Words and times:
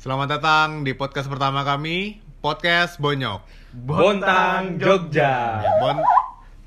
Selamat 0.00 0.40
datang 0.40 0.80
di 0.80 0.96
podcast 0.96 1.28
pertama 1.28 1.60
kami, 1.60 2.24
Podcast 2.40 2.96
Bonyok. 2.96 3.44
Bontang 3.84 4.80
Jogja. 4.80 5.60
Bon 5.76 6.00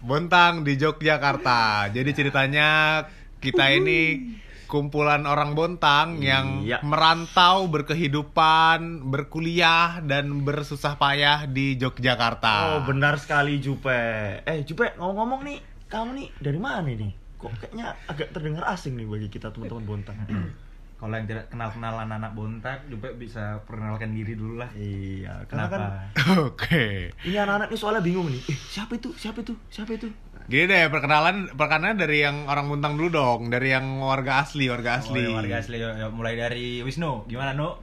Bontang 0.06 0.62
di 0.62 0.78
Yogyakarta. 0.78 1.90
Jadi 1.90 2.14
ceritanya 2.14 3.02
kita 3.42 3.74
ini 3.74 4.22
kumpulan 4.70 5.26
orang 5.26 5.58
Bontang 5.58 6.22
yang 6.22 6.62
Iya. 6.62 6.86
merantau, 6.86 7.66
berkehidupan, 7.74 9.10
berkuliah 9.10 9.98
dan 10.06 10.46
bersusah 10.46 10.94
payah 10.94 11.50
di 11.50 11.74
Yogyakarta. 11.74 12.78
Oh 12.78 12.80
benar 12.86 13.18
sekali 13.18 13.58
Jupe. 13.58 14.46
Eh 14.46 14.62
Jupe 14.62 14.94
ngomong-ngomong 14.94 15.42
nih, 15.42 15.58
kamu 15.90 16.10
nih 16.22 16.30
dari 16.38 16.60
mana 16.62 16.86
nih? 16.86 17.12
Kok 17.42 17.50
kayaknya 17.58 17.98
agak 18.06 18.30
terdengar 18.30 18.70
asing 18.70 18.94
nih 18.94 19.10
bagi 19.10 19.28
kita 19.34 19.50
teman-teman 19.50 19.84
Bontang. 19.90 20.22
Kalau 21.04 21.20
yang 21.20 21.28
tidak 21.28 21.52
kenal-kenal 21.52 22.00
anak-anak 22.00 22.32
bontak, 22.32 22.78
juga 22.88 23.12
bisa 23.12 23.60
perkenalkan 23.68 24.16
diri 24.16 24.40
dulu 24.40 24.64
lah. 24.64 24.72
iya, 24.72 25.44
Kenapa? 25.52 25.76
kan 25.76 25.82
Oke. 26.48 27.12
ini 27.28 27.36
anak-anak 27.36 27.68
ini 27.68 27.76
soalnya 27.76 28.00
bingung 28.00 28.32
nih. 28.32 28.40
Eh 28.48 28.56
siapa 28.72 28.96
itu? 28.96 29.12
Siapa 29.12 29.44
itu? 29.44 29.52
Siapa 29.68 30.00
itu? 30.00 30.08
Gini 30.48 30.64
deh, 30.64 30.88
perkenalan 30.88 31.52
perkenalan 31.60 32.00
dari 32.00 32.24
yang 32.24 32.48
orang 32.48 32.72
Bontang 32.72 32.96
dulu 32.96 33.20
dong, 33.20 33.52
dari 33.52 33.76
yang 33.76 34.00
warga 34.00 34.48
asli, 34.48 34.72
warga 34.72 35.04
asli. 35.04 35.28
Oh, 35.28 35.36
ya, 35.36 35.44
warga 35.44 35.56
asli. 35.60 35.76
Ya, 35.84 36.08
mulai 36.08 36.40
dari 36.40 36.80
Wisnu. 36.88 37.28
Gimana, 37.28 37.52
Nu? 37.52 37.76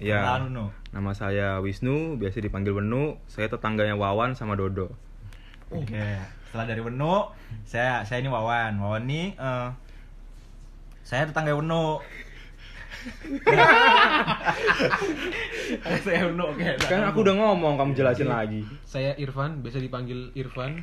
Iya. 0.00 0.24
Kenalan 0.24 0.40
lu, 0.40 0.50
Nu. 0.56 0.64
Nama 0.96 1.10
saya 1.12 1.48
Wisnu, 1.60 2.16
biasa 2.16 2.40
dipanggil 2.40 2.72
Wenu. 2.72 3.20
Saya 3.28 3.52
tetangganya 3.52 4.00
Wawan 4.00 4.32
sama 4.32 4.56
Dodo. 4.56 4.96
Oke. 5.68 6.00
Setelah 6.48 6.64
dari 6.64 6.80
Wenu, 6.80 7.28
saya 7.68 8.00
saya 8.08 8.24
ini 8.24 8.32
Wawan. 8.32 8.80
Wawan 8.80 9.04
ini 9.04 9.36
eh, 9.36 9.68
saya 11.04 11.28
tetangga 11.28 11.52
Wenu. 11.52 12.00
Saya 16.02 16.28
oke. 16.28 16.62
Kan 16.86 17.00
aku 17.06 17.18
udah 17.22 17.34
ngomong, 17.34 17.74
kamu 17.78 17.90
jelasin 17.94 18.28
lagi. 18.28 18.60
Saya 18.84 19.14
Irfan, 19.18 19.62
biasa 19.62 19.78
dipanggil 19.78 20.30
Irfan. 20.34 20.82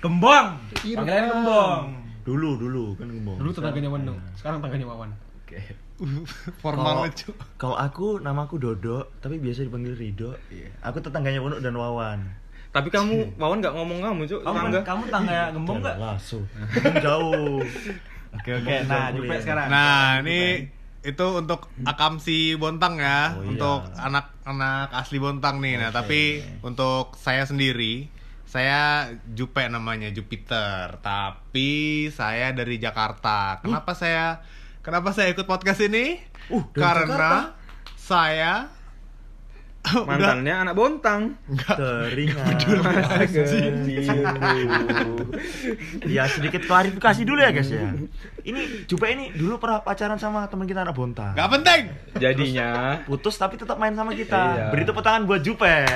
Gembong. 0.00 0.56
Irfan. 0.84 1.04
Panggilan 1.04 1.24
Gembong. 1.28 1.84
Dulu 2.20 2.50
dulu 2.56 2.84
kan 2.96 3.08
ngomong. 3.08 3.36
Dulu 3.40 3.50
tetangganya 3.52 3.90
Wenu, 3.90 4.14
sekarang 4.36 4.60
tetangganya 4.60 4.86
Wawan. 4.88 5.10
Oke. 5.44 5.58
Formal 6.62 6.84
Kalau- 6.84 7.04
lucu. 7.08 7.30
Kalau 7.56 7.76
aku 7.76 8.06
namaku 8.20 8.56
Dodo, 8.56 9.12
tapi 9.20 9.36
biasa 9.36 9.64
dipanggil 9.64 9.96
Rido. 9.96 10.36
Aku 10.80 11.00
tetangganya 11.00 11.40
Wono 11.40 11.60
dan 11.60 11.76
Wawan. 11.76 12.20
Tapi 12.70 12.86
kamu, 12.86 13.34
Wawan 13.34 13.58
nggak 13.58 13.74
ngomong 13.74 13.98
kamu, 13.98 14.20
Cuk. 14.30 14.40
Kamu 14.46 14.56
Tetangga. 14.62 14.80
kamu 14.86 15.02
tetangga 15.10 15.40
Gembong 15.50 15.78
enggak? 15.82 15.96
Langsung. 15.98 16.44
Jauh. 17.02 17.58
Oke, 18.30 18.50
oke. 18.62 18.74
Nah, 18.86 19.10
Jupe 19.10 19.34
sekarang. 19.42 19.66
Nah, 19.66 20.22
ini 20.22 20.70
itu 21.00 21.26
untuk 21.32 21.72
akamsi 21.82 22.60
Bontang 22.60 23.00
ya, 23.00 23.32
Oh, 23.36 23.40
iya. 23.40 23.56
untuk 23.56 23.80
anak-anak 23.96 24.92
asli 24.92 25.16
Bontang 25.16 25.64
nih. 25.64 25.80
Nah, 25.80 25.90
tapi 25.90 26.44
untuk 26.60 27.16
saya 27.16 27.48
sendiri, 27.48 28.12
saya 28.44 29.08
Jupe 29.30 29.64
namanya 29.70 30.10
Jupiter, 30.10 30.98
tapi 31.00 32.08
saya 32.10 32.52
dari 32.52 32.76
Jakarta. 32.76 33.62
Kenapa 33.64 33.96
saya 33.96 34.44
kenapa 34.82 35.14
saya 35.14 35.32
ikut 35.32 35.46
podcast 35.46 35.80
ini? 35.86 36.20
Uh, 36.50 36.66
Karena 36.74 37.54
saya 37.94 38.68
udah 38.68 38.79
Mantannya 39.80 40.54
anak 40.68 40.74
Bontang. 40.76 41.40
Teringat. 41.64 42.60
ya 46.04 46.24
sedikit 46.28 46.62
klarifikasi 46.68 47.22
dulu 47.24 47.40
ya 47.40 47.50
guys 47.50 47.72
ya. 47.72 47.88
Ini 48.44 48.84
Jupe 48.84 49.08
ini 49.08 49.32
dulu 49.32 49.56
pernah 49.56 49.80
pacaran 49.80 50.20
sama 50.20 50.44
teman 50.52 50.68
kita 50.68 50.84
anak 50.84 50.92
Bontang. 50.92 51.32
nggak 51.32 51.50
penting. 51.60 51.82
Jadinya, 52.20 53.00
Putus 53.08 53.40
tapi 53.40 53.56
tetap 53.56 53.80
main 53.80 53.96
sama 53.96 54.12
kita. 54.12 54.68
Iya. 54.68 54.70
Beri 54.72 54.84
tepuk 54.84 55.00
tangan 55.00 55.24
buat 55.24 55.40
Jupe. 55.40 55.88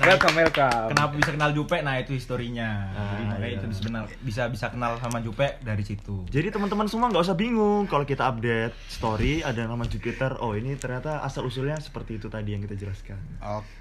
Welcome, 0.00 0.34
welcome. 0.34 0.88
Kenapa 0.90 1.12
bisa 1.12 1.30
kenal 1.30 1.50
Jupe? 1.50 1.76
Nah, 1.80 1.94
itu 1.96 2.12
historinya. 2.12 2.70
Jadi 2.90 3.22
Ah, 3.22 3.28
makanya 3.28 3.46
iya. 3.46 3.58
itu 3.58 3.66
bisa 3.68 3.82
kenal 3.82 4.04
bisa 4.20 4.42
bisa 4.48 4.66
kenal 4.68 4.92
sama 4.98 5.18
Jupe 5.20 5.60
dari 5.60 5.84
situ. 5.84 6.24
Jadi 6.28 6.48
teman-teman 6.48 6.86
semua 6.86 7.08
nggak 7.08 7.22
usah 7.22 7.36
bingung 7.36 7.84
kalau 7.84 8.04
kita 8.04 8.26
update 8.26 8.74
story 8.86 9.40
ada 9.40 9.64
nama 9.64 9.84
Jupiter. 9.84 10.38
Oh 10.38 10.52
ini 10.52 10.74
ternyata 10.74 11.20
asal 11.20 11.44
usulnya 11.44 11.76
seperti 11.76 12.16
itu 12.16 12.26
tadi 12.26 12.52
yang 12.52 12.62
kita 12.62 12.76
jelaskan. 12.76 13.20
Oke. 13.40 13.78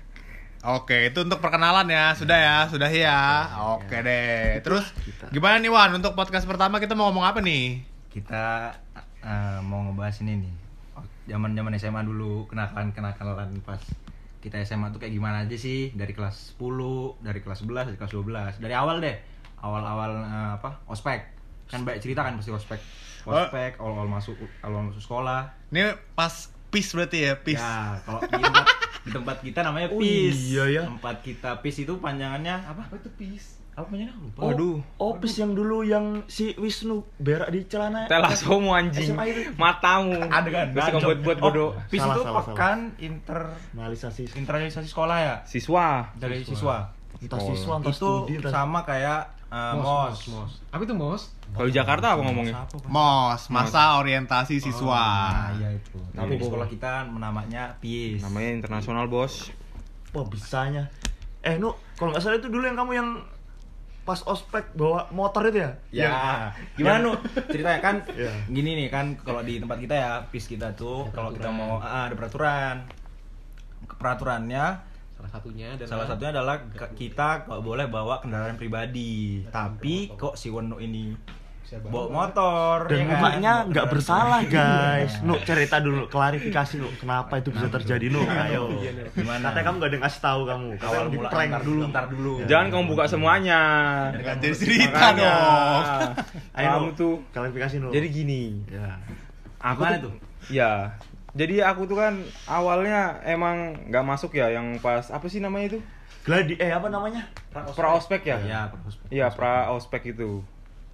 Oke, 0.59 1.08
itu 1.08 1.24
untuk 1.24 1.40
perkenalan 1.40 1.88
ya. 1.88 2.12
Sudah 2.13 2.35
ya, 2.35 2.58
sudah 2.68 2.91
ya. 2.91 3.19
Oke 3.79 4.03
deh. 4.03 4.59
Terus 4.59 4.91
kita. 5.00 5.31
gimana 5.31 5.56
nih 5.56 5.72
Wan 5.72 5.96
untuk 5.96 6.12
podcast 6.13 6.44
pertama 6.44 6.84
kita 6.84 7.00
mau 7.00 7.08
ngomong 7.08 7.24
apa 7.24 7.40
nih? 7.40 7.79
Kita 8.12 8.75
eh, 9.24 9.59
mau 9.63 9.88
ngebahas 9.88 10.19
ini 10.19 10.44
nih. 10.44 10.53
Zaman-zaman 11.31 11.72
SMA 11.79 12.02
dulu, 12.03 12.44
kenakalan-kenakalan 12.52 13.62
pas 13.63 13.79
kita 14.39 14.55
SMA 14.63 14.89
tuh 14.89 15.00
kayak 15.00 15.11
gimana 15.11 15.44
aja 15.44 15.55
sih 15.55 15.91
dari 15.91 16.16
kelas 16.16 16.55
10, 16.55 17.19
dari 17.19 17.39
kelas 17.39 17.59
11, 17.61 17.91
dari 17.91 17.97
kelas 18.00 18.13
12. 18.16 18.63
Dari 18.63 18.72
awal 18.73 19.03
deh. 19.03 19.16
Awal-awal 19.59 20.11
eh, 20.23 20.51
apa? 20.55 20.79
Ospek. 20.88 21.19
Kan 21.67 21.83
banyak 21.83 22.00
cerita 22.00 22.23
kan 22.23 22.39
pasti 22.39 22.49
ospek. 22.49 22.79
Ospek, 23.28 23.75
awal-awal 23.78 24.07
masuk 24.07 24.39
awal 24.63 24.88
masuk 24.88 25.03
sekolah. 25.03 25.51
Ini 25.69 25.91
pas 26.16 26.31
PIS 26.72 26.95
berarti 26.95 27.17
ya, 27.28 27.33
PIS. 27.35 27.59
Ya, 27.59 27.99
kalau 28.07 28.19
di 28.23 28.39
tempat, 28.39 28.66
di 29.03 29.09
tempat 29.11 29.38
kita 29.44 29.59
namanya 29.61 29.88
Oh, 29.91 29.99
PIS. 29.99 30.38
iya 30.49 30.66
ya. 30.72 30.81
Tempat 30.88 31.19
kita 31.22 31.59
PIS 31.59 31.83
itu 31.83 31.94
panjangannya 31.99 32.55
apa? 32.63 32.88
Apa 32.88 32.95
itu 32.95 33.11
PIS? 33.19 33.59
Apa? 33.75 33.88
Aku 33.88 33.96
Lupa. 33.96 34.40
Waduh. 34.44 34.78
Opis 35.00 35.34
yang 35.40 35.52
dulu 35.56 35.85
yang 35.88 36.24
si 36.28 36.52
Wisnu 36.59 37.03
berak 37.18 37.50
di 37.52 37.63
celana. 37.69 38.07
Telasomu 38.12 38.75
anjing. 38.75 39.16
SMA 39.16 39.24
itu. 39.31 39.41
Matamu. 39.56 40.19
Ada 40.38 40.50
kan? 40.52 40.66
Terus 40.75 40.88
kamu 40.91 41.02
buat-buat 41.06 41.38
bodoh. 41.40 41.69
Oh, 41.72 41.84
PIS 41.88 42.02
Salah, 42.03 42.16
itu 42.16 42.22
pekan 42.52 42.79
inter 43.00 43.40
Analisasi 43.78 44.24
internalisasi 44.35 44.88
sekolah 44.91 45.18
ya 45.19 45.35
Siswa. 45.47 46.12
dari 46.19 46.44
siswa. 46.44 46.91
entah 47.19 47.41
siswa 47.41 47.74
entah 47.84 47.91
Itu 47.91 48.00
studi 48.00 48.40
entah 48.40 48.53
sama 48.53 48.79
kayak 48.88 49.35
uh, 49.52 49.75
Mos, 49.75 49.84
mos. 49.84 50.19
mos. 50.31 50.52
Apa 50.72 50.81
itu 50.88 50.96
mos? 50.96 51.22
Kalau 51.52 51.68
di 51.68 51.75
Jakarta 51.75 52.06
apa 52.16 52.22
ngomongnya? 52.24 52.56
MOS, 52.85 53.50
masa 53.50 53.97
orientasi 54.00 54.62
siswa. 54.62 55.03
Nah, 55.34 55.52
iya 55.58 55.69
itu. 55.74 55.97
Tapi 56.13 56.38
di 56.38 56.44
sekolah 56.46 56.68
kita 56.69 57.09
namanya 57.09 57.74
PIS. 57.81 58.22
Namanya 58.22 58.50
internasional, 58.53 59.09
Bos. 59.09 59.50
Wah 60.13 60.25
bisanya. 60.29 60.88
Eh 61.41 61.58
Nu, 61.58 61.74
kalau 61.97 62.13
nggak 62.13 62.22
salah 62.22 62.38
itu 62.38 62.47
dulu 62.47 62.63
yang 62.69 62.78
kamu 62.78 62.91
yang 62.94 63.09
pas 64.09 64.25
ospek 64.25 64.74
bawa 64.74 65.06
motor 65.14 65.53
itu 65.53 65.62
ya? 65.62 65.72
Ya, 65.94 66.50
gimana 66.74 66.97
nu? 67.06 67.14
Ceritanya 67.46 67.78
kan 67.78 68.02
Iya. 68.18 68.34
gini 68.58 68.74
nih 68.74 68.88
kan 68.90 69.14
kalau 69.22 69.46
di 69.46 69.62
tempat 69.62 69.78
kita 69.78 69.94
ya, 69.94 70.12
PIS 70.34 70.50
kita 70.50 70.74
tuh 70.74 71.06
kalau 71.14 71.30
kita 71.30 71.53
mau 71.53 71.78
ah, 71.78 72.09
ada 72.09 72.18
peraturan. 72.18 72.90
Peraturannya 74.02 74.90
Salah 75.20 75.36
satunya 75.36 75.75
adalah 75.75 75.90
salah 75.92 76.06
satunya 76.08 76.31
adalah 76.31 76.56
kita 76.96 77.44
nggak 77.44 77.62
boleh 77.62 77.86
bawa 77.92 78.24
kendaraan 78.24 78.56
pribadi. 78.58 79.44
Tapi 79.46 80.09
kok 80.18 80.40
si 80.40 80.47
Wenu 80.50 80.80
ini 80.80 81.12
bawa 81.85 82.07
motor 82.09 82.78
Dan 82.85 82.97
ya 82.97 83.03
kan? 83.03 83.09
mukanya 83.12 83.53
Bawa 83.56 83.69
nggak 83.69 83.85
bersalah 83.88 84.41
guys. 84.57 85.13
Nu 85.22 85.38
cerita 85.40 85.78
dulu, 85.78 86.07
klarifikasi 86.07 86.75
Nu, 86.75 86.90
kenapa 86.96 87.38
itu 87.38 87.50
bisa 87.50 87.68
terjadi 87.68 88.09
Nu? 88.09 88.25
Ayo. 88.25 88.74
Gimana? 89.13 89.44
Katanya 89.46 89.63
kamu 89.63 89.75
gak 89.78 89.85
ada 89.85 89.94
yang 89.94 90.03
ngasih 90.03 90.22
tahu 90.22 90.41
kamu. 90.44 90.69
Kamu 90.75 90.90
awal 90.90 91.06
di 91.06 91.18
mula 91.18 91.29
prank 91.29 91.50
ntar 91.50 91.62
dulu. 91.62 91.81
ntar 91.88 92.06
dulu. 92.08 92.34
Jangan 92.44 92.68
kamu 92.68 92.84
buka 92.88 93.03
semuanya. 93.06 93.62
Nggak 94.12 94.35
jadi 94.40 94.56
cerita 94.56 95.06
dong. 95.13 95.84
Ayo 96.52 96.68
Kamu 96.72 96.90
tuh. 96.94 97.16
klarifikasi 97.29 97.75
Nu. 97.78 97.90
Jadi 97.90 98.08
gini. 98.09 98.41
ya. 98.66 98.97
Aku 99.59 99.81
tuh, 99.84 99.97
tuh? 100.09 100.13
Ya. 100.50 100.97
Jadi 101.29 101.62
aku 101.62 101.85
tuh 101.85 101.94
kan 101.96 102.18
awalnya 102.46 103.22
emang 103.22 103.85
nggak 103.85 104.02
masuk 104.02 104.34
ya 104.34 104.50
yang 104.50 104.81
pas 104.81 105.13
apa 105.13 105.29
sih 105.29 105.38
namanya 105.38 105.78
itu? 105.78 105.79
Gladi 106.19 106.58
eh 106.58 106.74
apa 106.74 106.90
namanya? 106.90 107.29
Pra 107.50 107.94
ospek 107.94 108.25
ya? 108.25 108.38
Ya, 108.41 108.62
prospek. 108.68 109.08
Iya, 109.09 109.28
pra 109.29 109.69
ospek 109.72 110.02
itu. 110.09 110.41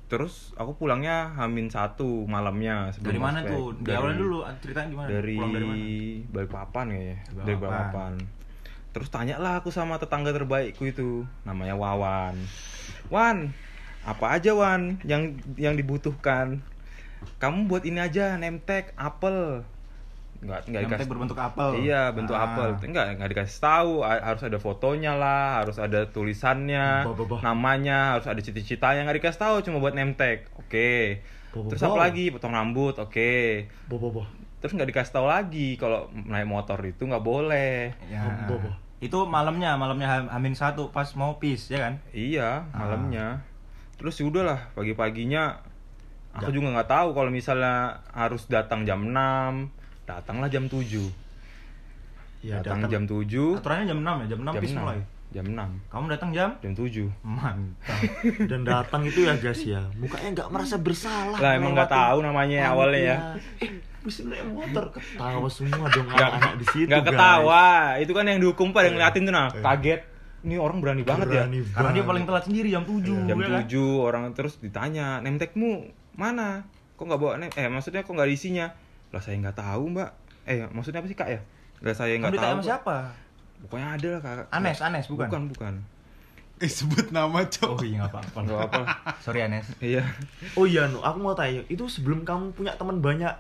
Terus 0.05 0.53
aku 0.53 0.77
pulangnya 0.77 1.33
Hamin 1.33 1.66
satu 1.67 2.29
malamnya 2.29 2.93
Dari 3.01 3.17
mana 3.17 3.41
ospek. 3.41 3.51
tuh? 3.51 3.66
Di 3.73 3.83
Dari- 3.89 3.97
awalnya 3.97 4.17
dulu 4.21 4.38
ceritanya 4.61 4.88
gimana? 4.93 5.07
Dari 5.09 5.35
Pulang 5.35 5.51
dari 5.51 5.66
mana? 5.66 5.83
Balikpapan 6.29 6.85
kayaknya. 6.93 7.17
Dari 7.25 7.35
Dari 7.41 7.55
Balikpapan. 7.57 8.13
Terus 8.96 9.09
tanyalah 9.11 9.53
aku 9.59 9.69
sama 9.73 9.99
tetangga 9.99 10.31
terbaikku 10.31 10.87
itu, 10.87 11.25
namanya 11.43 11.75
Wawan. 11.75 12.37
Wan, 13.11 13.52
apa 14.05 14.25
aja 14.31 14.55
Wan 14.55 15.02
yang 15.03 15.35
yang 15.57 15.75
dibutuhkan? 15.75 16.61
Kamu 17.41 17.66
buat 17.67 17.84
ini 17.84 17.99
aja, 17.99 18.37
tag 18.63 18.93
apel. 18.96 19.66
Enggak, 20.46 20.59
enggak 20.70 20.82
Yang 20.86 20.92
penting 20.94 21.09
berbentuk 21.09 21.38
apel. 21.42 21.70
Iya, 21.82 22.02
bentuk 22.14 22.38
Ah. 22.38 22.46
apel. 22.46 22.70
Enggak, 22.86 23.06
enggak 23.18 23.30
dikasih 23.34 23.58
tahu. 23.59 23.92
Harus 24.02 24.44
ada 24.46 24.58
fotonya 24.58 25.14
lah, 25.18 25.59
harus 25.59 25.78
ada 25.78 26.06
tulisannya, 26.06 27.02
Bah, 27.02 27.14
bah, 27.18 27.26
bah. 27.26 27.40
namanya, 27.42 28.14
harus 28.14 28.30
ada 28.30 28.38
cita-citanya. 28.38 29.02
Enggak 29.02 29.18
dikasih 29.20 29.42
tahu, 29.42 29.56
cuma 29.62 29.82
buat 29.82 29.97
name 29.97 30.14
tag. 30.14 30.46
Oke. 30.56 31.26
Bah, 31.50 31.59
bah, 31.59 31.70
Terus 31.74 31.82
bah. 31.82 31.90
apa 31.90 31.97
lagi? 32.00 32.26
Potong 32.30 32.53
rambut. 32.53 32.96
Oke. 32.96 33.66
Boh. 33.90 34.24
Terus 34.56 34.72
nggak 34.72 34.90
dikasih 34.90 35.14
tahu 35.14 35.26
lagi 35.26 35.78
kalau 35.78 36.09
naik 36.12 36.46
motor 36.46 36.78
itu 36.82 37.06
nggak 37.06 37.22
boleh. 37.22 37.94
Ya. 38.06 38.46
Boh, 38.46 38.58
boh. 38.58 38.74
Itu 38.97 39.26
malamnya, 39.26 39.76
malamnya 39.76 40.08
Ham- 40.08 40.32
Hamin 40.32 40.53
satu 40.53 40.90
pas 40.90 41.06
mau 41.14 41.38
PIS 41.38 41.70
ya 41.70 41.86
kan? 41.86 41.94
Iya, 42.09 42.66
Ah. 42.66 42.78
malamnya. 42.80 43.46
Terus 43.96 44.18
ya 44.18 44.26
udahlah, 44.26 44.74
pagi-paginya 44.74 45.62
aku 46.34 46.50
juga 46.50 46.68
nggak 46.70 46.90
tahu 46.90 47.09
kalau 47.14 47.30
misalnya 47.30 48.02
harus 48.09 48.44
datang 48.46 48.84
jam 48.84 49.06
6 49.06 49.70
Datanglah 50.05 50.47
jam 50.47 50.66
7. 50.66 51.09
Ya, 52.41 52.61
datang, 52.61 52.85
datang. 52.85 52.91
jam 52.91 53.03
7. 53.05 53.57
Aturannya 53.57 53.85
jam 53.87 53.99
6 53.99 54.22
ya, 54.22 54.25
jam 54.28 54.40
6 54.40 54.53
Jam 54.53 54.61
bis 54.61 54.72
6. 54.72 54.78
mulai. 54.78 54.99
Jam 55.28 55.46
6. 55.49 55.91
Kamu 55.91 56.05
datang 56.07 56.29
jam? 56.31 56.49
Jam 56.61 56.72
7. 56.72 57.09
Mantap. 57.19 57.99
dan 58.46 58.61
datang 58.63 59.02
itu 59.03 59.19
ya 59.22 59.34
guys 59.35 59.61
ya 59.61 59.81
mukanya 59.93 60.29
nggak 60.31 60.49
merasa 60.49 60.75
bersalah 60.78 61.35
Lah, 61.35 61.52
emang 61.53 61.73
nggak 61.73 61.90
ngelewatin 61.90 62.07
tahu 62.07 62.17
namanya 62.22 62.57
panitia. 62.57 62.72
awalnya 62.72 63.02
ya. 63.02 63.17
eh 63.59 63.69
bisa 63.99 64.22
naik 64.22 64.46
motor 64.47 64.85
ketawa 64.93 65.47
semua 65.49 65.85
dong 65.90 66.05
anak-anak 66.08 66.53
di 66.55 66.66
situ 66.69 66.87
guys. 66.87 67.03
ketawa. 67.03 67.66
Itu 67.97 68.11
kan 68.13 68.23
yang 68.23 68.40
dihukum 68.40 68.69
pada 68.69 68.87
ngeliatin 68.87 69.25
tuh 69.25 69.34
nah. 69.34 69.49
Kaget. 69.49 70.01
Ini 70.46 70.55
orang 70.55 70.78
berani 70.78 71.01
banget 71.01 71.28
ya. 71.28 71.41
Berani 71.41 71.59
Karena 71.73 71.90
dia 71.90 72.03
paling 72.05 72.23
telat 72.23 72.43
sendiri 72.46 72.67
jam 72.69 72.85
7 72.85 73.01
Jam 73.25 73.35
ya 73.35 73.47
kan? 73.49 73.66
7 73.66 73.81
orang 73.99 74.23
terus 74.37 74.53
ditanya, 74.55 75.17
"Nemtekmu 75.19 75.90
mana?" 76.13 76.69
Kok 76.93 77.01
nggak 77.03 77.19
bawa 77.19 77.34
nem? 77.35 77.49
Eh, 77.51 77.66
maksudnya 77.66 78.05
kok 78.05 78.13
nggak 78.13 78.23
ada 78.23 78.31
isinya? 78.31 78.66
Lah 79.16 79.23
saya 79.23 79.40
nggak 79.40 79.56
tahu, 79.56 79.84
Mbak. 79.96 80.12
Eh, 80.44 80.67
maksudnya 80.76 81.00
apa 81.00 81.08
sih, 81.08 81.16
Kak 81.16 81.29
ya? 81.32 81.40
Lah 81.79 81.96
saya 81.96 82.20
nggak 82.20 82.35
tahu. 82.35 82.35
ditanya 82.35 82.56
sama 82.59 82.66
siapa? 82.67 82.96
Pokoknya 83.64 83.88
ada 83.96 84.08
lah, 84.12 84.22
Kak. 84.22 84.46
Anes, 84.52 84.79
Anes 84.84 85.06
bukan? 85.08 85.28
Bukan, 85.32 85.44
bukan. 85.56 85.73
Eh, 86.59 86.72
sebut 86.72 87.12
nama 87.16 87.44
cok. 87.44 87.79
Oh 87.79 87.84
iya 87.84 88.03
nggak 88.03 88.12
apa-apa. 88.12 88.38
Nggak 88.44 88.59
apa. 88.67 88.82
Sorry 89.23 89.44
Anes. 89.44 89.72
Iya. 89.79 90.03
oh 90.59 90.67
iya 90.67 90.88
nu 90.88 91.03
aku 91.03 91.20
mau 91.20 91.35
tanya 91.35 91.64
itu 91.67 91.84
sebelum 91.88 92.23
kamu 92.28 92.56
punya 92.56 92.76
teman 92.76 93.00
banyak 93.03 93.32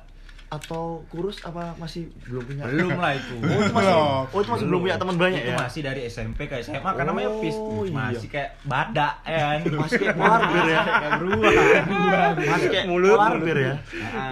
atau 0.55 0.83
kurus 1.07 1.39
apa 1.41 1.75
masih 1.75 2.07
belum 2.23 2.43
punya 2.43 2.63
Belum 2.65 2.95
lah 2.95 3.11
itu. 3.11 3.33
oh 3.43 3.59
itu 3.59 3.71
masih 3.71 3.93
oh 3.93 4.39
itu 4.39 4.49
masih 4.49 4.65
belum 4.65 4.79
punya 4.81 4.95
teman 4.95 5.15
banyak 5.15 5.39
itu 5.39 5.51
ya 5.51 5.57
masih 5.57 5.81
dari 5.81 6.01
SMP 6.05 6.39
ke 6.45 6.55
SMA 6.59 6.81
kan 6.87 7.03
namanya 7.03 7.27
Oh, 7.27 7.39
PIS 7.39 7.55
iya. 7.55 7.91
masih 7.91 8.27
kayak 8.27 8.49
badak 8.61 9.13
ya 9.23 9.37
kan 9.41 9.59
masih 9.75 9.97
kayak 9.99 10.15
polar 10.15 10.41
bear 10.45 10.65
ya 10.65 10.81
kayak 11.01 11.11
beruang 11.17 12.35
masih 12.45 12.67
kayak 12.69 12.85
Mulut, 12.85 13.11
polar 13.11 13.31
mulut. 13.31 13.43
bear 13.43 13.57
ya 13.59 13.73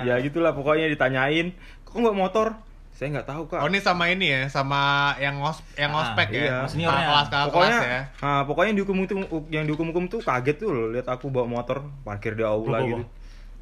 ya 0.04 0.16
gitulah 0.20 0.52
pokoknya 0.52 0.86
ditanyain 0.88 1.48
kok 1.84 1.96
nggak 1.96 2.16
motor 2.16 2.48
saya 2.94 3.10
nggak 3.12 3.26
tahu 3.28 3.44
kak 3.48 3.58
Oh 3.58 3.68
ini 3.68 3.80
sama 3.80 4.06
ini 4.08 4.30
ya, 4.30 4.42
sama 4.48 4.82
yang 5.18 5.36
ngos 5.36 5.60
yang 5.74 5.90
Ah, 5.90 6.14
ngospek 6.14 6.28
iya. 6.32 6.46
ya, 6.46 6.58
Seniornya. 6.64 6.94
kakak 6.94 7.10
kelas 7.10 7.28
kakak 7.28 7.46
pokoknya 7.50 7.74
kelas 7.74 7.90
ya. 7.90 8.02
nah, 8.22 8.42
pokoknya 8.44 8.70
yang 8.70 8.78
dihukum 8.78 8.98
itu 9.00 9.14
yang 9.50 9.64
dihukum 9.66 9.88
hukum 9.90 10.04
tuh 10.08 10.20
kaget 10.22 10.56
tuh 10.56 10.70
loh 10.70 10.88
lihat 10.90 11.08
aku 11.08 11.26
bawa 11.28 11.50
motor 11.52 11.78
parkir 12.02 12.34
di 12.34 12.46
aula 12.46 12.80
Bawa, 12.80 12.88
gitu. 12.88 13.04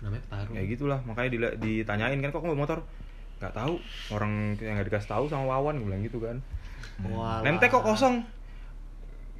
Namanya 0.01 0.23
taruh 0.33 0.53
ya 0.57 0.61
gitulah 0.65 0.99
makanya 1.05 1.29
ditanyain 1.61 2.17
kan 2.19 2.29
kok 2.33 2.41
kamu 2.41 2.57
bawa 2.57 2.61
motor? 2.65 2.79
Nggak 3.41 3.53
tahu 3.57 3.73
orang 4.13 4.33
yang 4.61 4.73
nggak 4.77 4.87
dikasih 4.89 5.09
tahu 5.09 5.25
sama 5.29 5.45
Wawan 5.49 5.81
gue 5.81 5.87
bilang 5.89 6.01
gitu 6.05 6.17
kan. 6.21 6.37
Walah. 7.01 7.41
nemtek 7.41 7.73
kok 7.73 7.85
kosong? 7.85 8.21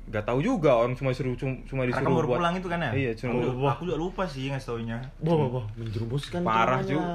Nggak 0.09 0.25
tahu 0.25 0.39
juga 0.41 0.73
orang 0.73 0.97
cuma 0.97 1.13
disuruh 1.13 1.37
cuma, 1.37 1.53
cuma 1.69 1.85
karena 1.85 1.93
disuruh 1.93 2.07
kamu 2.09 2.17
baru 2.17 2.27
buat 2.27 2.39
pulang 2.41 2.55
itu 2.57 2.67
kan 2.69 2.79
ya? 2.81 2.91
Iya 2.97 3.11
cuma 3.13 3.31
aku, 3.37 3.65
aku 3.69 3.81
juga 3.85 3.97
lupa 4.01 4.23
sih 4.25 4.49
ngasih 4.49 4.67
taunya. 4.73 4.97
Wah, 5.21 5.35
wah, 5.37 5.49
wah, 5.61 5.65
menjerumuskan 5.77 6.41
parah 6.41 6.81
juga 6.81 7.05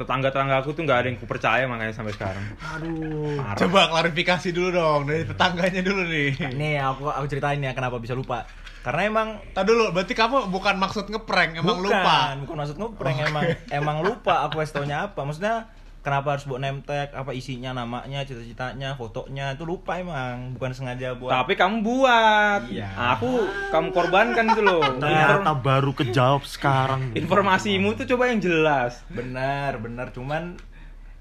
tetangga 0.00 0.28
tetangga 0.32 0.56
aku 0.64 0.72
tuh 0.72 0.82
nggak 0.88 0.98
ada 1.04 1.06
yang 1.12 1.18
kupercaya 1.20 1.64
makanya 1.68 1.92
sampai 1.92 2.12
sekarang. 2.16 2.44
Aduh. 2.76 3.36
parah. 3.36 3.58
Coba 3.60 3.80
klarifikasi 3.92 4.48
dulu 4.56 4.68
dong 4.72 5.00
dari 5.04 5.24
tetangganya 5.28 5.80
dulu 5.84 6.02
nih. 6.08 6.30
nih 6.56 6.74
aku 6.80 7.12
aku 7.12 7.26
ceritain 7.28 7.60
ya 7.60 7.76
kenapa 7.76 8.00
bisa 8.00 8.16
lupa 8.16 8.48
karena 8.82 9.00
emang 9.06 9.28
Tadi 9.50 9.68
dulu, 9.68 9.90
berarti 9.90 10.12
kamu 10.12 10.50
bukan 10.50 10.74
maksud 10.76 11.06
ngeprank, 11.06 11.56
emang 11.56 11.78
bukan, 11.78 11.86
lupa. 11.86 12.16
bukan 12.42 12.56
maksud 12.58 12.76
ngeprank 12.76 13.18
emang 13.24 13.44
emang 13.70 13.96
lupa 14.00 14.34
aku 14.44 14.58
kasih 14.58 14.74
taunya 14.76 15.06
apa. 15.06 15.22
Maksudnya 15.22 15.70
kenapa 16.02 16.34
harus 16.34 16.42
buat 16.44 16.58
name 16.58 16.82
tag 16.82 17.14
apa 17.14 17.30
isinya 17.30 17.70
namanya 17.72 18.26
cita-citanya 18.26 18.98
fotonya 18.98 19.54
itu 19.54 19.62
lupa 19.62 19.96
emang. 19.96 20.58
Bukan 20.58 20.74
sengaja 20.74 21.14
buat 21.14 21.30
tapi 21.30 21.54
kamu 21.54 21.78
buat. 21.80 22.66
Iya. 22.66 22.90
aku 23.14 23.30
kamu 23.70 23.88
korbankan 23.90 24.44
gitu 24.50 24.62
loh. 24.62 24.82
Ternyata 24.98 25.54
baru 25.54 25.94
kejawab 25.94 26.42
sekarang. 26.42 27.14
informasimu 27.14 27.94
tuh 27.94 28.06
coba 28.08 28.28
yang 28.28 28.42
jelas. 28.42 29.06
Benar 29.06 29.78
benar. 29.78 30.10
Cuman 30.10 30.58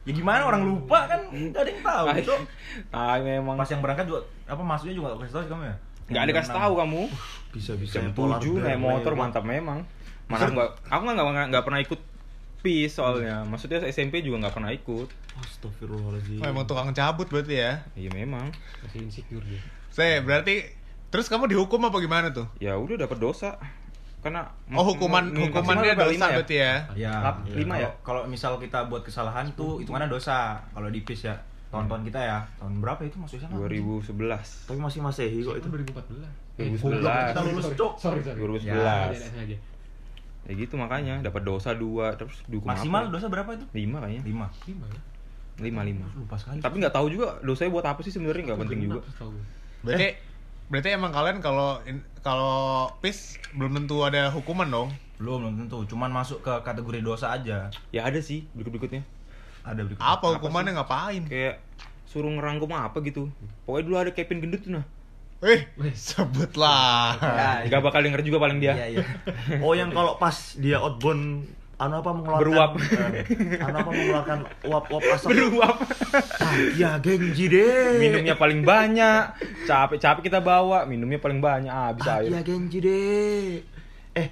ya 0.01 0.17
gimana 0.17 0.49
orang 0.49 0.65
lupa 0.65 1.05
kan? 1.05 1.29
Nggak 1.29 1.61
ada 1.61 1.69
yang 1.69 1.83
tahu 1.85 2.05
Ah, 2.09 2.15
gitu 2.17 2.33
ah 2.89 3.15
memang. 3.21 3.53
Pas 3.53 3.69
yang 3.69 3.85
berangkat 3.85 4.09
juga 4.09 4.25
apa 4.49 4.61
maksudnya 4.65 4.97
juga 4.97 5.13
nggak 5.13 5.21
kasih 5.21 5.33
tahu 5.37 5.43
sih 5.45 5.51
kamu 5.53 5.63
ya? 5.69 5.75
Nggak 6.09 6.23
dikasih 6.27 6.51
tahu 6.51 6.73
kamu 6.75 7.01
Bisa 7.51 7.75
bisa. 7.75 7.99
jam 7.99 8.09
tujuh 8.09 8.57
naik 8.57 8.77
motor 8.77 9.13
mantap 9.13 9.43
memang 9.43 9.83
mana 10.25 10.47
gua 10.49 10.71
aku 10.85 11.01
nggak 11.03 11.15
nggak 11.17 11.45
nggak 11.49 11.63
pernah 11.63 11.79
ikut 11.79 11.99
PIS 12.61 12.93
soalnya 12.93 13.43
maksudnya 13.43 13.81
SMP 13.83 14.21
juga 14.21 14.37
nggak 14.39 14.53
pernah 14.53 14.71
ikut 14.71 15.09
Astagfirullahaladzim. 15.33 16.39
Oh, 16.39 16.47
emang 16.47 16.63
tukang 16.63 16.91
cabut 16.91 17.25
berarti 17.25 17.57
ya. 17.57 17.81
iya 17.93 18.09
memang 18.09 18.47
masih 18.79 19.01
insecure 19.01 19.41
dia 19.41 19.59
Saya 19.89 20.19
berarti 20.19 20.63
terus 21.07 21.27
kamu 21.27 21.47
dihukum 21.47 21.81
apa 21.81 21.97
gimana 21.97 22.29
tuh? 22.29 22.47
ya 22.57 22.73
udah 22.73 22.95
dapat 22.97 23.17
dosa 23.17 23.59
karena 24.21 24.45
Oh, 24.69 24.85
hukuman 24.85 25.33
hukumannya 25.33 25.91
dosa 25.93 26.07
lima 26.07 26.25
ya? 26.25 26.35
berarti 26.37 26.55
ya. 26.55 26.73
ya 26.95 27.13
Lap- 27.19 27.43
lima 27.49 27.75
ya? 27.75 27.89
kalau 27.99 28.23
misal 28.23 28.55
kita 28.55 28.85
buat 28.85 29.01
kesalahan 29.01 29.49
tuh 29.51 29.81
hitungannya 29.81 30.07
dosa 30.07 30.61
kalau 30.69 30.87
di 30.87 31.01
PIS 31.01 31.27
ya 31.27 31.35
tahun-tahun 31.71 32.01
kita 32.05 32.19
ya. 32.19 32.39
Tahun 32.59 32.73
berapa 32.77 33.01
itu 33.01 33.15
maksudnya 33.15 33.47
2011 33.49 34.11
Tapi 34.67 34.77
masih 34.77 34.99
masehi 34.99 35.39
kok 35.39 35.55
itu. 35.55 35.63
itu. 35.63 35.67
2014 35.71 36.51
2011 36.77 37.31
kita 37.31 37.41
lulus 37.47 37.65
cok. 37.73 37.93
Sorry 37.95 38.21
sorry. 38.21 38.37
2011 38.37 38.67
Ya, 38.67 39.09
Tidak 39.09 39.29
sengaja. 39.31 39.57
Ya 40.41 40.53
gitu 40.53 40.73
makanya 40.75 41.15
dapat 41.21 41.41
dosa 41.41 41.71
dua 41.71 42.13
terus 42.13 42.43
dihukum 42.45 42.67
maksimal 42.67 43.07
apa? 43.07 43.13
dosa 43.13 43.25
berapa 43.25 43.49
itu? 43.53 43.65
Lima 43.71 43.97
kayaknya. 44.01 44.21
Lima. 44.25 44.47
Lima 44.65 44.85
ya? 44.85 45.01
Lima 45.61 45.81
lima. 45.85 46.05
Lupa 46.11 46.35
sekali. 46.35 46.59
Tapi 46.59 46.75
nggak 46.77 46.91
tahu 46.91 47.07
juga 47.07 47.37
dosanya 47.39 47.71
buat 47.71 47.85
apa 47.85 47.99
sih 48.01 48.09
sebenarnya 48.09 48.51
nggak 48.51 48.59
penting 48.59 48.79
juga. 48.83 48.99
Tahu. 49.15 49.31
Berarti 49.81 50.07
berarti 50.67 50.89
emang 50.89 51.11
kalian 51.11 51.37
kalau 51.39 51.77
kalau 52.19 52.89
PIS 52.99 53.37
belum 53.53 53.77
tentu 53.77 54.01
ada 54.01 54.27
hukuman 54.29 54.67
dong. 54.67 54.89
belum 55.21 55.37
belum 55.45 55.55
tentu. 55.61 55.85
Cuman 55.85 56.09
masuk 56.09 56.41
ke 56.41 56.53
kategori 56.65 56.99
dosa 56.99 57.29
aja. 57.31 57.69
Ya 57.93 58.01
ada 58.01 58.17
sih 58.17 58.49
berikut 58.51 58.73
berikutnya 58.73 59.05
ada 59.61 59.81
berikut 59.85 60.01
Apa 60.01 60.25
hukumannya? 60.37 60.71
ngapain? 60.77 61.23
kayak 61.29 61.61
suruh 62.09 62.27
ngerangkum 62.27 62.71
apa 62.75 62.99
gitu. 63.07 63.31
Pokoknya 63.63 63.83
dulu 63.87 63.95
ada 63.95 64.11
Kevin 64.11 64.43
gendut 64.43 64.61
tuh 64.67 64.75
nah. 64.75 64.85
Eh, 65.41 65.65
sebutlah. 65.97 67.17
Ya, 67.17 67.49
nggak 67.65 67.81
bakal 67.81 68.05
denger 68.05 68.21
juga 68.21 68.37
paling 68.37 68.61
dia. 68.61 68.77
Iya 68.77 68.87
iya. 68.99 69.05
Oh 69.65 69.73
yang 69.73 69.89
kalau 69.89 70.21
pas 70.21 70.53
dia 70.61 70.77
outbound 70.77 71.49
anu 71.81 71.97
apa 71.97 72.13
mengeluarkan 72.13 72.45
Beruap. 72.45 72.71
eh, 72.77 73.25
anu 73.57 73.75
apa 73.81 73.89
mengeluarkan 73.89 74.39
uap-uap 74.69 75.01
asap. 75.17 75.27
Beruap. 75.33 75.75
Ah, 76.37 76.53
ya 76.77 77.01
genji 77.01 77.49
deh. 77.49 77.97
Minumnya 77.97 78.37
paling 78.37 78.61
banyak. 78.61 79.23
Capek-capek 79.65 80.29
kita 80.29 80.45
bawa. 80.45 80.85
Minumnya 80.85 81.17
paling 81.17 81.41
banyak. 81.41 81.73
Ah, 81.73 81.89
habis 81.89 82.05
ah, 82.05 82.21
air. 82.21 82.29
Ya 82.29 82.41
genji 82.45 82.77
deh. 82.77 83.65
Eh 84.13 84.27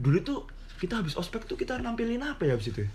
dulu 0.00 0.18
tuh 0.24 0.38
kita 0.80 1.04
habis 1.04 1.12
ospek 1.12 1.44
tuh 1.44 1.60
kita 1.60 1.76
nampilin 1.76 2.24
apa 2.24 2.48
ya 2.48 2.56
habis 2.56 2.72
itu? 2.72 2.88
ya? 2.88 2.90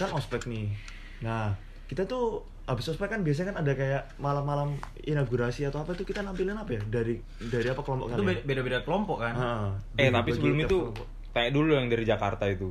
Kan 0.00 0.10
ospek 0.10 0.42
nih. 0.46 0.72
Nah 1.20 1.52
kita 1.84 2.04
tuh 2.04 2.40
habis 2.64 2.86
ospek 2.86 3.10
kan 3.10 3.20
biasanya 3.20 3.50
kan 3.50 3.58
ada 3.60 3.72
kayak 3.74 4.02
malam-malam 4.16 4.78
inaugurasi 5.02 5.66
atau 5.66 5.82
apa 5.82 5.92
tuh 5.92 6.04
kita 6.04 6.22
nampilin 6.22 6.54
apa 6.54 6.70
ya? 6.72 6.82
Dari 6.82 7.18
dari 7.42 7.66
apa 7.66 7.82
kelompok 7.82 8.06
itu 8.08 8.22
kalian? 8.22 8.46
beda 8.46 8.60
beda 8.62 8.78
kelompok 8.80 9.18
kan? 9.20 9.34
Ah, 9.34 9.68
eh 9.94 10.08
tapi 10.08 10.30
sebelum 10.30 10.56
itu 10.60 10.76
kelompok. 10.88 11.06
kayak 11.30 11.50
dulu 11.50 11.70
yang 11.74 11.86
dari 11.86 12.04
Jakarta 12.04 12.46
itu. 12.46 12.70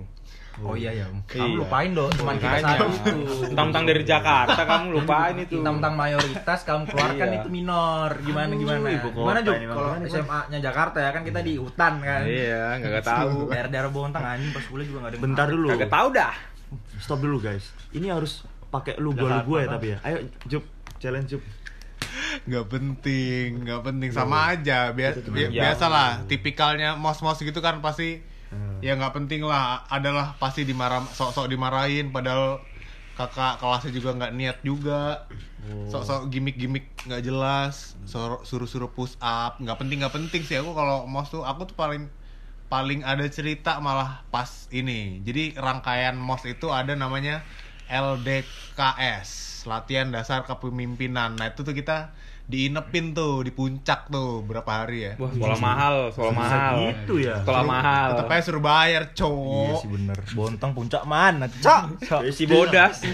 Oh 0.59 0.75
iya 0.75 0.91
iya. 0.91 1.07
Iya. 1.07 1.39
kamu 1.39 1.55
lupain 1.57 1.95
dong 1.95 2.11
cuma 2.19 2.35
kita 2.35 2.59
satu. 2.59 2.87
Itu 2.91 3.55
tentang 3.55 3.83
dari 3.87 4.03
Jakarta 4.03 4.59
kamu 4.59 4.85
lupain 4.91 5.35
itu. 5.39 5.55
Tentang 5.63 5.93
mayoritas 5.95 6.59
kamu 6.67 6.83
keluarkan 6.83 7.27
Iya. 7.31 7.37
itu 7.39 7.47
minor. 7.47 8.09
Gimana 8.19 8.51
Aduh, 8.51 8.59
gimana? 8.59 8.87
gimana 8.99 9.39
Jok 9.39 9.55
Bang. 9.55 9.67
kalau 9.69 9.87
Gimana, 9.87 10.03
Bang? 10.03 10.11
SMA 10.11 10.39
nya 10.51 10.59
Jakarta 10.59 10.97
ya 10.99 11.09
kan 11.15 11.23
kita 11.23 11.39
di 11.39 11.53
hutan 11.55 11.93
kan. 12.03 12.21
Iya 12.27 12.75
nggak 12.75 13.03
tahu. 13.05 13.35
Daerah-daerah 13.47 13.87
Bontang 13.89 14.25
anjing 14.25 14.51
pas 14.51 14.63
kuliah 14.63 14.83
juga 14.83 14.97
nggak 14.99 15.11
ada 15.11 15.19
bentar 15.23 15.47
dulu. 15.47 15.67
Kagak 15.71 15.91
tahu 15.91 16.07
dah 16.11 16.33
stop 16.99 17.19
dulu 17.19 17.39
guys 17.39 17.71
ini 17.89 18.07
harus 18.07 18.43
pakai 18.67 18.95
lu 18.95 19.11
gua 19.11 19.41
lu 19.41 19.47
gua 19.47 19.59
ya 19.59 19.67
tapi 19.69 19.87
ya 19.89 19.97
ayo 20.03 20.17
Jup 20.45 20.63
challenge 20.97 21.31
Jup 21.31 21.43
nggak 22.41 22.65
penting, 22.69 23.65
nggak 23.65 23.81
penting 23.83 24.09
sama 24.09 24.53
aja. 24.53 24.89
Bia- 24.91 25.13
bi- 25.13 25.51
Ya. 25.51 25.67
biasalah, 25.67 26.23
tipikalnya 26.25 26.95
mos-mos 26.95 27.37
gitu 27.37 27.59
kan 27.59 27.81
pasti 27.81 28.23
Hmm. 28.47 28.79
ya 28.79 28.95
nggak 28.95 29.13
penting 29.13 29.43
lah. 29.43 29.83
Adalah 29.85 30.33
pasti 30.35 30.63
dimarah, 30.63 31.03
sok-sok 31.05 31.45
dimarahin. 31.47 32.09
Padahal 32.09 32.63
kakak 33.13 33.59
kelasnya 33.59 33.91
juga 33.91 34.15
nggak 34.15 34.31
niat 34.31 34.57
juga. 34.63 35.27
Oh. 35.65 35.85
Sok-sok 35.87 36.29
gimmick-gimmick 36.29 36.87
nggak 37.03 37.21
jelas. 37.21 37.93
Suruh- 38.05 38.41
Suruh-suruh 38.41 38.89
push 38.89 39.19
up, 39.19 39.59
nggak 39.59 39.77
penting 39.77 39.99
nggak 39.99 40.15
penting 40.15 40.41
sih 40.41 40.55
aku 40.55 40.71
kalau 40.71 41.03
mos 41.03 41.27
tuh 41.27 41.43
aku 41.43 41.67
tuh 41.67 41.75
paling 41.75 42.07
paling 42.69 43.01
ada 43.01 43.25
cerita 43.27 43.81
malah 43.81 44.21
pas 44.29 44.69
ini. 44.69 45.19
Jadi 45.25 45.57
rangkaian 45.57 46.13
mos 46.15 46.45
itu 46.45 46.69
ada 46.69 46.93
namanya 46.93 47.41
LDKS, 47.89 49.29
latihan 49.65 50.13
dasar 50.13 50.45
kepemimpinan. 50.45 51.33
Nah, 51.33 51.49
itu 51.49 51.65
tuh 51.65 51.73
kita 51.73 52.13
diinepin 52.49 53.13
tuh 53.13 53.45
di 53.45 53.53
puncak 53.53 54.09
tuh 54.09 54.41
berapa 54.41 54.65
hari 54.65 55.05
ya. 55.05 55.13
wah 55.21 55.29
sekolah 55.29 55.57
mahal 55.61 55.95
sekolah 56.09 56.33
Bisa 56.33 56.41
mahal. 56.41 56.73
gitu 56.81 57.13
ya? 57.21 57.35
Sekolah 57.41 57.61
mahal. 57.65 58.07
Tetep 58.13 58.25
aja 58.29 58.41
suruh 58.41 58.63
bayar, 58.65 59.01
iya 59.05 59.13
cowok. 59.17 59.77
sih 59.81 59.89
bener. 59.89 60.17
Bontang 60.33 60.71
puncak 60.73 61.03
mana 61.05 61.45
cok? 61.49 62.21
Si 62.33 62.45
bodas. 62.49 63.05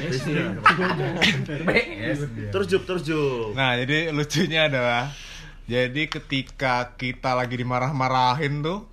Terus 2.51 2.65
Jup 2.67 2.83
terus 2.87 3.03
Jup. 3.03 3.51
Nah, 3.55 3.75
jadi 3.75 4.07
lucunya 4.15 4.71
adalah 4.71 5.11
jadi 5.67 6.07
ketika 6.07 6.95
kita 6.95 7.35
lagi 7.35 7.59
dimarah-marahin 7.59 8.63
tuh 8.63 8.87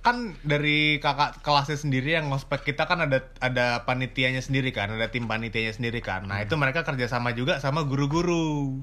kan 0.00 0.32
dari 0.40 0.96
kakak 0.96 1.44
kelasnya 1.44 1.76
sendiri 1.76 2.16
yang 2.16 2.32
ngospek 2.32 2.72
kita 2.72 2.88
kan 2.88 3.04
ada 3.04 3.28
ada 3.36 3.84
panitianya 3.84 4.40
sendiri 4.40 4.72
kan, 4.72 4.88
ada 4.88 5.12
tim 5.12 5.28
panitianya 5.28 5.76
sendiri 5.76 6.00
kan. 6.00 6.24
Nah, 6.24 6.40
itu 6.40 6.56
mereka 6.56 6.88
kerjasama 6.88 7.36
juga 7.36 7.60
sama 7.60 7.84
guru-guru. 7.84 8.80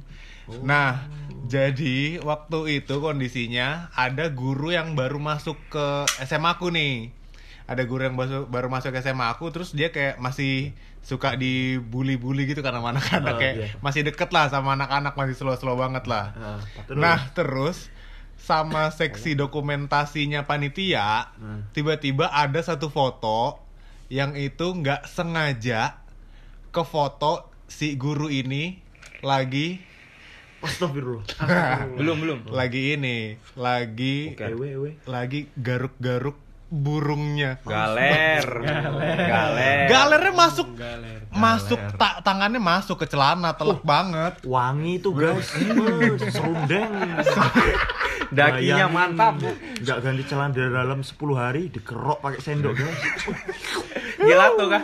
Nah, 0.61 1.09
jadi 1.49 2.21
waktu 2.23 2.79
itu 2.85 3.01
kondisinya 3.01 3.89
ada 3.97 4.29
guru 4.31 4.71
yang 4.71 4.93
baru 4.93 5.17
masuk 5.17 5.57
ke 5.73 5.85
SMA 6.23 6.55
aku 6.55 6.69
nih. 6.69 7.11
Ada 7.67 7.83
guru 7.83 8.07
yang 8.07 8.15
baru, 8.15 8.47
baru 8.47 8.71
masuk 8.71 8.95
ke 8.95 9.03
SMA 9.03 9.27
aku 9.27 9.51
terus 9.51 9.75
dia 9.75 9.91
kayak 9.91 10.23
masih 10.23 10.71
suka 11.03 11.35
dibully-bully 11.35 12.47
gitu 12.47 12.63
sama 12.63 12.95
anak-anak 12.95 13.33
Oh, 13.35 13.39
kayak 13.39 13.55
iya. 13.59 13.67
masih 13.83 14.07
deket 14.07 14.31
lah 14.31 14.47
sama 14.47 14.75
anak-anak 14.79 15.15
masih 15.19 15.35
slow-slow 15.35 15.75
banget 15.75 16.07
lah. 16.07 16.31
Terus? 16.87 16.99
Nah, 16.99 17.19
terus 17.35 17.77
sama 18.37 18.87
seksi 18.89 19.33
dokumentasinya 19.33 20.45
panitia, 20.45 21.33
Hmm. 21.35 21.65
tiba-tiba 21.71 22.29
ada 22.29 22.61
satu 22.61 22.87
foto 22.87 23.59
yang 24.07 24.33
itu 24.33 24.71
nggak 24.71 25.03
sengaja 25.03 25.99
ke 26.69 26.81
foto 26.81 27.49
si 27.65 27.97
guru 27.97 28.29
ini 28.29 28.79
lagi 29.19 29.83
Astagfirullah. 30.57 31.21
Belum, 31.93 32.17
belum. 32.17 32.39
lagi 32.49 32.95
ini, 32.95 33.37
lagi 33.53 34.33
ewe. 34.33 34.97
lagi 35.05 35.45
garuk-garuk 35.53 36.33
burungnya. 36.67 37.63
Galer. 37.63 38.43
Galer. 38.43 39.87
Galernya 39.87 40.33
masuk 40.33 40.67
Galer. 40.73 41.19
masuk 41.29 41.79
ta- 41.95 42.19
tangannya 42.19 42.57
masuk 42.57 42.99
ke 42.99 43.05
celana 43.05 43.53
telak 43.53 43.81
banget. 43.81 44.41
Wangi 44.43 44.99
tuh 44.99 45.13
guys, 45.13 45.47
Eh, 45.53 46.17
serundeng. 46.27 46.91
Dakinya 48.27 48.91
Bayangin, 48.91 48.91
mantap. 48.91 49.33
Nggak 49.79 49.97
ganti 50.01 50.23
celana 50.25 50.51
dari 50.51 50.67
dalam 50.67 50.99
10 50.99 51.15
hari 51.33 51.71
dikerok 51.71 52.19
pakai 52.19 52.41
sendok 52.43 52.75
guys. 52.75 52.99
Gelato 54.17 54.67
kah? 54.67 54.83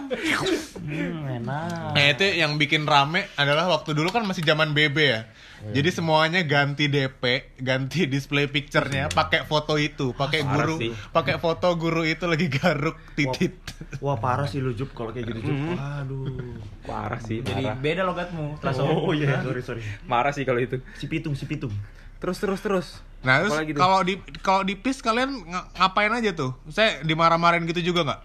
Hmm, 0.79 1.27
enak. 1.43 1.91
Nah 1.91 2.05
itu 2.07 2.23
yang 2.29 2.55
bikin 2.55 2.87
rame 2.87 3.27
adalah 3.35 3.67
waktu 3.67 3.91
dulu 3.91 4.07
kan 4.09 4.23
masih 4.23 4.41
zaman 4.41 4.71
BB 4.71 4.97
ya. 5.01 5.21
Jadi 5.65 5.89
semuanya 5.89 6.41
ganti 6.41 6.85
DP, 6.85 7.23
ganti 7.57 8.03
display 8.03 8.45
picture-nya 8.45 9.07
pakai 9.07 9.43
foto 9.43 9.75
itu, 9.75 10.11
pakai 10.11 10.43
guru, 10.43 10.75
pakai 11.09 11.37
foto 11.37 11.71
guru 11.73 12.03
itu 12.03 12.25
lagi 12.25 12.51
garuk 12.51 12.99
titit. 13.13 13.55
Wah 13.97 14.15
parah 14.15 14.43
sih 14.43 14.59
lu 14.59 14.73
Jup 14.73 14.91
kalau 14.91 15.09
kayak 15.09 15.31
gitu 15.31 15.39
Jup. 15.45 15.55
Waduh. 15.71 16.59
Parah 16.83 17.15
sih, 17.17 17.39
Jadi 17.39 17.63
parah. 17.63 17.77
beda 17.77 18.01
logatmu. 18.03 18.59
Langsung. 18.59 18.91
Oh 18.91 19.13
iya, 19.13 19.39
sorry 19.39 19.61
sorry. 19.61 19.81
Marah 20.03 20.29
sih 20.29 20.43
kalau 20.43 20.59
itu. 20.59 20.83
Si 20.93 21.07
pitung, 21.07 21.31
si 21.31 21.45
pitung. 21.45 21.71
Terus 22.17 22.37
terus 22.37 22.59
terus. 22.59 22.87
Nah 23.21 23.39
terus 23.39 23.55
kalau 23.73 24.03
di 24.03 24.19
kalau 24.39 24.61
di 24.61 24.75
PIS 24.75 24.99
kalian 24.99 25.31
ng- 25.31 25.67
ngapain 25.73 26.11
aja 26.11 26.33
tuh? 26.33 26.51
Saya 26.67 26.99
dimarah-marahin 27.01 27.63
gitu 27.65 27.79
juga 27.85 28.03
nggak? 28.03 28.21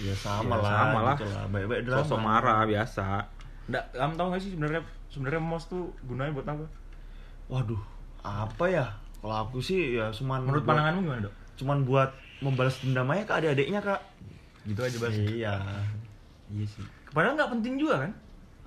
Ya 0.00 0.14
sama 0.14 0.52
Ya, 0.52 0.62
lah. 0.62 0.70
sama 0.76 0.98
lah. 1.02 1.16
gitu 1.16 1.26
lah. 1.26 1.44
Baik-baik 1.48 1.82
drama. 1.84 1.98
Sosok 2.02 2.18
marah 2.20 2.60
biasa. 2.62 3.06
Nggak, 3.66 3.84
kamu 3.92 4.12
tahu 4.14 4.26
gak 4.28 4.40
sih 4.40 4.50
sebenarnya 4.52 4.82
sebenarnya 5.08 5.40
mos 5.40 5.66
tuh 5.66 5.92
gunanya 6.04 6.32
buat 6.32 6.46
apa? 6.46 6.66
Waduh, 7.48 7.82
apa 8.20 8.64
ya? 8.66 8.86
Kalau 9.18 9.36
aku 9.40 9.58
sih 9.58 9.96
ya 9.96 10.08
cuman 10.08 10.44
Menurut 10.44 10.62
buat- 10.62 10.70
pandanganmu 10.70 11.00
gimana, 11.02 11.20
Dok? 11.24 11.34
Cuman 11.58 11.78
buat 11.82 12.10
membalas 12.38 12.78
dendam 12.78 13.08
aja 13.08 13.24
ke 13.24 13.32
adik-adiknya, 13.34 13.80
Kak. 13.82 14.00
Gitu 14.62 14.78
aja, 14.78 14.96
Bas. 14.96 15.10
Iya. 15.12 15.54
Iya 16.48 16.64
sih. 16.64 16.84
Padahal 17.10 17.34
nggak 17.34 17.52
penting 17.52 17.74
juga 17.76 18.06
kan? 18.06 18.12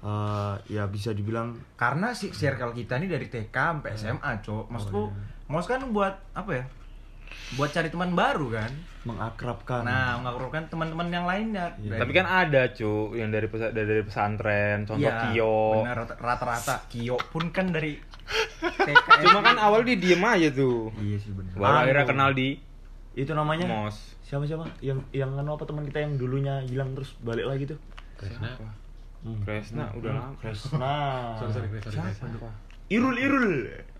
Eh, 0.01 0.55
ya 0.73 0.89
bisa 0.89 1.13
dibilang 1.13 1.53
Karena 1.77 2.09
si 2.11 2.33
circle 2.33 2.73
kita 2.73 2.97
ini 2.97 3.05
dari 3.05 3.29
TK 3.29 3.53
sampai 3.53 3.93
SMA, 3.93 4.31
Cok. 4.41 4.65
Maksudku, 4.67 5.13
mos 5.47 5.65
kan 5.65 5.79
buat 5.87 6.17
apa 6.33 6.51
ya? 6.51 6.65
Buat 7.51 7.69
cari 7.71 7.87
teman 7.87 8.11
baru 8.11 8.47
kan. 8.49 8.71
mengakrabkan. 9.01 9.81
Nah, 9.81 10.21
mengakrabkan 10.21 10.69
teman-teman 10.69 11.09
yang 11.09 11.25
lainnya. 11.25 11.73
Dari- 11.75 11.97
Tapi 11.97 12.11
kan 12.13 12.23
ada 12.23 12.69
cu 12.69 13.11
yang 13.11 13.27
dari 13.27 13.49
pesa- 13.49 13.73
dari, 13.73 14.05
pesantren, 14.05 14.85
contoh 14.85 15.01
Iya, 15.01 15.33
Kio. 15.33 15.81
rata-rata 15.81 16.85
Kio 16.85 17.17
pun 17.27 17.49
kan 17.49 17.73
dari 17.73 17.97
TK. 18.77 19.07
Cuma 19.25 19.41
kan 19.41 19.57
awal 19.57 19.81
dia 19.81 19.97
diem 19.97 20.21
aja 20.21 20.53
tuh. 20.53 20.93
Iya 20.95 21.17
sih 21.17 21.33
benar. 21.33 21.49
Baru 21.51 21.65
Anu. 21.67 21.81
akhirnya 21.81 22.05
kenal 22.05 22.29
di 22.31 22.61
itu 23.11 23.31
namanya 23.33 23.65
mos. 23.65 23.97
siapa 24.21 24.45
siapa? 24.45 24.69
Yang 24.79 25.01
yang 25.11 25.33
anu 25.33 25.51
apa 25.51 25.65
teman 25.65 25.83
kita 25.83 25.99
yang 25.99 26.15
dulunya 26.15 26.61
hilang 26.61 26.93
terus 26.93 27.17
balik 27.19 27.43
lagi 27.43 27.67
tuh? 27.67 27.79
Kresna. 28.15 28.53
Hmm. 29.21 29.41
Kresna 29.41 29.89
udah 29.91 30.11
lama. 30.13 30.37
Kresna. 30.37 30.95
Sorry, 31.35 31.51
sorry, 31.51 31.67
Kres, 31.73 31.89
sorry, 31.89 32.05
Kres. 32.07 32.70
Irul 32.91 33.15
Irul. 33.15 33.47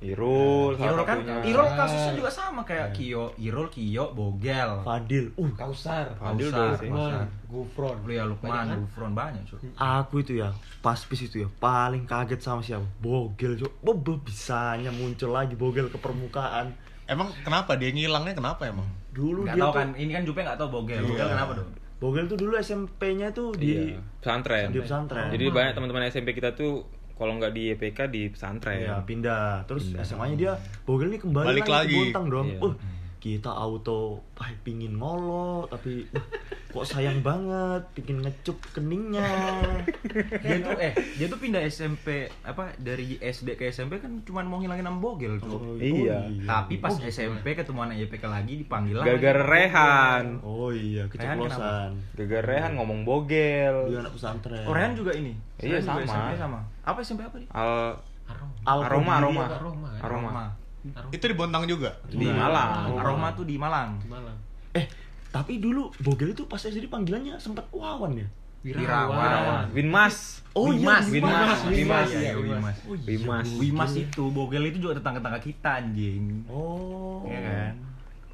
Irul, 0.01 0.73
salah 0.75 0.89
Irul 0.89 1.05
kan, 1.05 1.17
satunya. 1.21 1.35
Irul 1.45 1.69
kasusnya 1.71 2.11
juga 2.17 2.31
sama 2.33 2.61
kayak 2.65 2.89
Kio, 2.91 3.37
Irul, 3.37 3.69
Kio, 3.69 4.09
Bogel. 4.11 4.81
Fadil. 4.81 5.29
Uh, 5.37 5.53
Kausar. 5.53 6.09
Fadil 6.17 6.49
Kausar. 6.49 7.29
Gufron. 7.45 7.95
Lu 8.01 8.09
ya 8.09 8.25
Lukman, 8.25 8.49
Banyak 8.49 8.65
kan? 8.65 8.77
Gufron 8.81 9.11
banyak 9.13 9.41
cuy. 9.45 9.69
aku 9.77 10.15
itu 10.19 10.33
ya 10.37 10.49
pas 10.79 10.97
pis 10.97 11.21
itu 11.21 11.45
ya 11.45 11.49
paling 11.55 12.03
kaget 12.03 12.41
sama 12.41 12.59
siapa? 12.59 12.81
Bogel, 12.97 13.55
Cuk. 13.55 13.71
Oh, 13.79 13.93
be- 13.93 14.17
bisanya 14.19 14.89
muncul 14.89 15.29
lagi 15.29 15.53
Bogel 15.53 15.87
ke 15.87 15.95
permukaan. 15.95 16.73
Emang 17.05 17.29
kenapa 17.45 17.77
dia 17.77 17.93
ngilangnya 17.93 18.33
kenapa 18.33 18.65
emang? 18.65 18.89
Dulu 19.11 19.45
Nggak 19.45 19.53
dia 19.53 19.61
tahu 19.61 19.69
tuh 19.69 19.77
kan, 19.77 19.89
ini 19.93 20.11
kan 20.11 20.23
Jupe 20.25 20.41
nggak 20.41 20.57
tahu 20.57 20.69
Bogel. 20.73 20.97
Iya. 20.97 21.07
Bogel 21.07 21.27
kenapa 21.29 21.51
dong? 21.55 21.69
Bogel 22.01 22.25
tuh 22.25 22.37
dulu 22.39 22.57
SMP-nya 22.57 23.29
tuh 23.29 23.53
di 23.53 23.93
Iya, 23.93 24.01
pesantren. 24.17 24.73
di 24.73 24.81
pesantren. 24.81 25.29
Jadi 25.29 25.45
banyak 25.47 25.77
teman-teman 25.77 26.09
SMP 26.09 26.33
kita 26.33 26.51
tuh 26.51 26.81
kalau 27.21 27.37
nggak 27.37 27.53
di 27.53 27.69
YPK 27.77 27.99
di 28.09 28.21
pesantren. 28.33 28.81
Ya 28.81 28.97
pindah. 29.05 29.69
Terus 29.69 29.93
Pindah. 29.93 30.01
SMA-nya 30.01 30.35
dia 30.41 30.53
Bogel 30.81 31.13
nih 31.13 31.21
kembali 31.21 31.45
Balik 31.53 31.69
lagi, 31.69 31.77
lagi. 31.77 31.93
ke 31.93 31.99
Bontang 32.09 32.25
dong. 32.33 32.47
Iya. 32.49 32.59
Uh, 32.65 32.73
kita 33.21 33.53
auto 33.53 34.25
ah, 34.41 34.49
pingin 34.65 34.97
ngolo 34.97 35.69
tapi 35.69 36.09
uh, 36.09 36.25
kok 36.73 36.81
sayang 36.81 37.21
banget 37.21 37.85
pingin 37.93 38.17
ngecup 38.17 38.57
keningnya. 38.73 39.21
Dia 40.41 40.57
tuh 40.57 40.73
eh 40.81 40.89
dia 41.15 41.29
tuh 41.29 41.37
pindah 41.37 41.61
SMP 41.61 42.25
apa 42.41 42.73
dari 42.81 43.21
SD 43.21 43.53
ke 43.53 43.69
SMP 43.69 44.01
kan 44.01 44.25
cuma 44.25 44.41
mau 44.41 44.57
ngilangin 44.57 44.81
nama 44.81 44.97
Bogel 44.97 45.37
tuh. 45.37 45.53
Oh, 45.53 45.77
Iya. 45.77 46.25
Tapi 46.49 46.81
pas 46.81 46.89
Oh, 46.91 47.05
SMP 47.05 47.53
ketemu 47.53 47.79
anak 47.85 48.01
YPK 48.01 48.25
lagi 48.25 48.53
dipanggil 48.57 48.97
lagi. 48.97 49.13
Gara-gara 49.13 49.41
Rehan. 49.45 50.25
Oh 50.41 50.73
iya, 50.73 51.05
keceplosan. 51.05 52.01
Gara-gara 52.17 52.41
Rehan 52.41 52.73
ngomong 52.73 53.05
bogel. 53.05 53.85
Dia 53.85 54.01
anak 54.01 54.17
pesantren. 54.17 54.65
Oh, 54.65 54.73
Rehan 54.73 54.97
juga 54.97 55.13
ini. 55.13 55.37
Iya, 55.61 55.77
juga 55.77 56.01
sama. 56.01 56.09
SMP 56.09 56.33
sama. 56.41 56.59
Apa 56.81 56.99
SMP 57.05 57.21
apa 57.21 57.37
dia? 57.37 57.49
Al 57.53 58.01
Aroma. 58.25 58.55
Aroma 58.65 59.11
aroma. 59.13 59.43
Aroma 59.45 59.87
kan? 59.93 60.01
Aroma. 60.01 60.29
Aroma. 60.33 60.45
Aroma. 60.91 61.11
Itu 61.13 61.23
di 61.25 61.35
Bontang 61.35 61.63
juga. 61.65 61.93
Di 62.05 62.25
Nah, 62.25 62.49
Malang. 62.49 62.69
Aroma 62.97 63.27
tuh 63.31 63.45
di 63.45 63.55
Malang. 63.55 64.01
Di 64.01 64.09
Malang. 64.09 64.37
Eh, 64.73 64.85
tapi 65.29 65.61
dulu 65.61 65.93
Bogel 65.99 66.33
itu 66.33 66.45
pas 66.45 66.59
SD 66.59 66.89
panggilannya 66.89 67.37
sempat 67.37 67.69
Wawan 67.69 68.17
ya? 68.17 68.27
Wirawan. 68.61 69.73
Winmas. 69.73 70.45
Oh 70.53 70.69
Wimas, 70.69 71.07
iya, 71.07 71.17
Wimas, 71.17 71.59
Wimas. 71.65 72.09
Iya, 72.11 72.19
iya, 72.21 72.33
Wimas. 72.37 72.77
Oh, 72.85 72.93
iya. 73.63 74.05
Itu 74.05 74.23
Bogel 74.29 74.69
itu 74.69 74.77
juga 74.83 74.99
tetangga-tetangga 74.99 75.39
kita 75.39 75.69
anjing. 75.81 76.45
Oh. 76.45 77.23
Iya 77.25 77.39
kan? 77.41 77.73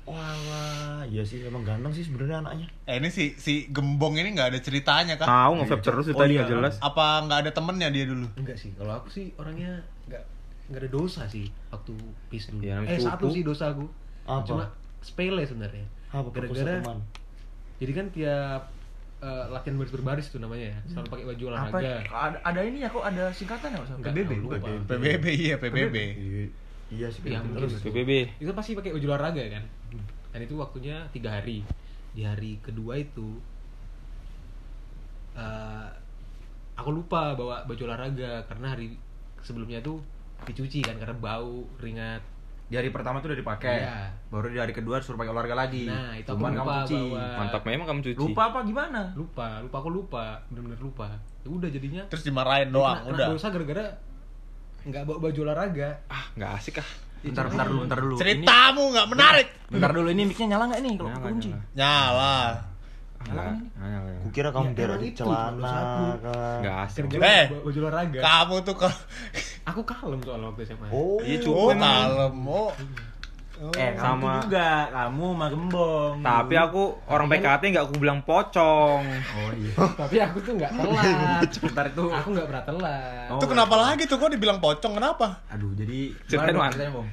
Walah, 0.07 1.03
iya 1.03 1.19
sih 1.19 1.43
emang 1.43 1.67
ganteng 1.67 1.91
sih 1.91 2.07
sebenarnya 2.07 2.39
anaknya. 2.39 2.67
Eh 2.87 2.95
ini 2.95 3.11
si 3.11 3.35
si 3.35 3.67
Gembong 3.67 4.15
ini 4.15 4.31
nggak 4.31 4.55
ada 4.55 4.59
ceritanya 4.63 5.19
kah? 5.19 5.27
Tahu 5.27 5.51
nge-vape 5.59 5.83
terus 5.83 6.05
Oh, 6.07 6.15
tadi 6.15 6.39
iya. 6.39 6.47
nggak 6.47 6.51
jelas. 6.55 6.73
Apa 6.79 7.27
nggak 7.27 7.39
ada 7.43 7.51
temennya 7.51 7.91
dia 7.91 8.07
dulu? 8.07 8.23
Enggak 8.39 8.55
sih, 8.55 8.71
kalau 8.79 9.03
aku 9.03 9.11
sih 9.11 9.35
orangnya 9.35 9.83
enggak 10.07 10.23
enggak 10.67 10.81
ada 10.83 10.91
dosa 10.91 11.21
sih 11.31 11.47
waktu 11.71 11.93
pis 12.27 12.51
dulu. 12.51 12.61
Ya, 12.63 12.83
eh 12.83 12.99
satu 12.99 13.31
sih 13.31 13.43
dosaku. 13.43 13.87
Apa? 14.27 14.43
Cuma 14.43 14.65
sepele 14.99 15.43
sebenarnya. 15.47 15.87
Apa 16.11 16.27
Gara-gara 16.31 16.79
jadi 17.77 17.91
kan 17.93 18.05
tiap 18.09 18.61
eh, 19.21 19.45
latihan 19.53 19.77
baris 19.77 19.93
berbaris 19.93 20.27
tuh 20.33 20.41
namanya 20.41 20.73
ya, 20.73 20.77
selalu 20.89 21.07
pakai 21.13 21.25
baju 21.29 21.43
Apa? 21.45 21.51
olahraga. 21.53 21.93
Ada, 22.09 22.37
ada 22.41 22.59
ini 22.65 22.77
ya 22.81 22.89
kok 22.89 23.05
ada 23.05 23.23
singkatan 23.29 23.69
ya? 23.69 23.79
Enggak 23.85 24.13
PBB. 24.17 24.31
lupa. 24.41 24.57
PBB 24.97 25.25
iya 25.29 25.55
PBB. 25.61 25.95
Iya, 25.97 26.45
Iya 26.87 27.07
sih. 27.11 27.21
Iya, 27.27 27.43
mungkin. 27.43 27.67
terus. 27.67 27.83
PBB. 27.83 28.11
Itu 28.39 28.51
pasti 28.55 28.71
pakai 28.73 28.95
baju 28.95 29.07
olahraga 29.13 29.43
kan. 29.51 29.63
Dan 30.31 30.39
itu 30.41 30.55
waktunya 30.55 31.05
tiga 31.11 31.37
hari. 31.37 31.61
Di 32.15 32.23
hari 32.25 32.57
kedua 32.63 32.97
itu 32.97 33.37
eh, 35.37 35.87
aku 36.77 36.89
lupa 36.93 37.33
bawa 37.37 37.65
baju 37.67 37.81
olahraga 37.89 38.45
karena 38.49 38.73
hari 38.73 38.97
sebelumnya 39.43 39.81
tuh 39.85 40.01
dicuci 40.43 40.79
kan 40.79 40.95
karena 40.95 41.13
bau 41.13 41.65
ringat 41.77 42.21
Di 42.67 42.75
hari 42.75 42.91
pertama 42.91 43.17
tuh 43.17 43.31
udah 43.31 43.39
dipakai. 43.39 43.79
Iya. 43.79 44.11
Baru 44.27 44.51
di 44.51 44.59
hari 44.59 44.71
kedua 44.71 44.99
suruh 44.99 45.15
pakai 45.15 45.31
olahraga 45.31 45.55
lagi. 45.57 45.87
Nah, 45.87 46.11
itu 46.13 46.27
aku 46.27 46.35
Cuman 46.35 46.51
lupa 46.51 46.59
kamu 46.59 46.75
cuci. 46.83 46.99
bawa. 47.07 47.23
Mantap 47.39 47.63
memang 47.63 47.85
kamu 47.87 47.99
cuci. 48.03 48.19
Lupa 48.19 48.43
apa 48.45 48.59
gimana? 48.61 49.01
lupa 49.13 49.47
lupa 49.57 49.75
aku 49.77 49.89
lupa 49.89 50.23
bener-bener 50.45 50.75
lupa 50.77 51.07
ya 51.39 51.47
udah 51.47 51.69
jadinya 51.69 52.03
Terus 52.05 52.23
dimarahin 52.23 52.67
doang, 52.69 52.99
kena- 52.99 53.07
kena 53.07 53.15
udah. 53.15 53.27
dosa 53.31 53.47
gara-gara 53.47 53.85
nggak 54.83 55.01
bawa 55.01 55.17
baju 55.21 55.39
olahraga 55.41 55.89
Ah, 56.07 56.27
nggak 56.33 56.51
asik 56.53 56.75
ah. 56.77 56.89
Bentar, 57.17 57.47
bentar 57.47 57.65
dulu, 57.65 57.79
bentar 57.81 57.99
dulu. 57.99 58.15
Ceritamu 58.15 58.83
nggak 58.91 59.07
menarik. 59.09 59.47
Ini, 59.47 59.71
bentar 59.71 59.91
dulu 59.91 60.07
ini 60.07 60.23
mic-nya 60.23 60.47
nyala 60.49 60.63
nggak 60.67 60.81
nih 60.81 60.91
kalau 60.93 61.09
kunci? 61.23 61.49
nyala. 61.49 61.63
Nyala. 61.73 62.35
Ah, 63.17 63.33
nggak, 63.33 63.45
nggak, 63.75 64.01
nggak. 64.05 64.17
Kukira 64.23 64.49
kamu 64.53 64.67
Ya, 64.71 64.95
di 64.95 65.09
cuma 65.17 65.51
celana 65.51 65.73
kan. 66.21 66.57
Nggak 66.61 66.75
asik. 66.85 67.03
Eh. 67.17 67.45
baju 67.49 67.79
olahraga 67.81 68.19
Kamu 68.21 68.55
tuh 68.63 68.75
kalau 68.77 68.97
aku 69.67 69.81
kalem 69.83 70.19
soal 70.23 70.41
waktu 70.45 70.61
SMA 70.63 70.87
Oh, 70.93 71.17
Iya, 71.19 71.37
cukup 71.41 71.57
oh 71.57 71.69
kalem, 71.73 72.35
oh 72.47 72.71
Eh, 73.57 73.89
kamu 73.97 74.21
Sama- 74.21 74.21
tuh 74.37 74.53
juga, 74.53 74.69
kamu 74.93 75.25
mah 75.33 75.49
gembong. 75.49 76.15
Tapi 76.21 76.53
aku 76.53 76.83
orang 77.09 77.25
PKT 77.25 77.63
nggak 77.73 77.85
aku 77.89 77.95
bilang 77.97 78.21
pocong. 78.21 79.01
Oh 79.33 79.49
iya. 79.57 79.73
Tapi 80.05 80.15
aku 80.21 80.37
tuh 80.45 80.53
nggak 80.61 80.71
telat. 80.77 81.49
Sebentar 81.49 81.83
itu. 81.89 82.05
Aku 82.05 82.27
nggak 82.37 82.45
pernah 82.45 82.63
telat. 82.69 83.27
Oh, 83.33 83.41
Itu 83.41 83.45
kenapa 83.49 83.75
lagi 83.81 84.05
tuh 84.05 84.21
kok 84.21 84.29
dibilang 84.29 84.61
pocong? 84.61 84.93
Kenapa? 84.93 85.41
Aduh, 85.49 85.73
jadi 85.73 86.13
Ceritain, 86.29 86.53
Bong. 86.93 87.09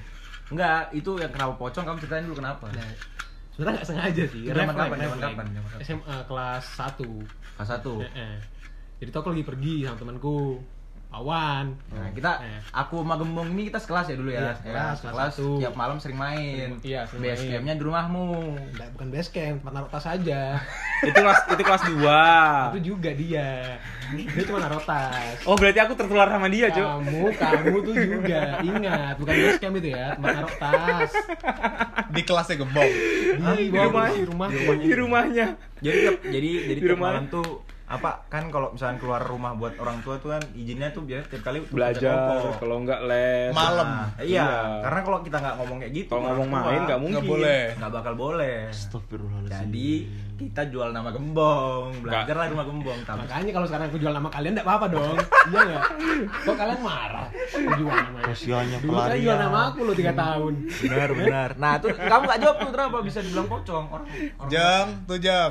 Enggak, 0.53 0.93
itu 0.93 1.17
yang 1.17 1.33
kenapa 1.33 1.57
pocong 1.57 1.85
kamu 1.89 1.97
ceritain 2.05 2.25
dulu 2.29 2.37
kenapa? 2.45 2.69
Nah, 2.77 2.93
sebenarnya 3.55 3.75
nggak 3.81 3.89
sengaja 3.89 4.25
sih. 4.29 4.43
Zaman 4.51 4.75
Refleks, 4.75 4.77
kapan, 4.77 4.99
zaman 4.99 5.19
refleks. 5.19 5.25
kapan? 5.31 5.47
SMA 5.87 6.17
kelas 6.27 6.65
1 6.75 7.55
Kelas 7.55 7.69
satu. 7.71 7.95
Jadi 8.99 9.09
tuh 9.11 9.21
aku 9.23 9.31
lagi 9.31 9.45
pergi 9.47 9.75
sama 9.87 9.97
temanku 9.99 10.59
Awan. 11.17 11.65
Nah, 11.89 12.11
kita 12.11 12.31
Eh. 12.39 12.61
aku 12.71 12.99
sama 12.99 13.15
Gembong 13.15 13.49
ini 13.49 13.63
kita 13.65 13.79
sekelas 13.79 14.07
ya 14.07 14.17
dulu 14.17 14.29
ya. 14.29 14.41
Iya, 14.41 14.53
sekelas, 14.57 14.97
kelas 14.99 15.15
kelas 15.15 15.33
satu. 15.33 15.49
tiap 15.59 15.75
malam 15.75 15.97
sering 15.97 16.17
main. 16.17 16.69
Iya, 16.81 17.01
sering 17.05 17.23
Base 17.25 17.41
main. 17.41 17.53
campnya 17.55 17.75
di 17.75 17.85
rumahmu. 17.85 18.27
Nggak, 18.71 18.89
bukan 18.93 19.09
base 19.09 19.31
camp, 19.31 19.57
tempat 19.61 19.73
naruh 19.73 19.91
tas 19.91 20.07
aja. 20.07 20.43
itu 21.05 21.15
kelas 21.17 21.39
itu 21.47 21.63
kelas 21.63 21.83
2. 21.85 22.73
Itu 22.73 22.81
juga 22.91 23.11
dia. 23.13 23.49
Dia 24.11 24.43
cuma 24.45 24.59
naruh 24.59 24.81
tas. 24.81 25.37
Oh, 25.43 25.55
berarti 25.55 25.79
aku 25.79 25.93
tertular 25.95 26.29
sama 26.29 26.47
dia, 26.47 26.69
Cuk. 26.69 26.83
Kamu, 26.85 27.23
kamu 27.33 27.77
tuh 27.81 27.95
juga 27.97 28.41
ingat, 28.61 29.15
bukan 29.17 29.35
base 29.35 29.59
camp 29.59 29.75
itu 29.77 29.89
ya, 29.91 30.07
tempat 30.13 30.31
naruh 30.35 30.55
tas. 30.57 31.11
Di 32.07 32.23
kelasnya 32.23 32.57
gembong. 32.57 32.93
Di, 33.35 33.65
di 33.65 33.73
rumah- 33.73 34.13
di 34.13 34.25
rumah. 34.25 34.49
Di 34.77 34.93
rumahnya. 34.95 35.47
Jadi 35.77 35.99
jadi 36.25 36.49
jadi 36.67 36.75
Di 36.75 36.83
tiap 36.83 36.97
rumah. 36.97 37.11
malam 37.13 37.25
tuh 37.29 37.64
apa 37.85 38.25
kan 38.27 38.49
kalau 38.49 38.73
misalnya 38.73 38.97
keluar 38.97 39.21
rumah 39.21 39.53
buat 39.53 39.77
orang 39.77 40.01
tua 40.01 40.17
tuh 40.17 40.33
kan 40.33 40.41
izinnya 40.53 40.89
tuh 40.89 41.05
biar 41.05 41.21
tiap 41.23 41.45
kali 41.45 41.61
Belajar, 41.67 42.17
kalau 42.57 42.81
enggak 42.81 43.05
les. 43.05 43.53
Malam. 43.53 43.85
Nah, 43.85 44.09
iya, 44.19 44.41
Iya. 44.41 44.49
karena 44.81 45.01
kalau 45.03 45.19
kita 45.21 45.37
nggak 45.37 45.55
ngomong 45.55 45.77
kayak 45.79 45.93
gitu, 45.95 46.11
Kalau 46.11 46.23
ngomong 46.27 46.49
tua 46.49 46.61
main 46.65 46.81
nggak 46.83 46.97
mungkin. 46.99 47.15
Nggak 47.15 47.29
boleh. 47.29 47.63
nggak 47.77 47.93
bakal 47.93 48.13
boleh. 48.15 48.57
Astagfirullahaladzim. 48.67 49.53
Jadi 49.61 49.91
kita 50.35 50.63
jual 50.67 50.89
nama 50.91 51.11
gembong, 51.11 51.89
belajar 52.01 52.35
lah 52.35 52.47
rumah 52.49 52.65
gembong. 52.65 52.99
Tapi 53.05 53.19
Makanya 53.21 53.51
kalau 53.53 53.67
sekarang 53.69 53.87
aku 53.87 53.99
jual 53.99 54.13
nama 54.13 54.29
kalian 54.29 54.53
enggak 54.55 54.67
apa-apa 54.67 54.87
dong. 54.89 55.17
iya 55.45 55.61
enggak? 55.61 55.83
Kok 56.41 56.57
kalian 56.57 56.81
marah? 56.81 57.27
Aku 57.29 57.71
jual 57.77 57.97
namanya. 58.01 58.25
Kasihannya 58.27 58.79
Dulu 58.81 58.91
kan 58.91 58.97
pelarian. 59.05 59.23
jual 59.23 59.37
nama 59.39 59.59
aku 59.67 59.79
loh 59.83 59.95
3 59.95 60.09
tahun. 60.17 60.53
benar 60.81 61.09
benar. 61.13 61.49
Nah 61.55 61.73
tuh 61.77 61.93
kamu 61.93 62.23
nggak 62.25 62.41
jawab 62.41 62.57
tuh 62.59 62.71
kenapa 62.71 62.97
bisa 63.03 63.19
dibilang 63.21 63.45
pocong 63.47 63.85
orang. 63.91 64.09
orang 64.35 64.49
Jam, 64.49 64.87
tuh 65.05 65.19
jam. 65.19 65.51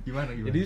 Gimana 0.00 0.30
gimana? 0.30 0.48
Jadi 0.48 0.62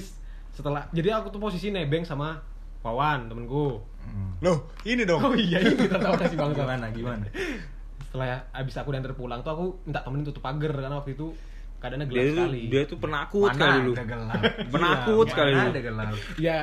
setelah 0.59 0.91
jadi 0.91 1.15
aku 1.15 1.31
tuh 1.31 1.39
posisi 1.39 1.71
nebeng 1.71 2.03
sama 2.03 2.43
Wawan 2.79 3.27
temenku. 3.27 3.79
Hmm. 4.01 4.39
Loh, 4.39 4.67
ini 4.83 5.03
dong. 5.03 5.19
Oh 5.21 5.35
iya 5.35 5.59
ini 5.61 5.75
tertawa 5.77 6.19
si 6.21 6.35
bangsa. 6.35 6.63
gimana 6.63 6.87
gimana? 6.91 7.27
Setelah 8.01 8.27
abis 8.51 8.75
aku 8.75 8.91
diantar 8.91 9.13
pulang 9.13 9.43
tuh 9.43 9.53
aku 9.53 9.65
minta 9.85 10.01
temenin 10.01 10.25
tutup 10.25 10.41
pagar 10.41 10.73
karena 10.73 10.97
waktu 10.97 11.13
itu 11.13 11.31
keadaannya 11.79 12.07
gelap 12.07 12.19
Dia 12.19 12.33
sekali. 12.33 12.61
dia 12.67 12.83
tuh 12.85 12.99
penakut 12.99 13.51
Mana 13.51 13.61
kali 13.61 13.79
dulu. 13.81 13.93
ada 13.93 14.05
gelap? 14.05 14.41
Penakut 14.75 15.27
Iya, 15.27 15.37
kali 15.37 15.51
mana 15.53 15.61
dulu. 15.61 15.71
ada 15.71 15.83
gelap? 15.83 16.09
Ya 16.37 16.57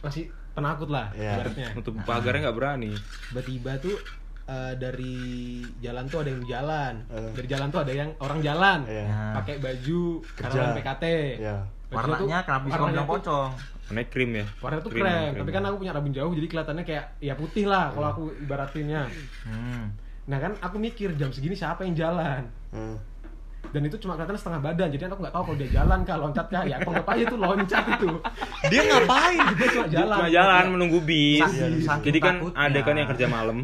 masih 0.00 0.24
penakut 0.52 0.88
lah 0.88 1.06
Iya. 1.12 1.32
ibaratnya. 1.34 1.68
Nutup 1.74 1.94
pagarnya 2.04 2.40
nggak 2.42 2.56
berani. 2.56 2.92
Tiba-tiba 3.28 3.72
tuh 3.80 3.96
eh, 4.44 4.72
dari 4.76 5.16
jalan 5.78 6.04
tuh 6.06 6.18
ada 6.20 6.30
yang 6.30 6.44
jalan. 6.46 6.94
Eh. 7.08 7.30
Dari 7.32 7.48
jalan 7.48 7.68
tuh 7.68 7.80
ada 7.80 7.92
yang 7.92 8.10
orang 8.18 8.40
jalan. 8.40 8.78
Iya. 8.84 9.04
Nah, 9.06 9.32
Pakai 9.40 9.54
baju 9.58 10.00
Kerja. 10.20 10.44
karyawan 10.46 10.70
PKT. 10.76 11.04
Iya. 11.40 11.56
Tuh- 11.92 11.98
warnanya 12.00 12.38
kenapa 12.42 12.62
bisa 12.64 12.78
warnanya 12.78 13.04
pocong? 13.04 13.50
Warnanya 13.84 14.08
krim 14.08 14.30
ya. 14.32 14.44
Warnanya 14.58 14.82
tuh 14.82 14.90
Krim, 14.90 15.04
krem, 15.04 15.12
krim. 15.28 15.38
tapi 15.38 15.50
kan 15.52 15.62
aku 15.62 15.76
punya 15.78 15.92
rambut 15.92 16.12
jauh 16.12 16.32
jadi 16.32 16.46
kelihatannya 16.48 16.84
kayak 16.84 17.04
ya 17.20 17.34
putih 17.36 17.64
lah 17.64 17.92
kalau 17.92 18.08
aku 18.08 18.22
ibaratinnya. 18.40 19.02
Hmm. 19.44 19.92
Nah 20.24 20.38
kan 20.38 20.52
aku 20.58 20.76
mikir 20.78 21.12
jam 21.14 21.28
segini 21.28 21.52
siapa 21.52 21.84
yang 21.84 21.92
jalan? 21.92 22.48
Hmm. 22.70 22.96
Dan 23.70 23.88
itu 23.88 23.96
cuma 24.02 24.18
kelihatan 24.18 24.36
setengah 24.36 24.60
badan, 24.60 24.88
jadi 24.90 25.08
aku 25.08 25.22
nggak 25.22 25.32
tahu 25.32 25.44
kalau 25.48 25.58
dia 25.62 25.70
jalan 25.80 25.98
kah, 26.02 26.16
loncat 26.20 26.46
kah, 26.50 26.62
ya 26.66 26.76
aku 26.76 26.92
aja 26.92 27.24
tuh 27.24 27.38
loncat 27.40 27.84
itu. 27.94 28.08
Dia 28.68 28.80
ngapain? 28.84 29.38
Dia 29.56 29.68
cuma 29.72 29.86
jalan. 29.88 30.16
Cuma 30.18 30.28
jalan 30.28 30.64
menunggu 30.76 30.98
bis. 31.00 31.40
Saking- 31.40 31.80
saking 31.80 32.06
Jadi 32.10 32.18
kan 32.20 32.34
takutnya. 32.36 32.58
ada 32.68 32.78
kan 32.84 32.94
yang 32.98 33.08
kerja 33.14 33.26
malam. 33.30 33.58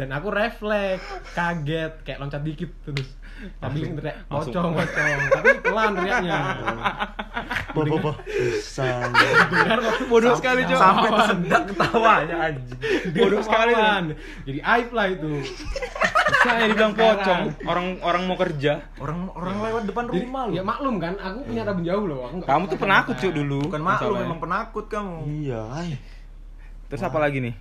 Dan 0.00 0.08
aku 0.14 0.28
refleks, 0.32 1.04
kaget, 1.34 1.92
kayak 2.06 2.18
loncat 2.22 2.40
dikit 2.40 2.70
terus. 2.86 3.08
Tapi 3.56 3.88
teriak 3.96 4.28
pocong, 4.28 4.76
pocong. 4.76 5.18
Tapi 5.32 5.48
pelan 5.64 5.90
teriaknya. 5.96 6.38
Boh, 7.72 7.84
boh, 7.88 7.98
boh. 8.00 8.14
Bisa. 8.28 9.00
Dengar 9.48 9.80
kok 9.80 9.94
Bodoh 10.12 10.36
sekali, 10.36 10.60
Cok. 10.68 10.76
Sampai 10.76 11.08
tersendak 11.08 11.62
ketawanya 11.72 12.36
anjing. 12.48 12.80
Bodoh 13.16 13.40
sekali. 13.40 13.72
Jadi 14.44 14.58
aib 14.60 14.88
lah 14.92 15.06
itu. 15.08 15.32
Saya 16.30 16.66
dibilang 16.70 16.94
pocong. 16.94 17.40
Orang 17.66 17.86
orang 18.00 18.22
mau 18.24 18.36
kerja. 18.38 18.72
Orang 19.02 19.30
orang 19.34 19.56
lewat 19.60 19.82
depan 19.90 20.04
Jadi, 20.08 20.26
rumah 20.26 20.42
lu. 20.46 20.52
ya 20.54 20.62
maklum 20.62 20.96
kan, 21.02 21.14
aku 21.18 21.38
punya 21.46 21.62
rambut 21.66 21.84
jauh 21.84 22.04
loh. 22.06 22.18
Aku 22.26 22.34
Kamu 22.46 22.64
tuh 22.70 22.78
penakut 22.78 23.14
cuy 23.18 23.32
dulu. 23.34 23.60
Bukan 23.66 23.82
maklum, 23.82 24.16
memang 24.22 24.40
penakut 24.40 24.84
kamu. 24.86 25.16
Iya. 25.26 25.62
Terus 26.90 27.02
apa 27.06 27.18
lagi 27.22 27.38
nih? 27.38 27.54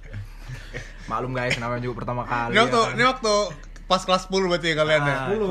Maklum 1.10 1.34
guys, 1.34 1.58
namanya 1.58 1.82
juga 1.82 2.06
pertama 2.06 2.22
kali. 2.22 2.54
Ini 2.54 2.58
waktu, 2.62 2.78
ya 2.78 2.86
kan? 2.86 2.94
ini 2.94 3.04
waktu 3.06 3.34
pas 3.90 4.02
kelas 4.06 4.30
10 4.30 4.46
berarti 4.46 4.66
ya 4.70 4.76
kalian 4.78 5.02
ya? 5.02 5.16
Ah, 5.18 5.26
10. 5.26 5.34
itu. 5.34 5.50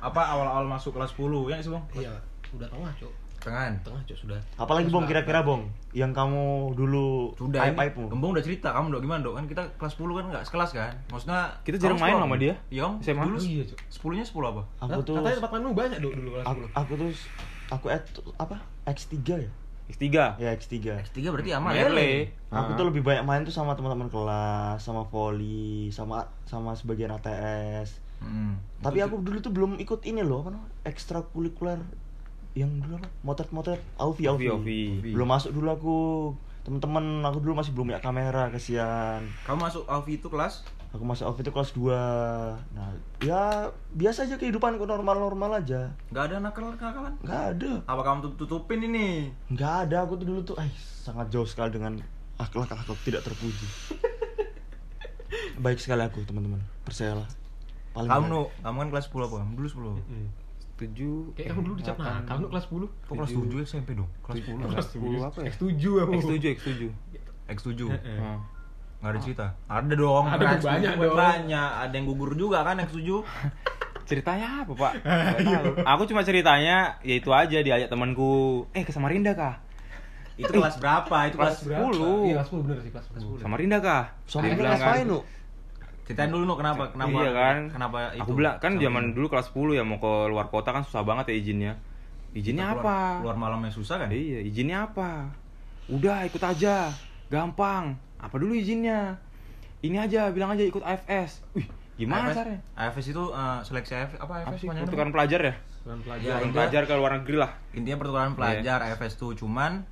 Apa 0.00 0.22
awal-awal 0.32 0.64
masuk 0.64 0.96
kelas 0.96 1.12
10 1.12 1.52
ya 1.52 1.56
sih, 1.60 1.68
Bang? 1.68 1.84
Iya, 1.92 2.12
udah 2.56 2.68
tengah, 2.72 2.92
Cok. 2.96 3.12
Tengah. 3.40 3.72
Tengah, 3.80 4.00
Cok, 4.04 4.18
sudah. 4.18 4.40
Apalagi 4.54 4.88
bong 4.88 5.04
kira-kira 5.04 5.40
bong 5.40 5.72
yang 5.90 6.12
kamu 6.12 6.72
dulu 6.72 7.32
Sudah 7.34 7.64
aib 7.64 7.74
ini. 7.74 7.82
aibmu. 7.82 8.06
Gembong 8.06 8.30
udah 8.32 8.44
cerita, 8.44 8.70
kamu 8.70 8.92
dok 8.92 9.02
gimana, 9.02 9.20
Dok? 9.20 9.34
Kan 9.34 9.46
kita 9.46 9.62
kelas 9.74 9.96
10 9.96 10.12
kan 10.12 10.24
enggak 10.28 10.44
sekelas 10.44 10.70
kan? 10.70 10.92
Maksudnya 11.08 11.40
Kita 11.60 11.76
jarang 11.76 11.98
main 11.98 12.14
sama 12.14 12.36
dia. 12.36 12.54
Iya, 12.68 12.82
Om. 12.86 12.94
SMA. 13.00 13.24
Dulu 13.24 13.38
iya, 13.40 13.62
Cok. 13.64 13.78
10-nya 13.90 14.24
10 14.24 14.44
apa? 14.46 14.62
Aku 14.78 15.00
tuh 15.02 15.14
Katanya 15.16 15.36
tempat 15.40 15.50
mainmu 15.50 15.72
banyak, 15.72 15.98
Dok, 15.98 16.12
dulu 16.14 16.28
kelas 16.32 16.46
aku, 16.46 16.60
10. 16.62 16.70
aku 16.76 16.92
tuh 16.94 17.10
aku 17.70 17.86
at, 17.88 18.02
apa? 18.36 18.56
X3 18.86 19.16
ya? 19.38 19.50
X3. 19.90 20.06
Ya 20.38 20.48
X3. 20.54 20.74
X3 21.02 21.18
berarti 21.26 21.50
aman 21.50 21.72
Mele. 21.72 22.30
Aku 22.48 22.70
Ah. 22.70 22.76
tuh 22.76 22.86
lebih 22.86 23.02
banyak 23.02 23.24
main 23.24 23.42
tuh 23.42 23.50
sama 23.50 23.74
teman-teman 23.74 24.06
kelas, 24.06 24.78
sama 24.78 25.02
volley, 25.04 25.90
sama 25.90 26.22
sama 26.44 26.70
sebagian 26.72 27.10
ATS. 27.10 27.98
Hmm. 28.20 28.60
Tapi 28.78 29.00
aku 29.00 29.18
dulu 29.18 29.40
tuh 29.40 29.48
belum 29.48 29.80
ikut 29.80 30.04
ini 30.04 30.20
loh, 30.20 30.44
apa 30.44 30.52
namanya? 30.52 30.70
Ekstrakurikuler 30.84 31.80
yang 32.58 32.70
dulu 32.82 32.98
apa? 32.98 33.08
Motret-motret 33.22 33.80
Aufi 33.98 34.26
Aufi. 34.26 34.50
Ovi. 34.50 34.80
Belum 35.14 35.28
masuk 35.28 35.54
dulu 35.54 35.68
aku. 35.70 35.98
Temen-temen 36.60 37.24
aku 37.24 37.40
dulu 37.40 37.56
masih 37.56 37.72
belum 37.72 37.94
punya 37.94 38.02
kamera, 38.02 38.52
kasihan. 38.52 39.24
Kamu 39.48 39.58
masuk 39.64 39.84
Alfi 39.88 40.20
itu 40.20 40.28
kelas? 40.28 40.66
Aku 40.90 41.06
masuk 41.06 41.30
Aufi 41.30 41.46
itu 41.46 41.54
kelas 41.54 41.70
2. 41.72 41.94
Nah, 42.74 42.90
ya 43.22 43.70
biasa 43.94 44.26
aja 44.26 44.36
kehidupanku 44.36 44.82
normal-normal 44.84 45.62
aja. 45.62 45.94
Enggak 46.10 46.24
ada 46.30 46.36
nakal-nakalan? 46.42 47.14
Nggak 47.22 47.42
ada. 47.56 47.72
Apa 47.86 48.02
kamu 48.02 48.18
tutup 48.26 48.36
tutupin 48.44 48.82
ini? 48.84 49.30
Nggak 49.48 49.88
ada, 49.88 49.96
aku 50.04 50.18
tuh 50.18 50.26
dulu 50.26 50.40
tuh 50.42 50.56
eh, 50.58 50.70
sangat 50.76 51.30
jauh 51.30 51.46
sekali 51.46 51.70
dengan 51.72 51.96
akhlak-akhlak 52.36 52.98
tidak 53.06 53.22
terpuji. 53.24 53.66
Baik 55.64 55.78
sekali 55.78 56.02
aku, 56.02 56.26
teman-teman. 56.26 56.60
Percayalah. 56.82 57.28
Paling 57.90 58.10
Kamu 58.10 58.46
kamu 58.62 58.76
kan 58.78 58.88
kelas 58.94 59.06
10 59.10 59.26
apa? 59.26 59.36
Kamu 59.42 59.52
dulu 59.58 59.68
10. 59.68 60.06
Hmm. 60.06 60.28
Tujuh. 60.80 61.36
Kayak 61.36 61.46
kamu 61.52 61.60
dulu 61.60 61.74
dicap 61.76 61.96
nakal, 62.00 62.36
lu 62.40 62.48
kelas 62.48 62.64
10. 62.66 62.88
Kok 63.04 63.14
kelas 63.14 63.32
7 63.36 63.68
SMP 63.68 63.88
dong? 63.92 64.08
Kelas 64.24 64.36
10. 64.40 64.64
Kelas 64.64 64.88
10 64.96 65.28
apa 65.28 65.38
ya? 65.44 65.46
X7 65.52 65.84
aku. 66.00 66.12
X7, 66.16 66.44
X7. 66.56 66.82
X7. 67.52 67.80
Heeh. 67.92 68.18
Ah. 68.18 68.38
Nggak 69.00 69.10
ada 69.10 69.18
cerita. 69.20 69.46
Ada 69.68 69.94
dong. 69.94 70.24
Ada 70.24 70.44
X7 70.56 70.64
banyak 70.64 70.92
dong. 70.96 71.16
Banyak. 71.16 71.70
Ada 71.84 71.92
yang 71.92 72.06
gugur 72.08 72.30
juga 72.32 72.58
kan 72.64 72.80
X7. 72.80 73.08
Ceritanya 74.08 74.66
apa, 74.66 74.72
Pak? 74.74 74.92
Tahu. 75.38 75.70
Aku 75.94 76.02
cuma 76.08 76.26
ceritanya 76.26 76.98
ya 77.06 77.14
itu 77.14 77.30
aja 77.30 77.58
diajak 77.62 77.86
temanku. 77.86 78.66
Eh, 78.74 78.82
ke 78.82 78.90
Samarinda 78.90 79.38
kah? 79.38 79.62
Itu 80.34 80.50
kelas 80.50 80.80
berapa? 80.80 81.16
Itu 81.30 81.36
kelas 81.38 81.62
Kelas 81.62 81.94
10. 81.94 82.26
Iya, 82.26 82.34
kelas 82.40 82.48
10 82.50 82.64
bener 82.66 82.78
sih, 82.82 82.90
kelas 82.90 83.06
10. 83.12 83.38
Samarinda 83.38 83.78
kah? 83.78 84.04
Sama 84.26 84.42
Dia 84.48 84.56
kelas 84.56 84.58
bilang 84.58 84.80
kan. 84.80 85.04
lu. 85.06 85.18
Ceritain 86.10 86.26
dulu 86.26 86.42
nu 86.42 86.54
kenapa? 86.58 86.90
Kenapa? 86.90 87.14
iya 87.14 87.30
kan? 87.30 87.56
Kenapa 87.70 87.96
itu? 88.10 88.22
Aku 88.26 88.32
bilang 88.34 88.58
kan 88.58 88.74
zaman 88.74 89.14
dulu 89.14 89.30
kelas 89.30 89.54
10 89.54 89.78
ya 89.78 89.86
mau 89.86 90.02
ke 90.02 90.10
luar 90.26 90.50
kota 90.50 90.74
kan 90.74 90.82
susah 90.82 91.06
banget 91.06 91.30
ya 91.30 91.34
izinnya. 91.38 91.72
Izinnya 92.34 92.66
Kita 92.66 92.74
apa? 92.74 92.82
keluar, 92.82 93.14
Keluar 93.22 93.36
malamnya 93.38 93.70
susah 93.70 94.02
kan? 94.02 94.08
Iya, 94.10 94.42
izinnya 94.42 94.90
apa? 94.90 95.30
Udah 95.86 96.26
ikut 96.26 96.42
aja, 96.42 96.90
gampang. 97.26 97.94
Apa 98.18 98.34
dulu 98.34 98.58
izinnya? 98.58 99.22
Ini 99.80 100.02
aja, 100.02 100.34
bilang 100.34 100.50
aja 100.50 100.66
ikut 100.66 100.82
AFS. 100.82 101.46
Wih, 101.54 101.70
gimana 101.96 102.26
AFS, 102.26 102.36
caranya? 102.36 102.60
AFS 102.74 103.06
itu 103.08 103.22
eh, 103.30 103.58
seleksi 103.62 103.92
AFS 103.94 104.18
apa 104.18 104.34
Apa 104.36 104.50
AFS 104.50 104.60
panjangnya? 104.60 104.86
Pertukaran 104.90 105.12
pelajar 105.14 105.40
ya? 105.40 105.46
Ya, 105.46 105.54
pelajar. 105.54 105.94
Pertukaran 105.94 106.42
intinya- 106.42 106.54
pelajar 106.58 106.82
ke 106.82 106.94
luar 106.98 107.12
negeri 107.22 107.36
lah. 107.38 107.50
Intinya 107.70 107.96
pertukaran 107.96 108.32
pelajar 108.34 108.78
AFS 108.84 109.14
tuh 109.14 109.30
cuman 109.32 109.86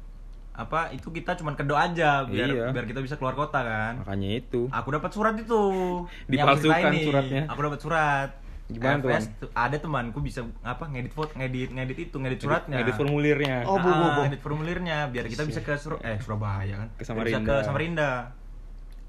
apa 0.59 0.90
itu 0.90 1.09
kita 1.09 1.33
cuman 1.35 1.55
kedo 1.55 1.73
aja 1.73 2.27
biar 2.27 2.49
Iya. 2.49 2.66
biar 2.68 2.85
kita 2.85 2.99
bisa 2.99 3.14
keluar 3.14 3.33
kota 3.33 3.62
kan. 3.62 4.03
Makanya 4.03 4.29
itu. 4.37 4.66
Aku 4.68 4.88
dapat 4.90 5.11
surat 5.11 5.35
itu. 5.35 5.62
Ini 6.27 6.35
aku 6.35 6.59
Dipalsukan 6.59 6.90
nih. 6.90 7.05
suratnya. 7.05 7.42
Aku 7.47 7.61
dapat 7.62 7.79
surat. 7.79 8.31
Gimana 8.68 9.01
tuh, 9.01 9.49
ada 9.49 9.77
temanku 9.77 10.21
bisa 10.21 10.44
apa 10.61 10.85
ngedit 10.85 11.09
foto 11.11 11.33
ngedit 11.33 11.73
ngedit 11.73 11.99
itu 12.03 12.16
ngedit 12.16 12.37
suratnya 12.38 12.77
Ngedit 12.77 12.97
formulirnya. 12.97 13.64
Oh, 13.64 13.81
bu, 13.81 13.88
bu, 13.88 13.97
Ah, 13.97 14.12
bu. 14.12 14.21
ngedit 14.27 14.42
formulirnya 14.42 15.09
biar 15.09 15.25
kita 15.27 15.42
bisa 15.42 15.62
ke 15.62 15.73
Sur 15.75 15.97
eh 15.99 16.18
Surabaya 16.18 16.77
kan 16.77 16.88
Ke 16.92 17.03
Samarinda. 17.03 17.33
bisa 17.33 17.38
ke 17.40 17.55
Samarinda 17.64 18.11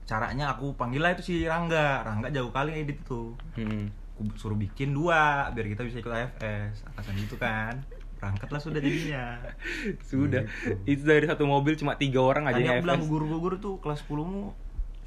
caranya 0.05 0.45
aku 0.49 0.73
panggil 0.73 1.01
lah 1.01 1.11
itu 1.11 1.21
si 1.23 1.35
Rangga 1.43 2.01
Rangga 2.01 2.29
jauh 2.29 2.49
kali 2.49 2.71
ngedit 2.73 2.97
itu 2.99 3.35
Hmm. 3.53 3.91
aku 4.15 4.31
suruh 4.33 4.55
bikin 4.55 4.89
dua 4.91 5.49
biar 5.49 5.67
kita 5.67 5.83
bisa 5.83 5.97
ikut 5.97 6.09
AFS 6.09 6.87
atasan 6.87 7.19
itu 7.19 7.35
kan 7.35 7.83
berangkatlah 8.19 8.59
sudah 8.59 8.83
jadinya. 8.83 9.39
Sudah. 10.11 10.43
Itu 10.83 11.07
dari 11.07 11.23
satu 11.23 11.47
mobil 11.47 11.79
cuma 11.79 11.95
tiga 11.95 12.19
orang 12.19 12.51
aja 12.51 12.59
yang 12.59 12.83
bilang 12.83 12.99
gugur-gugur 13.07 13.63
tuh 13.63 13.79
kelas 13.79 14.03
10 14.03 14.27
mu 14.27 14.51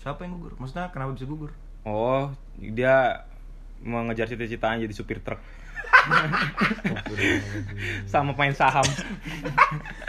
siapa 0.00 0.24
yang 0.24 0.40
gugur? 0.40 0.56
Maksudnya 0.58 0.90
kenapa 0.90 1.14
bisa 1.14 1.28
gugur? 1.28 1.52
Oh, 1.84 2.32
dia 2.58 3.28
mengejar 3.84 4.26
cita-citanya 4.26 4.82
jadi 4.82 4.94
supir 4.96 5.20
truk. 5.20 5.38
Sama 8.10 8.34
main 8.34 8.54
saham. 8.54 8.82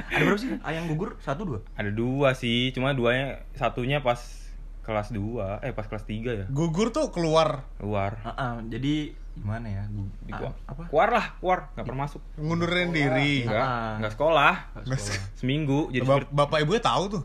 ada 0.09 0.23
berapa 0.25 0.39
sih? 0.39 0.49
Ah, 0.65 0.73
yang 0.73 0.89
gugur 0.89 1.17
satu 1.21 1.45
dua? 1.45 1.59
Ada 1.77 1.93
dua 1.93 2.33
sih, 2.33 2.73
cuma 2.73 2.93
duanya 2.93 3.45
satunya 3.53 4.01
pas 4.01 4.42
kelas 4.83 5.09
2, 5.09 5.59
eh 5.59 5.71
pas 5.71 5.83
kelas 5.83 6.03
3 6.03 6.31
ya. 6.33 6.45
Gugur 6.47 6.89
tuh 6.89 7.07
keluar 7.09 7.63
Luar. 7.77 8.19
Ah, 8.21 8.31
ah, 8.31 8.53
jadi 8.61 9.11
gimana 9.33 9.65
ya 9.65 9.83
Gu- 9.87 10.11
Di 10.21 10.29
ah, 10.29 10.37
keluar. 10.37 10.53
apa 10.65 10.81
Keluar 10.85 11.09
lah, 11.09 11.25
keluar, 11.35 11.59
nggak 11.71 11.85
pernah 11.85 12.01
masuk. 12.03 12.21
ngundurin 12.35 12.89
diri. 12.89 13.33
Enggak, 13.41 13.63
Ah. 13.63 13.93
enggak 13.97 14.13
sekolah. 14.13 14.53
Nggak 14.77 14.99
sekolah. 14.99 15.23
Seminggu 15.33 15.79
jadi 15.89 16.03
Ba-. 16.03 16.29
Bapak 16.29 16.57
ibunya 16.59 16.79
tahu 16.79 17.03
tuh. 17.09 17.23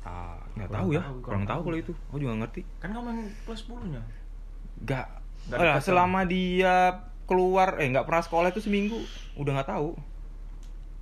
Ah, 0.00 0.40
nggak 0.54 0.70
tahu 0.70 0.88
ya. 0.90 1.00
tahu, 1.00 1.14
Kurang 1.14 1.22
kurang 1.22 1.42
tahu 1.44 1.52
tahu. 1.54 1.66
kalau 1.66 1.78
itu. 1.78 1.92
Aku 2.08 2.16
juga 2.18 2.34
ngerti. 2.36 2.60
kan 2.80 2.88
kamu 2.90 3.06
yang 3.06 3.20
kelas 3.44 3.60
10 3.62 3.86
nya 3.86 4.02
Enggak. 4.78 5.06
Nggak 5.46 5.58
dekat 5.60 5.82
selama 5.82 6.20
dia 6.24 6.74
keluar 7.24 7.68
eh 7.76 7.86
nggak 7.86 8.02
pernah 8.02 8.20
sekolah 8.20 8.48
itu 8.48 8.60
seminggu 8.60 8.96
udah 9.36 9.52
nggak 9.54 9.70
tahu. 9.70 9.92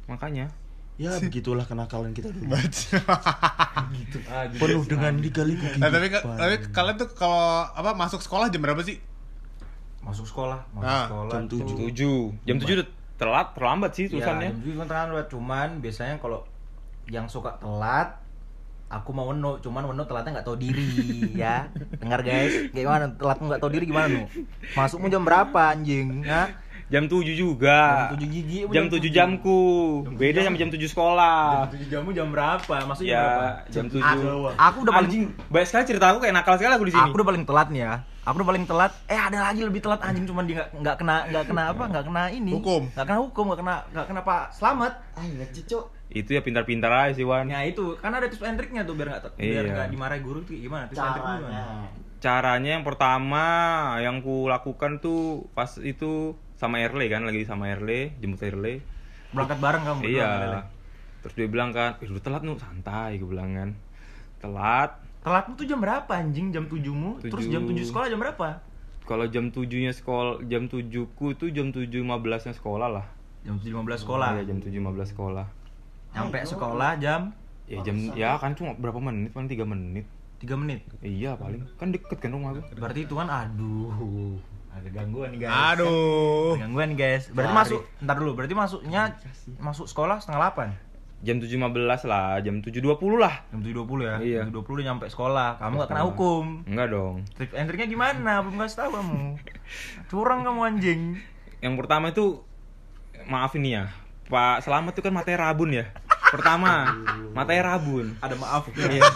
Makanya 0.06 0.50
Ya 0.96 1.12
begitulah 1.22 1.62
kenakalan 1.62 2.10
kita 2.10 2.32
dulu. 2.32 2.48
gitu 3.92 4.18
ah, 4.26 4.48
Penuh 4.48 4.82
dengan 4.82 5.12
lika-liku 5.16 5.64
Nah, 5.76 5.88
tapi 5.88 6.08
tapi 6.10 6.54
kalian 6.70 6.96
tuh 6.96 7.08
kalau 7.10 7.36
apa 7.66 7.92
masuk 7.92 8.18
sekolah 8.18 8.48
jam 8.48 8.60
berapa 8.60 8.80
sih? 8.80 8.96
masuk 10.00 10.22
sekolah 10.22 10.62
masuk 10.70 10.86
Ah, 10.86 11.04
sekolah 11.04 11.32
jam 11.32 11.44
tujuh. 11.46 11.76
7. 11.90 12.46
Jam 12.46 12.56
7 12.56 12.78
udah 12.78 12.88
telat, 13.16 13.46
terlambat 13.52 13.90
sih 13.92 14.06
tulisannya. 14.06 14.48
jam 14.48 14.56
tujuh 14.56 14.74
kan 14.76 14.86
terlambat. 14.86 15.26
Cuman 15.28 15.68
biasanya 15.78 16.16
kalau 16.16 16.46
yang 17.06 17.26
suka 17.26 17.58
telat 17.58 18.14
aku 18.86 19.10
mau 19.10 19.26
weno. 19.26 19.58
Cuman 19.58 19.82
weno 19.84 20.06
telatnya 20.06 20.38
nggak 20.38 20.46
tahu 20.46 20.56
diri 20.56 20.86
ya. 21.42 21.66
Dengar 21.98 22.22
guys. 22.22 22.70
Gimana? 22.70 23.10
Telatmu 23.10 23.50
nggak 23.50 23.58
tahu 23.58 23.68
diri 23.68 23.84
gimana 23.84 24.06
nu? 24.06 24.24
Masukmu 24.72 25.10
jam 25.10 25.20
berapa 25.20 25.60
anjing? 25.68 26.22
Ya 26.22 26.54
Jam 26.86 27.04
7 27.04 27.18
juga. 27.34 27.78
Jam 28.06 28.14
7 28.14 28.30
gigi, 28.30 28.58
apa 28.62 28.70
Jam 28.70 28.86
jam 28.86 28.86
7 28.86 28.94
tujuh? 28.94 29.10
jamku. 29.10 29.62
Jam 29.98 30.06
tujuh 30.06 30.18
Beda 30.18 30.38
jam? 30.38 30.46
sama 30.46 30.56
jam 30.56 30.70
7 30.70 30.86
sekolah. 30.86 31.42
jam 31.42 31.66
tujuh 31.68 31.88
jamu 31.90 32.08
jam 32.12 32.26
berapa 32.30 32.76
maksudnya 32.80 33.10
jam 33.10 33.26
berapa 33.26 33.46
Ya, 33.58 33.72
jam 33.74 33.86
7. 33.88 33.98
aku, 33.98 34.28
aku 34.54 34.78
udah 34.80 34.92
paling 34.94 35.08
Anjing, 35.08 35.24
banyak 35.48 35.66
sekali 35.66 35.84
cerita 35.84 36.06
aku 36.06 36.18
kayak 36.20 36.34
nakal 36.36 36.54
sekali 36.54 36.72
aku 36.72 36.84
di 36.84 36.92
sini. 36.92 37.02
aku 37.02 37.14
udah 37.16 37.26
paling 37.26 37.44
telat 37.44 37.68
nih 37.68 37.82
ya 37.82 37.94
aku 38.22 38.34
udah 38.36 38.48
paling 38.48 38.64
telat 38.64 38.92
eh 39.06 39.14
ada 39.16 39.38
lagi 39.40 39.60
lebih 39.62 39.80
telat 39.80 40.00
anjing 40.00 40.26
cuman 40.26 40.44
dia 40.44 40.54
nggak 40.56 40.68
nggak 40.76 40.96
kena 40.96 41.16
nggak 41.28 41.44
kena 41.46 41.62
apa 41.68 41.84
nggak 41.86 42.04
kena 42.04 42.22
ini 42.28 42.52
Hukum. 42.52 42.82
nggak 42.88 43.04
kena 43.04 43.18
hukum 43.20 43.44
nggak 43.46 43.60
kena 43.60 43.74
nggak 43.88 44.06
kena 44.06 44.20
pak 44.22 44.42
selamat 44.52 44.92
Ah, 45.12 45.22
lihat 45.24 45.50
cicok. 45.52 45.84
Itu 46.08 46.30
ya 46.30 46.40
pintar-pintar 46.40 46.86
aja 46.88 47.12
sih, 47.12 47.22
Wan. 47.22 47.46
Nah 47.46 47.62
itu 47.62 47.94
kan 47.96 48.10
ada 48.12 48.26
tips 48.26 48.42
and 48.44 48.54
triknya 48.56 48.82
tuh 48.82 48.94
biar 48.94 49.10
nggak 49.12 49.22
biar 49.32 49.42
Iya. 49.60 49.72
nggak 49.72 49.88
dimarahi 49.90 50.20
guru 50.20 50.38
tuh 50.40 50.54
gimana 50.54 50.86
tips 50.86 50.98
and 50.98 51.12
triknya 51.12 51.34
gimana? 51.36 51.50
Caranya. 51.50 51.64
Caranya 52.16 52.70
yang 52.72 52.84
pertama 52.84 53.44
yang 54.00 54.16
ku 54.20 54.46
lakukan 54.46 54.98
tuh 54.98 55.20
pas 55.52 55.70
itu 55.78 56.34
sama 56.56 56.80
Erle 56.80 57.06
kan, 57.12 57.22
lagi 57.24 57.44
sama 57.44 57.68
Erle, 57.70 58.16
jemput 58.18 58.42
Erle. 58.44 58.80
Berangkat 59.32 59.58
bareng 59.60 59.82
kamu 59.84 60.00
Iya. 60.08 60.30
Terus 61.24 61.34
dia 61.36 61.48
bilang 61.50 61.70
kan, 61.74 62.00
"Eh, 62.00 62.08
udah 62.08 62.22
telat 62.22 62.42
nu, 62.42 62.56
santai," 62.56 63.20
gue 63.20 63.28
bilang 63.28 63.52
kan. 63.52 63.70
Telat. 64.40 64.90
Telatmu 65.26 65.58
tuh 65.58 65.66
jam 65.66 65.82
berapa 65.82 66.06
anjing? 66.06 66.54
Jam 66.54 66.70
7-mu? 66.70 67.18
Terus 67.18 67.50
Tujuh. 67.50 67.52
jam 67.52 67.62
7 67.66 67.82
sekolah 67.82 68.06
jam 68.06 68.20
berapa? 68.22 68.48
Kalau 69.06 69.26
jam 69.26 69.50
7-nya 69.50 69.92
sekolah, 69.94 70.42
jam 70.46 70.70
7-ku 70.70 71.34
itu 71.34 71.50
jam 71.50 71.70
7.15-nya 71.74 72.54
sekolah 72.54 72.88
lah. 72.90 73.06
Jam 73.42 73.58
7.15 73.58 74.02
sekolah. 74.02 74.28
Iya, 74.38 74.42
jam 74.50 74.58
7.15 74.62 75.10
sekolah. 75.14 75.46
Nyampe 76.16 76.38
sekolah 76.48 76.90
jam 76.96 77.22
Ya 77.66 77.82
jam 77.82 77.98
ya 78.14 78.38
kan 78.38 78.54
cuma 78.54 78.78
berapa 78.78 79.02
menit, 79.02 79.34
paling 79.34 79.50
3 79.50 79.66
menit. 79.66 80.06
3 80.38 80.54
menit. 80.54 80.86
Iya, 81.02 81.34
paling. 81.34 81.66
Kan 81.74 81.90
deket 81.90 82.22
kan 82.22 82.30
rumah 82.30 82.54
gue. 82.54 82.62
Berarti 82.78 83.02
itu 83.02 83.14
kan 83.18 83.26
aduh. 83.26 84.38
Ada 84.76 84.88
gangguan 84.92 85.28
nih 85.32 85.40
guys. 85.48 85.56
Aduh. 85.72 86.52
Ada 86.52 86.62
gangguan 86.68 86.90
guys. 86.92 87.24
Berarti 87.32 87.52
Lari. 87.52 87.60
masuk 87.64 87.80
ntar 88.04 88.16
dulu. 88.20 88.32
Berarti 88.36 88.54
masuknya 88.54 89.02
masuk 89.56 89.86
sekolah 89.88 90.20
setengah 90.20 90.52
8. 90.52 91.24
Jam 91.24 91.40
7.15 91.40 92.04
lah, 92.04 92.38
jam 92.44 92.60
7.20 92.60 93.16
lah. 93.16 93.40
Jam 93.48 93.64
7.20 93.64 94.04
ya. 94.04 94.14
Iya. 94.20 94.40
Jam 94.44 94.52
7.20 94.52 94.76
udah 94.76 94.84
nyampe 94.92 95.04
sekolah. 95.08 95.48
Kamu 95.56 95.74
gak 95.80 95.88
kena 95.88 96.04
hukum. 96.04 96.44
Enggak 96.68 96.88
dong. 96.92 97.14
Trik 97.40 97.56
and 97.56 97.66
triknya 97.72 97.88
gimana? 97.88 98.44
Belum 98.44 98.60
kasih 98.60 98.78
tahu 98.84 98.90
kamu. 99.00 99.20
Curang 100.12 100.40
kamu 100.44 100.60
anjing. 100.60 101.00
Yang 101.64 101.74
pertama 101.80 102.12
itu 102.12 102.44
maaf 103.32 103.56
ini 103.56 103.80
ya. 103.80 103.88
Pak 104.28 104.60
Selamat 104.60 104.92
itu 104.92 105.00
kan 105.00 105.14
matanya 105.16 105.48
rabun 105.48 105.70
ya. 105.72 105.88
Pertama, 106.28 106.90
matanya 107.32 107.74
rabun. 107.74 108.12
Ada 108.20 108.36
maaf. 108.36 108.68
Iya. 108.76 109.06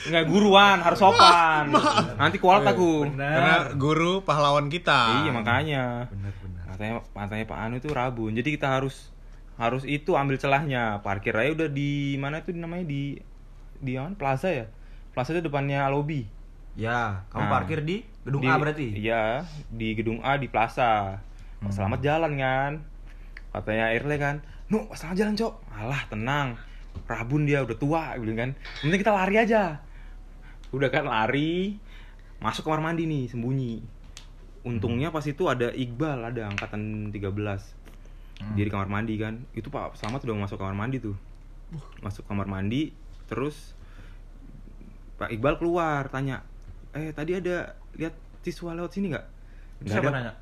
Enggak 0.00 0.24
guruan, 0.26 0.80
harus 0.80 0.96
sopan. 0.96 1.68
Nanti 2.16 2.36
kualat 2.36 2.64
aku. 2.66 3.04
Karena 3.12 3.74
guru 3.74 4.20
pahlawan 4.20 4.66
kita. 4.66 5.24
Iya, 5.24 5.30
makanya. 5.30 5.84
Benar 6.08 6.32
benar. 6.38 6.64
Matanya 6.66 6.94
matanya 7.12 7.44
Pak 7.44 7.58
Anu 7.58 7.74
itu 7.76 7.88
rabun. 7.90 8.32
Jadi 8.32 8.48
kita 8.56 8.68
harus 8.70 9.12
harus 9.56 9.84
itu 9.84 10.16
ambil 10.16 10.40
celahnya. 10.40 10.98
Parkir 11.00 11.36
aja 11.36 11.52
udah 11.52 11.68
di 11.68 12.16
mana 12.16 12.40
itu 12.40 12.52
namanya 12.52 12.84
di 12.84 13.20
di 13.76 13.92
mana? 13.94 14.16
Plaza 14.16 14.48
ya. 14.48 14.66
Plaza 15.12 15.32
itu 15.32 15.44
depannya 15.44 15.84
lobby. 15.88 16.24
Ya, 16.78 17.26
kamu 17.28 17.44
Nah. 17.44 17.52
parkir 17.52 17.80
di 17.82 18.00
gedung 18.22 18.40
Di- 18.40 18.48
A 18.48 18.54
berarti? 18.56 18.86
Iya, 18.94 19.44
di 19.68 19.88
gedung 19.92 20.22
A 20.22 20.38
di 20.38 20.46
Plaza. 20.46 21.18
Hmm. 21.60 21.68
Selamat 21.68 22.00
jalan 22.00 22.32
kan. 22.38 22.72
Katanya 23.50 23.90
Erle 23.90 24.16
kan, 24.16 24.40
"Nu, 24.70 24.86
Selamat 24.94 25.16
jalan, 25.18 25.34
Cok." 25.34 25.54
Alah, 25.74 26.02
tenang. 26.06 26.54
Rabun 27.04 27.42
dia 27.44 27.60
udah 27.60 27.74
tua, 27.74 28.14
bilang 28.16 28.38
kan. 28.38 28.50
"Yang 28.54 28.86
Penting 28.86 29.00
kita 29.02 29.12
lari 29.12 29.36
aja. 29.36 29.62
Udah 30.70 30.88
kan 30.88 31.02
lari, 31.02 31.76
masuk 32.38 32.62
kamar 32.62 32.80
mandi 32.80 33.04
nih, 33.04 33.26
sembunyi. 33.26 33.82
Untungnya 34.60 35.08
pas 35.08 35.24
itu 35.24 35.46
ada 35.46 35.68
Iqbal, 35.68 36.20
ada 36.26 36.46
angkatan 36.46 37.10
13. 37.10 37.74
Hmm. 38.38 38.54
Dia 38.54 38.64
di 38.64 38.72
kamar 38.72 38.88
mandi 38.88 39.16
kan. 39.16 39.44
Itu 39.50 39.68
Pak 39.68 39.94
Selamat 39.94 40.22
udah 40.22 40.36
masuk 40.38 40.56
kamar 40.56 40.72
mandi 40.74 40.96
tuh. 40.96 41.16
Masuk 42.00 42.24
kamar 42.24 42.44
mandi, 42.44 42.92
terus 43.26 43.74
Pak 45.16 45.28
Iqbal 45.30 45.56
keluar 45.56 46.08
tanya, 46.08 46.40
"Eh, 46.90 47.10
tadi 47.10 47.34
ada 47.34 47.76
lihat 47.94 48.14
siswa 48.40 48.72
lewat 48.72 48.90
sini 48.90 49.12
nggak?" 49.12 49.26
Nggak 49.80 49.92
Siapa 49.92 50.06
ada. 50.06 50.16
nanya? 50.18 50.32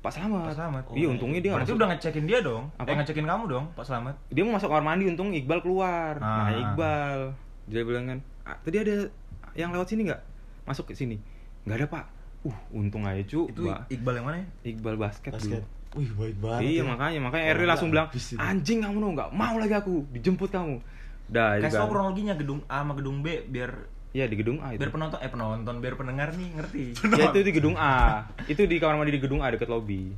Pak 0.00 0.12
Selamat. 0.12 0.42
Pak 0.44 0.54
Selamat. 0.54 0.82
Iya, 0.92 1.08
untungnya 1.08 1.40
dia 1.40 1.50
Berarti 1.50 1.64
masuk- 1.66 1.78
udah 1.78 1.88
ngecekin 1.90 2.24
dia 2.26 2.38
dong. 2.40 2.64
Apa? 2.76 2.86
Eh 2.86 2.94
ngecekin 2.94 3.24
kamu 3.24 3.44
dong, 3.48 3.64
Pak 3.72 3.84
Selamat. 3.84 4.14
dia 4.28 4.42
mau 4.42 4.52
masuk 4.52 4.68
kamar 4.68 4.84
mandi 4.84 5.04
untung 5.06 5.30
Iqbal 5.32 5.60
keluar 5.60 6.12
Ah. 6.18 6.46
nah 6.46 6.50
Iqbal 6.52 7.18
dia 7.64 7.82
bilang 7.82 8.04
kan 8.06 8.18
"Ah, 8.44 8.56
tadi 8.60 8.76
ada 8.76 9.08
yang 9.54 9.70
lewat 9.70 9.86
sini 9.86 10.02
nggak 10.04 10.20
masuk 10.64 10.84
ke 10.86 10.94
sini 10.94 11.16
nggak 11.62 11.76
ada 11.76 11.86
pak 11.88 12.04
uh 12.42 12.56
untung 12.70 13.02
aja 13.02 13.22
cu 13.22 13.46
Itu 13.46 13.64
Ba- 13.64 13.86
Iqbal 13.86 14.14
yang 14.14 14.26
mana 14.26 14.36
ya? 14.36 14.46
Iqbal 14.66 14.96
basket, 14.96 15.32
Basket. 15.32 15.60
dulu 15.60 15.72
Wih, 15.94 16.10
baik 16.12 16.36
banget. 16.38 16.60
iya 16.66 16.74
ya. 16.74 16.84
makanya 16.84 17.20
makanya 17.22 17.44
Erli 17.48 17.64
langsung 17.64 17.88
bilang 17.88 18.10
anjing 18.36 18.78
kamu 18.80 18.96
no 18.96 19.08
nggak 19.12 19.30
mau 19.30 19.54
lagi 19.56 19.72
aku 19.72 20.02
dijemput 20.10 20.50
kamu 20.50 20.82
dah 21.26 21.56
Kasih 21.56 21.64
juga 21.64 21.78
tau 21.78 21.88
kronologinya 21.88 22.34
gedung 22.34 22.60
A 22.66 22.82
sama 22.82 22.92
gedung 22.92 23.20
B 23.20 23.46
biar 23.46 23.70
iya 24.10 24.26
di 24.26 24.34
gedung 24.34 24.58
A 24.58 24.70
itu 24.70 24.78
biar 24.78 24.90
penonton 24.90 25.18
eh 25.18 25.26
penonton 25.26 25.74
biar 25.78 25.94
pendengar 25.94 26.28
nih 26.32 26.50
ngerti. 26.52 26.84
ya 27.14 27.24
itu 27.28 27.40
di 27.40 27.52
gedung 27.52 27.74
A 27.74 28.26
itu 28.44 28.60
di 28.60 28.76
kamar 28.76 28.94
mandi 28.96 29.12
di 29.12 29.18
gedung 29.18 29.38
A 29.38 29.48
deket 29.48 29.66
lobby 29.66 30.10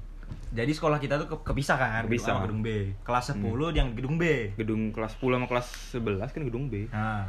Jadi 0.48 0.72
sekolah 0.72 0.96
kita 0.96 1.14
tuh 1.18 1.28
ke- 1.28 1.44
kepisah 1.44 1.76
kan, 1.76 1.88
gedung 2.00 2.00
A 2.00 2.08
Kepisah. 2.08 2.32
sama 2.32 2.40
gedung 2.42 2.60
B. 2.60 2.68
Kelas 3.02 3.24
10 3.30 3.44
yang 3.70 3.88
gedung 3.92 4.16
B. 4.16 4.24
gedung 4.56 4.88
kelas 4.88 5.12
10 5.14 5.36
sama 5.36 5.46
kelas 5.46 5.66
11 5.92 6.32
kan 6.32 6.42
gedung 6.42 6.64
B 6.66 6.88
Nah, 6.88 7.28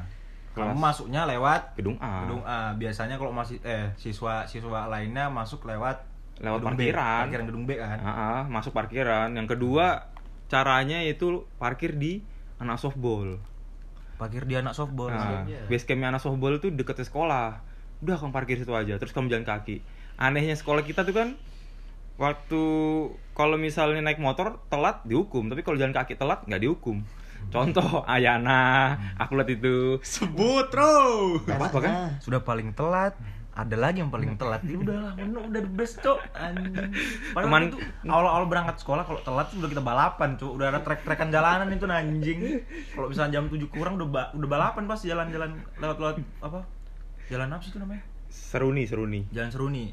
Kelas- 0.57 0.73
kamu 0.73 0.81
masuknya 0.81 1.21
lewat 1.29 1.61
gedung 1.77 1.97
A 2.01 2.25
gedung 2.25 2.43
A. 2.43 2.73
Biasanya 2.73 3.15
kalau 3.15 3.29
masih 3.29 3.61
eh 3.61 3.93
siswa 3.95 4.43
siswa 4.49 4.89
lainnya 4.89 5.29
masuk 5.29 5.63
lewat 5.63 6.01
Lewat 6.37 6.61
gedung 6.61 6.77
B, 6.77 6.81
parkiran. 6.89 7.21
parkiran 7.25 7.45
gedung 7.45 7.65
B 7.65 7.71
kan. 7.77 7.97
Ah, 8.01 8.43
masuk 8.45 8.73
parkiran. 8.73 9.29
Yang 9.33 9.57
kedua 9.57 10.09
caranya 10.47 11.01
itu 11.01 11.45
parkir 11.57 11.97
di 11.97 12.21
anak 12.57 12.77
softball. 12.77 13.37
Parkir 14.17 14.45
di 14.45 14.57
anak 14.57 14.73
softball. 14.73 15.13
Nah, 15.13 15.45
base 15.69 15.85
campnya 15.85 16.09
anak 16.09 16.21
softball 16.21 16.57
itu 16.57 16.73
deket 16.73 17.01
sekolah. 17.01 17.61
Udah 18.01 18.17
kamu 18.17 18.33
parkir 18.33 18.57
situ 18.57 18.73
aja, 18.73 18.97
terus 18.97 19.13
kamu 19.13 19.29
jalan 19.29 19.45
kaki. 19.45 19.81
Anehnya 20.17 20.53
sekolah 20.53 20.81
kita 20.81 21.05
tuh 21.05 21.13
kan 21.13 21.37
waktu 22.17 22.61
kalau 23.33 23.57
misalnya 23.57 24.01
naik 24.01 24.17
motor 24.17 24.57
telat 24.69 25.05
dihukum, 25.05 25.49
tapi 25.49 25.61
kalau 25.61 25.77
jalan 25.77 25.93
kaki 25.93 26.17
telat 26.17 26.41
nggak 26.45 26.61
dihukum. 26.61 27.01
Contoh 27.47 28.03
Ayana, 28.03 28.93
aku 29.15 29.39
lihat 29.39 29.49
itu. 29.49 29.97
Sebut, 30.03 30.67
bro. 30.67 31.39
Apa-apa 31.47 31.79
kan? 31.79 31.93
Sudah 32.19 32.43
paling 32.43 32.75
telat, 32.75 33.15
ada 33.51 33.73
lagi 33.73 34.03
yang 34.03 34.11
paling 34.11 34.35
telat. 34.35 34.61
Ya 34.61 34.77
udahlah, 34.77 35.15
bener, 35.17 35.41
udah 35.47 35.61
the 35.63 35.71
best, 35.71 35.97
Cok. 36.03 36.19
Anjing. 36.35 36.91
Padahal 37.31 37.47
Teman- 37.47 37.67
itu 37.71 37.77
awal-awal 38.05 38.45
berangkat 38.45 38.77
sekolah 38.83 39.03
kalau 39.07 39.21
telat 39.23 39.47
tuh 39.49 39.63
udah 39.63 39.69
kita 39.71 39.81
balapan, 39.81 40.29
Cok. 40.37 40.51
Udah 40.53 40.67
ada 40.69 40.79
trek-trekan 40.83 41.31
jalanan 41.31 41.67
itu 41.71 41.87
anjing. 41.87 42.39
Kalau 42.93 43.07
misalnya 43.09 43.39
jam 43.39 43.49
7 43.49 43.65
kurang 43.71 43.97
udah 43.97 44.07
ba- 44.07 44.31
udah 44.35 44.49
balapan 44.49 44.83
pas 44.85 44.99
jalan-jalan 45.01 45.57
lewat-lewat 45.79 46.15
apa? 46.43 46.59
Jalan 47.27 47.47
apa 47.49 47.61
sih 47.63 47.71
itu 47.73 47.79
namanya? 47.81 48.03
Seru 48.27 48.69
nih, 48.69 48.85
seru 48.85 49.07
nih. 49.07 49.23
Jalan 49.31 49.49
Seruni. 49.49 49.85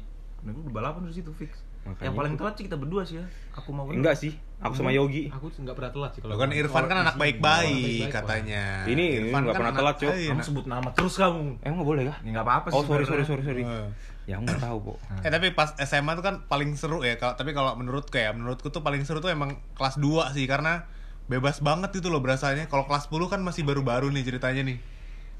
Nah, 0.45 0.53
udah 0.53 0.73
balapan 0.75 1.09
di 1.09 1.15
situ 1.17 1.31
fix. 1.33 1.63
Makanya 1.85 2.05
Yang 2.09 2.15
paling 2.17 2.33
itu. 2.33 2.39
telat 2.41 2.53
sih 2.57 2.63
kita 2.65 2.77
berdua 2.81 3.01
sih 3.05 3.15
ya. 3.21 3.25
Aku 3.53 3.69
mau. 3.69 3.85
Enggak 3.85 4.17
sih, 4.17 4.33
aku 4.57 4.73
sama 4.73 4.89
Yogi. 4.89 5.29
Aku 5.29 5.53
nggak 5.53 5.77
pernah 5.77 5.91
telat 5.93 6.11
sih 6.17 6.21
Lo 6.25 6.35
kan 6.35 6.49
Irfan 6.49 6.83
kan 6.89 6.97
anak 7.05 7.15
baik-baik 7.15 8.09
katanya. 8.09 8.89
Ini- 8.89 9.29
Irfan 9.29 9.45
nggak 9.45 9.55
pernah 9.55 9.71
anak- 9.71 9.81
telat, 9.85 9.95
Cok. 10.01 10.13
Kamu 10.33 10.41
sebut 10.41 10.65
nama 10.65 10.89
terus 10.97 11.13
kamu. 11.13 11.61
Eh 11.61 11.69
nggak 11.69 11.87
boleh 11.87 12.03
kah? 12.09 12.17
Ya 12.25 12.29
nggak 12.33 12.45
apa-apa 12.45 12.67
sih. 12.73 12.75
Oh 12.75 12.83
sorry 12.83 13.05
sorry 13.05 13.23
sorry 13.23 13.43
sorry. 13.45 13.63
Eh. 13.63 13.87
Ya 14.25 14.41
aku 14.41 14.49
nggak 14.49 14.61
tahu 14.65 14.77
kok. 14.81 14.97
Eh 15.25 15.29
tapi 15.29 15.47
pas 15.53 15.69
SMA 15.77 16.11
tuh 16.17 16.25
kan 16.25 16.35
paling 16.49 16.73
seru 16.73 17.05
ya. 17.05 17.21
Kalau 17.21 17.37
tapi 17.37 17.53
kalau 17.53 17.77
menurutku 17.77 18.17
ya, 18.17 18.33
menurutku 18.33 18.73
tuh 18.73 18.81
paling 18.81 19.05
seru 19.05 19.21
tuh 19.21 19.29
emang 19.29 19.61
kelas 19.77 20.01
2 20.01 20.33
sih 20.33 20.49
karena 20.49 20.89
bebas 21.29 21.61
banget 21.61 21.93
itu 21.93 22.09
loh 22.09 22.19
berasanya. 22.19 22.65
Kalau 22.65 22.89
kelas 22.89 23.13
10 23.13 23.29
kan 23.29 23.45
masih 23.45 23.61
baru-baru 23.61 24.09
nih 24.09 24.25
ceritanya 24.25 24.65
nih. 24.65 24.77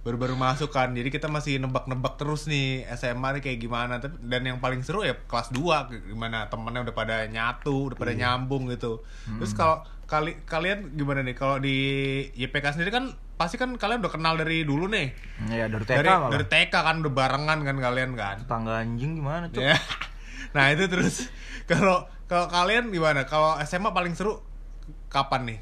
Baru-baru 0.06 0.38
masuk 0.38 0.70
kan. 0.70 0.94
Jadi 0.94 1.10
kita 1.10 1.26
masih 1.26 1.58
nebak-nebak 1.58 2.16
terus 2.16 2.46
nih 2.46 2.86
SMA 2.94 3.26
nih 3.34 3.42
kayak 3.42 3.58
gimana. 3.58 3.98
Tapi 3.98 4.22
dan 4.22 4.46
yang 4.46 4.62
paling 4.62 4.86
seru 4.86 5.02
ya 5.02 5.18
kelas 5.26 5.50
2 5.50 6.14
gimana 6.14 6.46
temennya 6.46 6.86
udah 6.86 6.94
pada 6.94 7.26
nyatu, 7.26 7.90
udah 7.90 7.98
pada 7.98 8.14
nyambung 8.14 8.70
gitu. 8.70 9.02
Terus 9.42 9.52
kalau 9.52 9.82
kali 10.06 10.38
kalian 10.46 10.94
gimana 10.94 11.26
nih 11.26 11.34
kalau 11.34 11.58
di 11.58 11.74
YPK 12.32 12.78
sendiri 12.78 12.94
kan 12.94 13.10
pasti 13.36 13.58
kan 13.58 13.74
kalian 13.76 14.00
udah 14.00 14.14
kenal 14.14 14.38
dari 14.38 14.62
dulu 14.62 14.86
nih. 14.86 15.10
Iya 15.50 15.66
dari 15.68 15.84
TK 15.84 15.98
Dari 15.98 16.08
malah. 16.08 16.30
dari 16.30 16.46
TK 16.46 16.72
kan 16.72 16.96
udah 17.02 17.12
barengan 17.12 17.60
kan 17.66 17.76
kalian 17.76 18.12
kan. 18.14 18.38
Tangga 18.46 18.80
anjing 18.80 19.18
gimana, 19.18 19.50
Cuk? 19.50 19.60
Ya. 19.60 19.76
Nah 20.54 20.70
itu 20.70 20.86
terus 20.86 21.28
kalau 21.70 22.06
kalau 22.30 22.46
kalian 22.48 22.94
gimana? 22.94 23.26
Kalau 23.26 23.58
SMA 23.66 23.90
paling 23.90 24.14
seru 24.14 24.46
kapan 25.10 25.50
nih? 25.50 25.60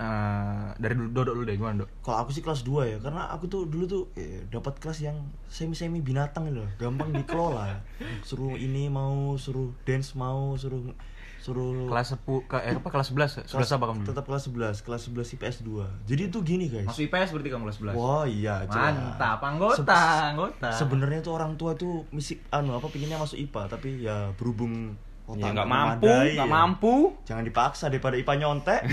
Eh, 0.00 0.66
dari 0.80 0.96
dulu 0.96 1.12
Dodok 1.12 1.34
dulu 1.36 1.44
deh 1.44 1.60
gimana, 1.60 1.84
Dok? 1.84 1.88
Kalau 2.00 2.16
aku 2.24 2.32
sih 2.32 2.40
kelas 2.40 2.64
2 2.64 2.88
ya, 2.88 2.96
karena 3.04 3.28
aku 3.28 3.52
tuh 3.52 3.68
dulu 3.68 3.84
tuh 3.84 4.02
eh, 4.16 4.48
dapat 4.48 4.80
kelas 4.80 5.04
yang 5.04 5.16
semi-semi 5.44 6.00
binatang 6.00 6.48
gitu 6.48 6.64
loh, 6.64 6.70
gampang 6.80 7.12
dikelola. 7.12 7.84
Suruh 8.28 8.56
ini 8.56 8.88
mau, 8.88 9.36
suruh 9.36 9.68
dance 9.84 10.16
mau, 10.16 10.56
suruh 10.56 10.96
suruh 11.40 11.88
Kelas 11.88 12.12
10 12.20 12.48
ke 12.48 12.56
eh, 12.60 12.76
apa 12.76 12.88
kelas 12.92 13.16
11? 13.16 13.48
11 13.48 13.76
apa 13.80 13.84
kamu 13.88 13.98
dulu? 14.04 14.08
Tetap 14.12 14.24
kelas 14.28 14.44
11, 14.48 14.84
kelas 14.84 15.02
11 15.08 15.36
IPS 15.40 15.56
2. 15.64 16.08
Jadi 16.08 16.22
itu 16.28 16.38
gini 16.44 16.68
guys. 16.68 16.84
Masuk 16.84 17.08
IPS 17.08 17.32
berarti 17.32 17.48
kamu 17.48 17.62
kelas 17.64 17.78
11. 17.80 17.96
Wah 17.96 18.24
iya. 18.28 18.54
Mantap, 18.68 19.40
anggota, 19.40 19.80
Se- 19.80 20.28
anggota. 20.36 20.68
Sebenarnya 20.68 21.20
tuh 21.24 21.32
orang 21.32 21.56
tua 21.56 21.72
tuh 21.76 22.04
misi 22.12 22.36
anu 22.52 22.76
apa 22.76 22.92
pinginnya 22.92 23.16
masuk 23.16 23.40
IPA, 23.40 23.62
tapi 23.72 24.04
ya 24.04 24.32
berhubung 24.36 24.96
otak 25.30 25.38
nggak 25.38 25.52
nggak 25.54 25.68
mampu, 25.70 26.06
nggak 26.10 26.48
ya. 26.48 26.50
mampu. 26.50 26.94
Jangan 27.22 27.44
dipaksa 27.46 27.84
daripada 27.86 28.14
IPA 28.18 28.34
nyontek. 28.42 28.80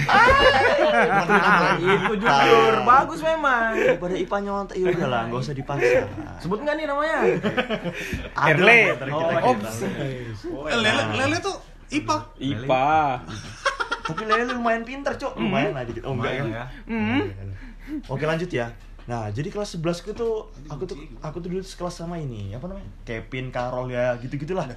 Ah, 1.28 1.76
itu 1.78 2.14
jujur, 2.22 2.74
bagus 2.86 3.20
memang. 3.22 3.74
daripada 3.76 4.16
IPA 4.16 4.38
nyontek 4.46 4.76
ya 4.78 4.86
udahlah, 4.94 5.22
nggak 5.30 5.42
usah 5.42 5.56
dipaksa. 5.58 6.00
Sebut 6.40 6.60
nggak 6.64 6.76
nih 6.78 6.86
namanya? 6.86 7.18
Erle. 8.54 8.80
Oh. 9.44 9.56
Eh, 10.68 10.78
Lele, 10.78 11.04
Lele 11.18 11.38
tuh 11.42 11.58
IPA. 11.92 12.18
IPA. 12.40 12.88
Tapi 14.08 14.22
Lele 14.24 14.44
lumayan 14.54 14.84
pinter, 14.88 15.14
Cok. 15.18 15.34
Lumayan 15.36 15.76
lah 15.76 15.84
dikit. 15.84 16.04
Oh, 16.08 16.16
enggak 16.16 16.40
Lumayan 16.40 16.46
ya. 16.48 16.56
ya. 16.56 16.66
Hmm. 16.88 17.22
Oke, 18.08 18.24
lanjut 18.24 18.50
ya. 18.52 18.68
Nah, 19.08 19.32
jadi 19.32 19.48
kelas 19.48 19.80
11 19.80 20.04
ku 20.04 20.12
tuh 20.12 20.34
aku 20.68 20.84
tuh 20.84 21.00
aku 21.24 21.40
tuh 21.40 21.48
dulu 21.48 21.64
sekelas 21.64 22.04
sama 22.04 22.20
ini, 22.20 22.52
apa 22.52 22.68
namanya? 22.68 22.92
Kevin, 23.02 23.50
Carol 23.50 23.88
ya, 23.88 24.12
gitu-gitulah. 24.20 24.68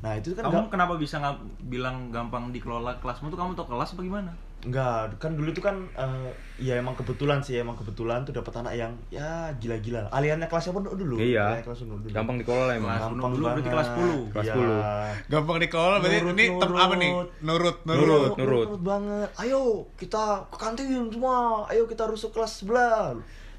Nah, 0.00 0.12
itu 0.16 0.32
kan 0.32 0.48
Kamu 0.48 0.56
enggak 0.56 0.72
kenapa 0.72 0.92
bisa 0.96 1.20
nggak 1.20 1.36
bilang 1.68 2.08
gampang 2.08 2.48
dikelola 2.48 2.96
kelasmu 2.98 3.28
tuh 3.28 3.36
kamu 3.36 3.52
tau 3.52 3.68
kelas 3.68 3.92
apa 3.92 4.02
gimana? 4.02 4.32
enggak, 4.64 5.20
kan 5.20 5.36
dulu 5.36 5.52
tuh 5.52 5.60
kan 5.60 5.76
eh, 5.92 6.32
ya 6.56 6.80
emang 6.80 6.96
kebetulan 6.96 7.36
sih, 7.36 7.60
emang 7.60 7.76
kebetulan 7.76 8.24
tuh 8.24 8.32
dapat 8.32 8.64
anak 8.64 8.72
yang 8.72 8.96
ya 9.12 9.52
gila-gila. 9.60 10.08
Aliannya 10.08 10.48
kelasnya 10.48 10.72
pun 10.72 10.88
dulu. 10.88 11.20
Iya. 11.20 11.60
Kelas 11.60 11.84
dulu. 11.84 12.00
Gampang 12.08 12.40
dikelola 12.40 12.72
emang. 12.72 12.88
Kelas 12.88 13.02
Gampang 13.12 13.32
dulu 13.36 13.44
berarti 13.44 13.60
banget. 13.60 13.74
kelas 13.76 13.88
10. 13.92 14.32
Kelas 14.32 14.44
Iya. 14.48 14.54
10. 14.56 15.32
Gampang 15.36 15.58
dikelola 15.60 15.96
berarti 16.00 16.16
Nurut, 16.16 16.32
ini 16.32 16.44
tem 16.56 16.72
apa 16.72 16.94
nih? 16.96 17.10
nurut. 17.12 17.28
Nurut, 17.44 17.76
nurut. 17.84 18.32
Nurut. 18.40 18.66
nurut 18.72 18.80
banget. 18.80 19.28
Ayo 19.36 19.60
kita 20.00 20.24
ke 20.48 20.56
kantin 20.56 20.88
semua. 21.12 21.68
Ayo 21.68 21.84
kita 21.84 22.08
rusuk 22.08 22.32
kelas 22.32 22.64
sebelah. 22.64 23.12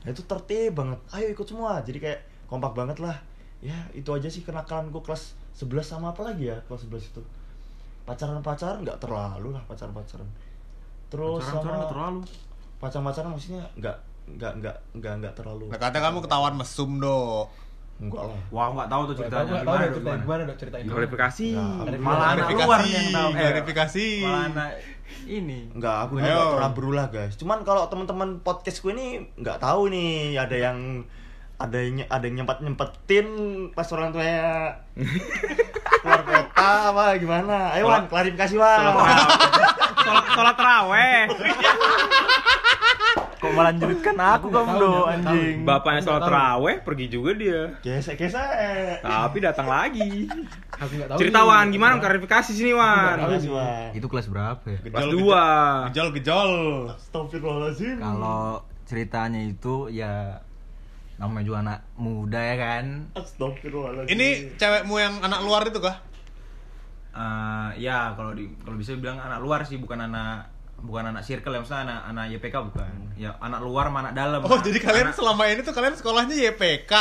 Nah, 0.05 0.13
itu 0.13 0.21
tertib 0.29 0.77
banget. 0.77 1.01
Ayo 1.11 1.33
ikut 1.33 1.49
semua. 1.49 1.81
Jadi 1.81 1.97
kayak 1.97 2.21
kompak 2.45 2.77
banget 2.77 3.01
lah. 3.01 3.17
Ya, 3.65 3.73
itu 3.97 4.13
aja 4.13 4.29
sih 4.29 4.45
kenakalan 4.45 4.93
gue 4.93 5.01
kelas 5.01 5.33
11 5.57 5.81
sama 5.81 6.13
apa 6.13 6.21
lagi 6.21 6.53
ya 6.53 6.57
kelas 6.69 6.85
11 6.85 7.09
itu. 7.09 7.21
Pacaran-pacaran 8.05 8.85
nggak 8.85 9.01
terlalu 9.01 9.57
lah 9.57 9.63
pacaran-pacaran. 9.65 10.29
Terus 11.09 11.41
Pacaran-pacaran 11.41 11.65
sama 11.65 11.79
nggak 11.81 11.91
terlalu. 11.91 12.19
Pacaran-pacaran 12.77 13.29
maksudnya 13.33 13.63
nggak 13.73 13.97
nggak 14.25 14.53
nggak 14.61 14.77
nggak 15.01 15.13
nggak 15.25 15.33
terlalu. 15.33 15.65
Nah, 15.73 15.79
katanya 15.81 16.13
kamu 16.13 16.19
ketahuan 16.21 16.53
mesum, 16.53 16.91
Dok. 17.01 17.49
Enggak 17.95 18.23
lah. 18.27 18.39
Wah, 18.51 18.67
nggak 18.75 18.89
tahu 18.91 19.01
tuh 19.08 19.15
ceritanya. 19.15 19.43
Tahu? 19.47 19.55
Tahu 19.55 19.63
Gimana, 19.63 19.79
Dok, 19.79 19.93
ceritain 19.95 20.03
gimana? 20.03 20.23
gimana 20.23 20.41
dok 20.43 20.58
ceritain. 20.60 20.84
Klarifikasi. 20.86 21.47
Nggak. 21.55 21.99
Malah 22.03 22.27
anak 22.36 22.47
luar 22.51 22.79
yang 22.84 23.08
tahu. 23.10 23.29
Eh, 23.31 23.49
klarifikasi. 23.55 24.05
Malah 24.19 24.43
anak 24.51 24.69
ini. 25.25 25.60
Enggak, 25.71 25.97
aku 26.03 26.13
Ayo. 26.19 26.25
juga 26.27 26.43
pernah 26.60 26.71
berulah 26.75 27.08
guys. 27.08 27.34
Cuman 27.39 27.60
kalau 27.63 27.88
teman-teman 27.88 28.29
podcast 28.43 28.84
gue 28.84 28.91
ini 28.91 29.08
nggak 29.39 29.58
tahu 29.63 29.88
nih 29.89 30.36
ada 30.36 30.58
yang 30.60 31.08
ada 31.55 31.79
yang 31.79 32.03
ada 32.12 32.25
yang 32.27 32.43
nyempet 32.43 32.58
nyempetin 32.67 33.27
pas 33.71 33.88
orang 33.95 34.12
tuanya 34.12 34.75
keluar 36.03 36.21
kota 36.27 36.71
apa 36.91 37.15
gimana? 37.15 37.71
Ayo 37.71 37.88
Wan, 37.88 38.12
klarifikasi 38.12 38.60
Wan. 38.60 38.91
Sholat 40.03 40.25
sholat 40.36 40.58
raweh. 40.60 41.31
Kok 43.45 43.53
melanjutkan 43.53 44.15
aku 44.17 44.47
kamu 44.49 44.71
do 44.81 44.93
anjing. 45.05 45.55
Bapaknya 45.62 46.01
sholat 46.01 46.25
tahu. 46.25 46.34
raweh 46.34 46.75
pergi 46.81 47.05
juga 47.13 47.31
dia. 47.38 47.62
Gesek 47.86 48.17
gesek. 48.17 49.05
Tapi 49.05 49.38
datang 49.38 49.69
lagi. 49.69 50.25
Aku 50.73 50.91
nggak 50.97 51.10
tahu. 51.13 51.19
Cerita. 51.21 51.45
Wan, 51.45 51.69
gimana 51.69 52.01
klarifikasi 52.01 52.49
sini 52.49 52.73
Wan? 52.73 53.21
Itu 53.93 54.10
kelas 54.10 54.25
berapa 54.25 54.65
ya? 54.65 54.79
Kelas 54.81 55.10
dua. 55.13 55.45
Gejol, 55.93 56.10
gejol. 56.17 56.53
Astagfirullahaladzim. 56.89 58.01
Kalau 58.01 58.65
ceritanya 58.89 59.41
itu 59.45 59.93
ya 59.93 60.41
namanya 61.21 61.45
juga 61.45 61.58
anak 61.62 61.79
muda 62.01 62.41
ya 62.41 62.55
kan. 62.58 62.86
Astagfirullahaladzim. 63.13 64.10
Ini 64.10 64.58
cewekmu 64.58 64.95
yang 64.97 65.21
anak 65.21 65.45
luar 65.45 65.69
itu 65.69 65.77
kah? 65.77 66.01
Eh, 67.15 67.69
ya 67.79 68.12
kalau 68.17 68.36
di 68.36 68.51
kalau 68.65 68.75
bisa 68.75 68.91
bilang 68.99 69.15
anak 69.21 69.39
luar 69.39 69.63
sih 69.63 69.79
bukan 69.79 70.03
anak 70.03 70.51
bukan 70.77 71.07
anak 71.07 71.23
circle 71.23 71.49
ya 71.49 71.59
maksudnya 71.59 71.81
anak 71.83 71.99
anak 72.07 72.23
YPK 72.31 72.55
bukan. 72.63 72.91
Ya 73.15 73.31
anak 73.38 73.59
luar 73.59 73.88
sama 73.88 73.99
anak 74.01 74.13
dalam. 74.13 74.39
Oh, 74.41 74.59
jadi 74.59 74.77
kalian 74.77 75.07
Anak- 75.07 75.17
selama 75.17 75.43
ini 75.45 75.61
tuh 75.61 75.71
kalian 75.71 75.95
sekolahnya 75.95 76.35
YPK. 76.35 76.93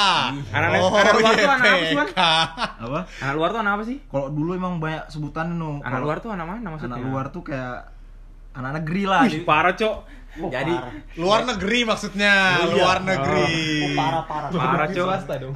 Anak- 0.49 0.81
oh, 0.81 0.93
anak 0.93 1.15
luar 1.15 1.33
tuh 1.35 1.45
anak 1.45 1.67
apa 1.67 1.83
sih? 1.83 1.93
YPK. 1.93 2.21
apa? 2.81 3.01
Anak 3.21 3.35
luar 3.35 3.49
tuh 3.51 3.61
anak 3.61 3.73
apa 3.73 3.85
sih? 3.85 3.97
Kalau 4.05 4.27
dulu 4.29 4.51
emang 4.53 4.79
banyak 4.79 5.05
sebutan 5.07 5.47
no. 5.53 5.79
Anak 5.79 5.91
Kalau 5.91 6.05
luar 6.05 6.17
tuh 6.19 6.31
anak 6.31 6.47
mana 6.47 6.69
maksudnya? 6.71 6.97
anak 6.97 7.05
luar 7.05 7.27
tuh 7.29 7.43
kayak 7.43 7.77
anak 8.55 8.71
negeri 8.79 9.03
lah. 9.05 9.21
Wih, 9.23 9.31
Jadi- 9.33 9.45
parah, 9.45 9.75
Cok. 9.75 9.97
jadi 10.35 10.75
Luar 11.15 11.41
negeri 11.45 11.81
maksudnya, 11.85 12.35
Oh, 12.57 12.67
iya. 12.67 12.75
luar 12.75 12.99
negeri. 13.01 13.55
Oh, 13.85 13.91
parah 13.95 14.23
parah. 14.25 14.49
Parah. 14.51 14.89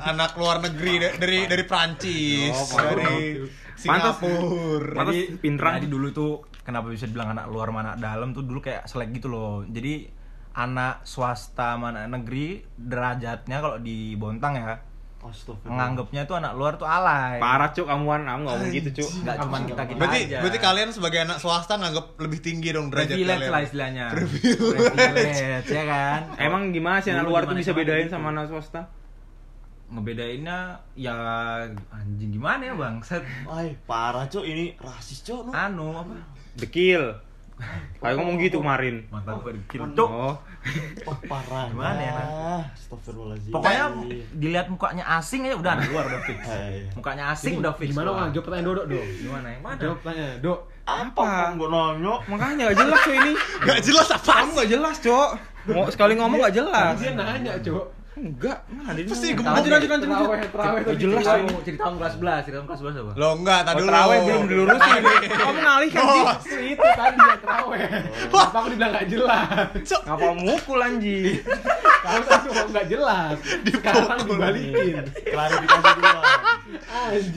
Anak 0.05 0.31
luar 0.35 0.57
negeri 0.61 0.93
da- 0.99 1.17
dari 1.17 1.39
dari 1.47 1.65
Prancis, 1.65 2.55
Oh, 2.55 2.67
parah. 2.77 2.95
dari 2.95 3.43
Pantas. 3.79 4.19
Singapura. 4.19 4.95
Pantas 4.97 5.15
jadi 5.15 5.35
pinteran. 5.37 5.73
Jadi 5.79 5.87
dulu 5.87 6.09
tuh 6.11 6.33
kenapa 6.69 6.93
bisa 6.93 7.09
dibilang 7.09 7.33
anak 7.33 7.49
luar 7.49 7.73
sama 7.73 7.81
anak 7.81 7.97
dalam 7.97 8.37
tuh 8.37 8.45
dulu 8.45 8.61
kayak 8.61 8.85
selek 8.85 9.17
gitu 9.17 9.33
loh. 9.33 9.65
Jadi 9.65 10.05
anak 10.53 11.01
swasta 11.09 11.81
sama 11.81 11.97
anak 11.97 12.21
negeri 12.21 12.61
derajatnya 12.77 13.57
kalau 13.65 13.81
di 13.81 14.13
Bontang 14.21 14.61
ya 14.61 14.77
Astagfirullah. 15.19 15.67
menganggapnya 15.75 16.23
tuh 16.31 16.37
anak 16.39 16.53
luar 16.55 16.79
tuh 16.79 16.87
alay. 16.87 17.43
Parah, 17.43 17.75
Cok. 17.75 17.91
Kamu 17.91 18.05
kamu 18.07 18.43
ngomong 18.47 18.71
gitu, 18.71 19.03
Cok. 19.03 19.11
Nggak 19.27 19.37
cuma 19.43 19.57
kita 19.67 19.83
kita 19.89 19.99
Berarti 19.99 20.19
aja. 20.31 20.39
berarti 20.45 20.59
kalian 20.63 20.89
sebagai 20.95 21.19
anak 21.27 21.39
swasta 21.43 21.75
nganggap 21.75 22.07
lebih 22.23 22.39
tinggi 22.39 22.69
dong 22.71 22.87
derajat 22.93 23.17
privilege 23.19 23.35
kalian. 23.35 23.51
lah 23.51 23.61
istilahnya. 23.65 24.05
Privilege. 24.15 24.93
Privilege, 24.95 25.69
ya 25.73 25.85
kan. 25.91 26.21
Emang 26.47 26.63
gimana 26.71 27.03
sih 27.03 27.11
anak 27.11 27.27
luar 27.27 27.51
tuh 27.51 27.57
bisa 27.59 27.75
bedain 27.75 28.07
gitu. 28.07 28.15
sama 28.15 28.31
anak 28.31 28.47
swasta? 28.47 28.83
Ngebedainnya 29.89 30.85
ya 30.95 31.17
anjing 31.91 32.31
gimana 32.31 32.61
ya 32.61 32.75
bang? 32.77 33.01
Set 33.03 33.25
Ay, 33.49 33.73
parah 33.89 34.29
cok 34.29 34.45
ini 34.45 34.77
rasis 34.77 35.25
cok 35.25 35.49
lu. 35.49 35.51
anu 35.51 35.97
apa? 35.97 36.15
Dekil. 36.57 37.03
Kayak 38.01 38.15
ngomong 38.15 38.37
gitu 38.39 38.63
kemarin. 38.63 39.05
Mantap 39.11 39.43
berkill. 39.43 39.83
Oh. 39.99 40.39
Oh, 41.07 41.17
parah. 41.27 41.71
Gimana 41.71 42.01
ya, 42.03 42.15
Astagfirullahaladzim. 42.77 43.53
Pokoknya 43.55 43.85
dilihat 44.37 44.67
mukanya 44.69 45.05
asing 45.19 45.49
aja 45.49 45.57
udah 45.57 45.73
anak 45.79 45.87
luar 45.91 46.05
udah 46.07 46.21
fix. 46.23 46.39
Hai. 46.45 46.87
Mukanya 46.95 47.25
asing 47.33 47.55
udah 47.59 47.73
fix. 47.75 47.89
Gimana 47.91 48.09
Bang. 48.15 48.31
Jawab 48.31 48.45
pertanyaan 48.47 48.69
Dodo 48.69 48.83
dong. 48.87 49.09
Gimana 49.19 49.47
yang 49.51 49.63
mana? 49.65 49.81
Jawab 49.81 49.99
tanya, 50.05 50.27
Dok. 50.39 50.61
Apa? 50.89 51.23
Enggak 51.53 51.71
nanya. 51.73 52.15
Makanya 52.31 52.63
gak 52.71 52.77
jelas 52.79 52.99
Cok 53.03 53.15
ini. 53.17 53.33
Gak 53.65 53.81
jelas 53.85 54.09
apa? 54.13 54.33
Kamu 54.33 54.51
gak 54.55 54.71
jelas, 54.71 54.97
Cok. 55.03 55.31
Mau 55.69 55.89
sekali 55.91 56.13
ngomong 56.17 56.39
gak 56.47 56.55
jelas. 56.55 56.95
Dia 57.01 57.13
nanya, 57.17 57.53
Cok. 57.59 57.85
Enggak, 58.19 58.59
mana 58.67 58.89
ada 58.89 59.01
Apa 59.01 59.15
sih, 59.15 59.31
ngomong. 59.31 59.39
gembong? 59.39 59.55
Lanjut 59.55 59.71
lanjut 59.71 59.89
lanjut. 59.89 60.09
Terawih, 60.09 60.41
terawih 60.51 60.81
tuh 60.83 60.97
jelas 60.97 61.15
cerita- 61.21 61.39
ini. 61.39 61.55
cerita 61.63 61.81
tahun 61.81 61.97
kelas 61.97 62.13
11 62.13 62.43
cerita 62.43 62.57
tahun 62.57 62.67
kelas 62.67 62.81
11 62.81 62.99
apa 62.99 63.13
Lo 63.15 63.29
enggak, 63.33 63.61
tadi 63.61 63.71
Oh, 63.71 63.79
dulu. 63.79 63.89
terawih 63.89 64.19
belum 64.21 64.43
dilurusin. 64.45 65.03
Kamu 65.39 65.59
ngalihkan 65.61 66.03
sih. 66.41 66.61
Itu 66.69 66.89
tadi 66.91 67.19
ya 67.21 67.37
terawih. 67.39 67.81
Kenapa 68.29 68.57
aku 68.57 68.69
dibilang 68.69 68.93
gak 68.93 69.07
jelas? 69.07 69.49
Ngapa 70.03 70.29
mukul 70.37 70.79
anjing? 70.81 71.35
Kamu 71.99 72.21
tadi 72.21 72.45
ngomong 72.49 72.71
gak 72.73 72.87
jelas. 72.89 73.37
Sekarang 73.65 74.19
dibalikin. 74.21 74.97
Klarifikasi 75.25 75.91
dulu. 75.95 76.21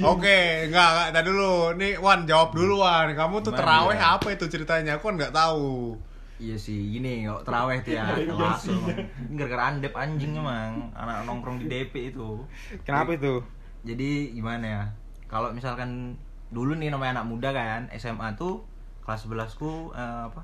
Oke, 0.03 0.37
enggak, 0.65 0.89
enggak, 0.89 1.07
tadi 1.11 1.27
dulu. 1.27 1.53
Nih, 1.73 1.93
Wan, 1.95 2.19
jawab 2.23 2.49
dulu, 2.51 2.75
Wan. 2.79 3.07
Kamu 3.11 3.35
tuh 3.39 3.51
terawih 3.51 3.95
ya? 3.95 4.15
apa 4.15 4.27
itu 4.29 4.45
ceritanya? 4.47 4.97
Aku 4.97 5.05
kan 5.05 5.15
nggak 5.15 5.31
tahu. 5.31 5.95
Iya 6.41 6.57
sih, 6.57 6.97
gini 6.97 7.29
kok 7.29 7.45
teraweh 7.45 7.85
tuh 7.85 7.93
ya, 7.93 8.17
langsung. 8.33 8.81
Ini 8.89 9.37
gara-gara 9.37 9.69
andep 9.69 9.93
anjing 9.93 10.33
emang, 10.33 10.89
anak 10.97 11.29
nongkrong 11.29 11.61
di 11.61 11.69
DP 11.69 12.09
itu. 12.09 12.41
Kenapa 12.81 13.13
itu? 13.13 13.45
Jadi 13.85 14.33
gimana 14.33 14.65
ya? 14.65 14.83
Kalau 15.29 15.53
misalkan 15.53 16.17
dulu 16.49 16.73
nih 16.73 16.89
namanya 16.89 17.21
anak 17.21 17.29
muda 17.29 17.53
kan, 17.53 17.85
SMA 17.93 18.33
tuh 18.41 18.65
kelas 19.05 19.29
11 19.29 19.53
ku 19.61 19.93
eh, 19.93 20.21
apa? 20.33 20.41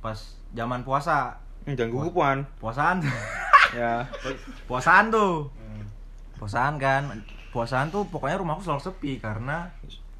Pas 0.00 0.16
zaman 0.56 0.80
puasa. 0.88 1.36
Hmm, 1.68 1.76
Jangan 1.76 1.92
gugup, 1.92 2.16
Wan. 2.16 2.38
Puasaan. 2.56 3.04
Ya. 3.74 4.06
puasaan 4.70 5.10
tuh. 5.10 5.50
Puasaan 6.38 6.78
kan. 6.78 7.02
Puasaan 7.50 7.90
tuh 7.90 8.06
pokoknya 8.08 8.38
rumahku 8.38 8.62
selalu 8.62 8.78
sepi 8.78 9.18
karena 9.18 9.66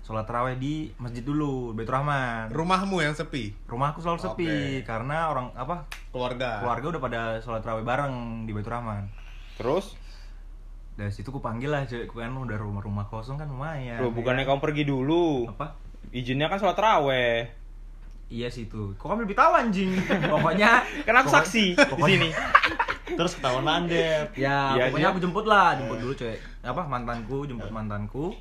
sholat 0.07 0.23
terawih 0.23 0.55
di 0.55 0.75
masjid 0.97 1.19
dulu, 1.21 1.75
Baitur 1.75 1.99
Rahman. 1.99 2.47
Rumahmu 2.49 3.03
yang 3.03 3.11
sepi, 3.11 3.51
Rumahku 3.66 3.99
selalu 3.99 4.23
sepi 4.23 4.47
Oke. 4.47 4.87
karena 4.87 5.27
orang 5.27 5.51
apa? 5.53 5.83
keluarga. 6.09 6.62
Keluarga 6.62 6.87
udah 6.95 7.03
pada 7.03 7.21
sholat 7.42 7.61
terawih 7.61 7.83
bareng 7.83 8.14
di 8.47 8.55
Baitur 8.55 8.71
Rahman. 8.73 9.11
Terus, 9.59 9.99
Dari 10.97 11.12
situ 11.12 11.29
ku 11.29 11.45
panggil 11.45 11.69
lah 11.69 11.85
cewek 11.85 12.09
kan 12.09 12.33
udah 12.33 12.57
rumah-rumah 12.57 13.05
kosong 13.07 13.37
kan 13.37 13.45
lumayan. 13.45 14.01
Loh, 14.01 14.09
ya 14.09 14.16
bukannya 14.16 14.49
kan? 14.49 14.57
kamu 14.57 14.61
pergi 14.62 14.85
dulu. 14.87 15.45
apa? 15.45 15.77
Izinnya 16.09 16.49
kan 16.49 16.57
sholat 16.57 16.73
terawih. 16.73 17.51
Iya 18.27 18.49
sih 18.49 18.64
itu. 18.64 18.97
Kok 18.97 19.05
kamu 19.05 19.29
lebih 19.29 19.37
tahu 19.37 19.53
anjing? 19.53 19.92
Pokoknya 20.25 20.81
Kan 21.05 21.14
aku 21.14 21.29
pokoknya- 21.29 21.37
saksi 21.45 21.64
di 21.77 22.03
sini. 22.07 22.29
Terus 23.19 23.37
ketahuan 23.37 23.62
mandep. 23.62 24.33
Ya, 24.35 24.73
Iya, 24.73 24.88
pokoknya 24.88 25.05
iya. 25.05 25.12
aku 25.12 25.21
jemput 25.21 25.45
lah, 25.45 25.77
jemput 25.77 25.99
dulu 26.01 26.14
cewek. 26.14 26.40
Apa 26.64 26.83
mantanku, 26.83 27.45
jemput 27.45 27.69
mantanku. 27.69 28.33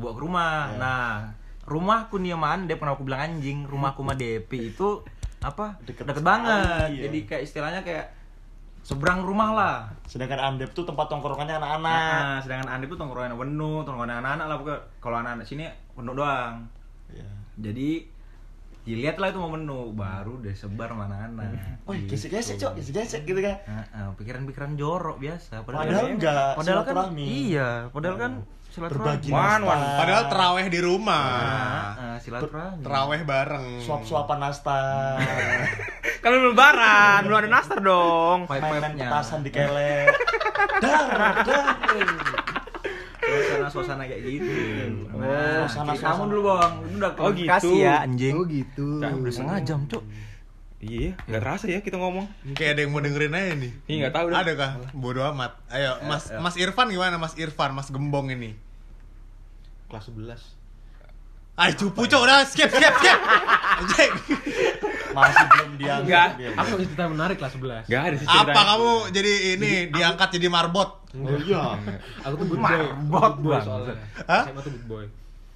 Aku 0.00 0.08
bawa 0.08 0.16
ke 0.16 0.22
rumah. 0.24 0.56
Nah, 0.80 1.36
rumahku 1.68 2.16
sama 2.16 2.56
Andep 2.56 2.80
kenapa 2.80 2.96
aku 2.96 3.04
bilang 3.04 3.20
anjing, 3.28 3.68
rumahku 3.68 4.00
sama 4.00 4.16
DP 4.16 4.72
itu 4.72 5.04
apa? 5.44 5.76
Deket 5.84 6.08
Deket, 6.08 6.24
banget. 6.24 6.88
ya. 6.96 7.04
Jadi 7.04 7.18
kayak 7.28 7.42
istilahnya 7.44 7.80
kayak 7.84 8.16
seberang 8.80 9.20
rumah 9.20 9.52
lah. 9.52 9.76
Sedangkan 10.08 10.40
andep 10.40 10.72
tuh 10.72 10.88
tempat 10.88 11.12
tongkrongannya 11.12 11.60
anak-anak. 11.60 12.20
Nah, 12.24 12.38
sedangkan 12.40 12.68
Andep 12.72 12.96
tuh 12.96 12.98
tongkrongan 13.04 13.36
penuh, 13.36 13.84
tongkrongan 13.84 14.24
anak-anak 14.24 14.46
lah 14.48 14.56
pokoknya. 14.56 14.80
Kalau 15.04 15.16
anak-anak 15.20 15.44
sini 15.44 15.68
penuh 15.92 16.16
doang. 16.16 16.64
Iya. 17.12 17.28
Jadi 17.60 18.08
dilihat 18.80 19.20
lah 19.20 19.28
itu 19.28 19.36
mau 19.36 19.52
menu 19.52 19.92
baru 19.92 20.40
deh 20.40 20.56
sebar 20.56 20.96
mana 20.96 21.28
anak. 21.28 21.84
Wih, 21.84 22.08
gesek-gesek, 22.08 22.56
Cok. 22.56 22.80
Gesek-gesek 22.80 23.28
gitu 23.28 23.40
kan. 23.44 23.60
pikiran-pikiran 24.16 24.72
jorok 24.80 25.20
biasa. 25.20 25.60
Padahal 25.62 26.16
enggak, 26.16 26.56
Padahal 26.56 26.82
kan 26.88 27.12
iya, 27.20 27.92
padahal 27.92 28.16
kan 28.16 28.32
silaturahmi. 28.70 29.28
Wan. 29.28 29.60
Padahal 29.66 30.24
terawih 30.26 30.66
di 30.66 30.80
rumah. 30.80 31.26
Nah, 31.92 32.16
silaturahmi. 32.18 32.80
Terawih 32.80 33.20
bareng. 33.22 33.66
Suap-suapan 33.80 34.38
nastar. 34.40 35.18
Kan 36.22 36.28
belum 36.30 36.52
lebaran, 36.52 37.20
belum 37.24 37.38
ada 37.38 37.50
nastar 37.50 37.78
dong. 37.80 38.44
Main-main 38.44 38.76
Pipe-pipenya. 38.76 39.04
petasan 39.06 39.40
di 39.40 39.50
kelek. 39.50 40.06
Dar, 40.84 41.08
dar. 41.42 41.66
Suasana-suasana 43.20 44.04
kayak 44.04 44.22
gitu. 44.22 44.52
Oh, 45.08 45.20
Nah, 45.20 45.64
suasana- 45.64 45.96
kamu 45.96 46.22
dulu, 46.28 46.42
Bang. 46.50 46.72
Itu 46.82 46.96
udah 46.98 47.12
Oh, 47.16 47.32
kasih 47.32 47.46
gitu. 47.68 47.68
ya, 47.78 47.94
anjing. 48.02 48.34
gitu. 48.46 48.88
Udah 48.98 49.30
setengah 49.30 49.58
jam, 49.62 49.80
Cuk. 49.86 50.02
Iya, 50.80 51.12
nggak 51.28 51.40
terasa 51.44 51.68
ya 51.68 51.84
kita 51.84 52.00
ngomong. 52.00 52.24
Kayak 52.56 52.72
ada 52.72 52.80
yang 52.80 52.92
mau 52.96 53.04
dengerin 53.04 53.36
aja 53.36 53.52
nih. 53.52 53.72
Iya, 53.84 53.96
nggak 54.00 54.14
tahu 54.16 54.26
dah. 54.32 54.38
Ada 54.40 54.52
kah? 54.56 54.70
Bodoh 54.96 55.24
amat. 55.28 55.52
Ayo, 55.68 56.00
Mas 56.08 56.32
ya. 56.32 56.40
Mas 56.40 56.56
Irfan 56.56 56.88
gimana 56.88 57.20
Mas 57.20 57.36
Irfan, 57.36 57.76
Mas 57.76 57.92
Gembong 57.92 58.32
ini? 58.32 58.56
Kelas 59.92 60.08
11. 60.08 60.40
Ayo 61.60 61.72
cupu 61.76 62.08
cok 62.08 62.20
udah 62.24 62.48
skip 62.48 62.72
skip 62.72 62.94
skip. 62.96 63.18
Anjing. 63.76 64.12
Masih 65.12 65.44
belum 65.52 65.70
diangkat. 65.76 66.30
Enggak. 66.40 66.56
Aku 66.56 66.72
cerita 66.80 67.04
menarik 67.04 67.36
kelas 67.36 67.52
11. 67.52 67.84
Nggak 67.84 68.00
ada 68.00 68.16
sih 68.16 68.26
Apa 68.30 68.60
kamu 68.64 68.90
jadi 69.12 69.32
ini 69.60 69.70
diangkat 69.92 70.28
jadi 70.32 70.48
marbot? 70.48 70.90
Oh 71.12 71.36
iya. 71.44 71.76
Aku 72.24 72.34
tuh 72.40 72.46
good 72.48 72.60
boy. 72.62 72.80
Marbot, 73.04 73.32
Good 73.36 73.44
boy 73.44 73.52
Bang. 73.52 73.64
soalnya. 73.68 73.94
Hah? 74.24 74.42
SMA 74.48 74.60
tuh 74.64 74.72
good 74.72 74.86
boy. 74.88 75.04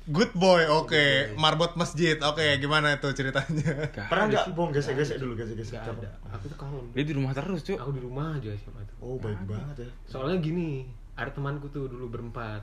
Good 0.05 0.37
boy, 0.37 0.69
oke. 0.69 1.33
Marbot 1.41 1.81
masjid, 1.81 2.21
oke. 2.21 2.45
Gimana 2.61 3.01
itu 3.01 3.09
ceritanya? 3.17 3.89
Nggak 3.89 4.09
Pernah 4.13 4.45
sih. 4.45 4.53
bong 4.53 4.69
gesek-gesek 4.77 5.17
dulu 5.17 5.33
gesek-gesek. 5.33 5.81
Gak 5.81 5.97
ada. 5.97 6.13
Aku 6.37 6.53
tuh 6.53 6.59
kalem. 6.61 6.85
Dia 6.93 7.05
di 7.09 7.15
rumah 7.17 7.33
terus, 7.33 7.65
Cuk. 7.65 7.81
Aku 7.81 7.97
di 7.97 8.05
rumah 8.05 8.37
aja 8.37 8.53
SMA 8.53 8.85
tuh. 8.85 8.97
Oh, 9.01 9.17
baik 9.17 9.41
banget 9.49 9.89
ya. 9.89 9.91
Soalnya 10.05 10.45
gini, 10.45 10.85
ada 11.17 11.33
temanku 11.33 11.73
tuh 11.73 11.89
dulu 11.89 12.13
berempat. 12.13 12.61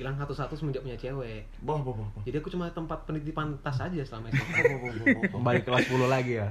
Hilang 0.00 0.16
satu-satu 0.16 0.56
semenjak 0.56 0.80
punya 0.80 0.96
cewek. 0.96 1.44
Boh, 1.60 1.76
boh, 1.84 1.92
boh. 1.92 2.08
Jadi 2.24 2.40
aku 2.40 2.48
cuma 2.48 2.72
tempat 2.72 3.04
penitipan 3.04 3.52
tas 3.60 3.76
aja 3.76 4.00
selama 4.00 4.32
SMA. 4.32 4.40
Boh, 4.64 4.78
boh, 4.80 4.90
boh, 4.96 5.04
boh. 5.12 5.22
Kembali 5.36 5.60
kelas 5.68 5.84
10 5.92 6.08
lagi 6.08 6.32
ya. 6.40 6.48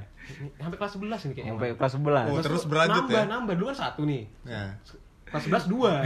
Sampai 0.62 0.78
kelas 0.78 0.92
11 1.02 1.26
ini 1.26 1.32
kayaknya. 1.34 1.52
Sampai 1.58 1.68
kelas 1.74 1.92
11. 1.98 2.30
Oh, 2.30 2.38
terus 2.38 2.62
berlanjut 2.70 3.10
nambah, 3.10 3.18
ya? 3.18 3.24
Nambah, 3.26 3.54
dulu 3.58 3.66
kan 3.74 3.78
satu 3.90 4.06
nih. 4.06 4.22
Ya. 4.46 4.78
Kelas 5.32 5.64
11 5.64 5.72
dua. 5.72 6.04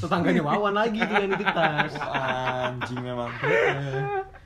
Tetangganya 0.00 0.40
Wawan 0.40 0.72
lagi 0.72 0.96
tuh 0.96 1.12
yang 1.12 1.28
nitip 1.28 1.44
tas. 1.52 1.92
Wah, 2.00 2.72
anjing 2.72 3.04
memang. 3.04 3.28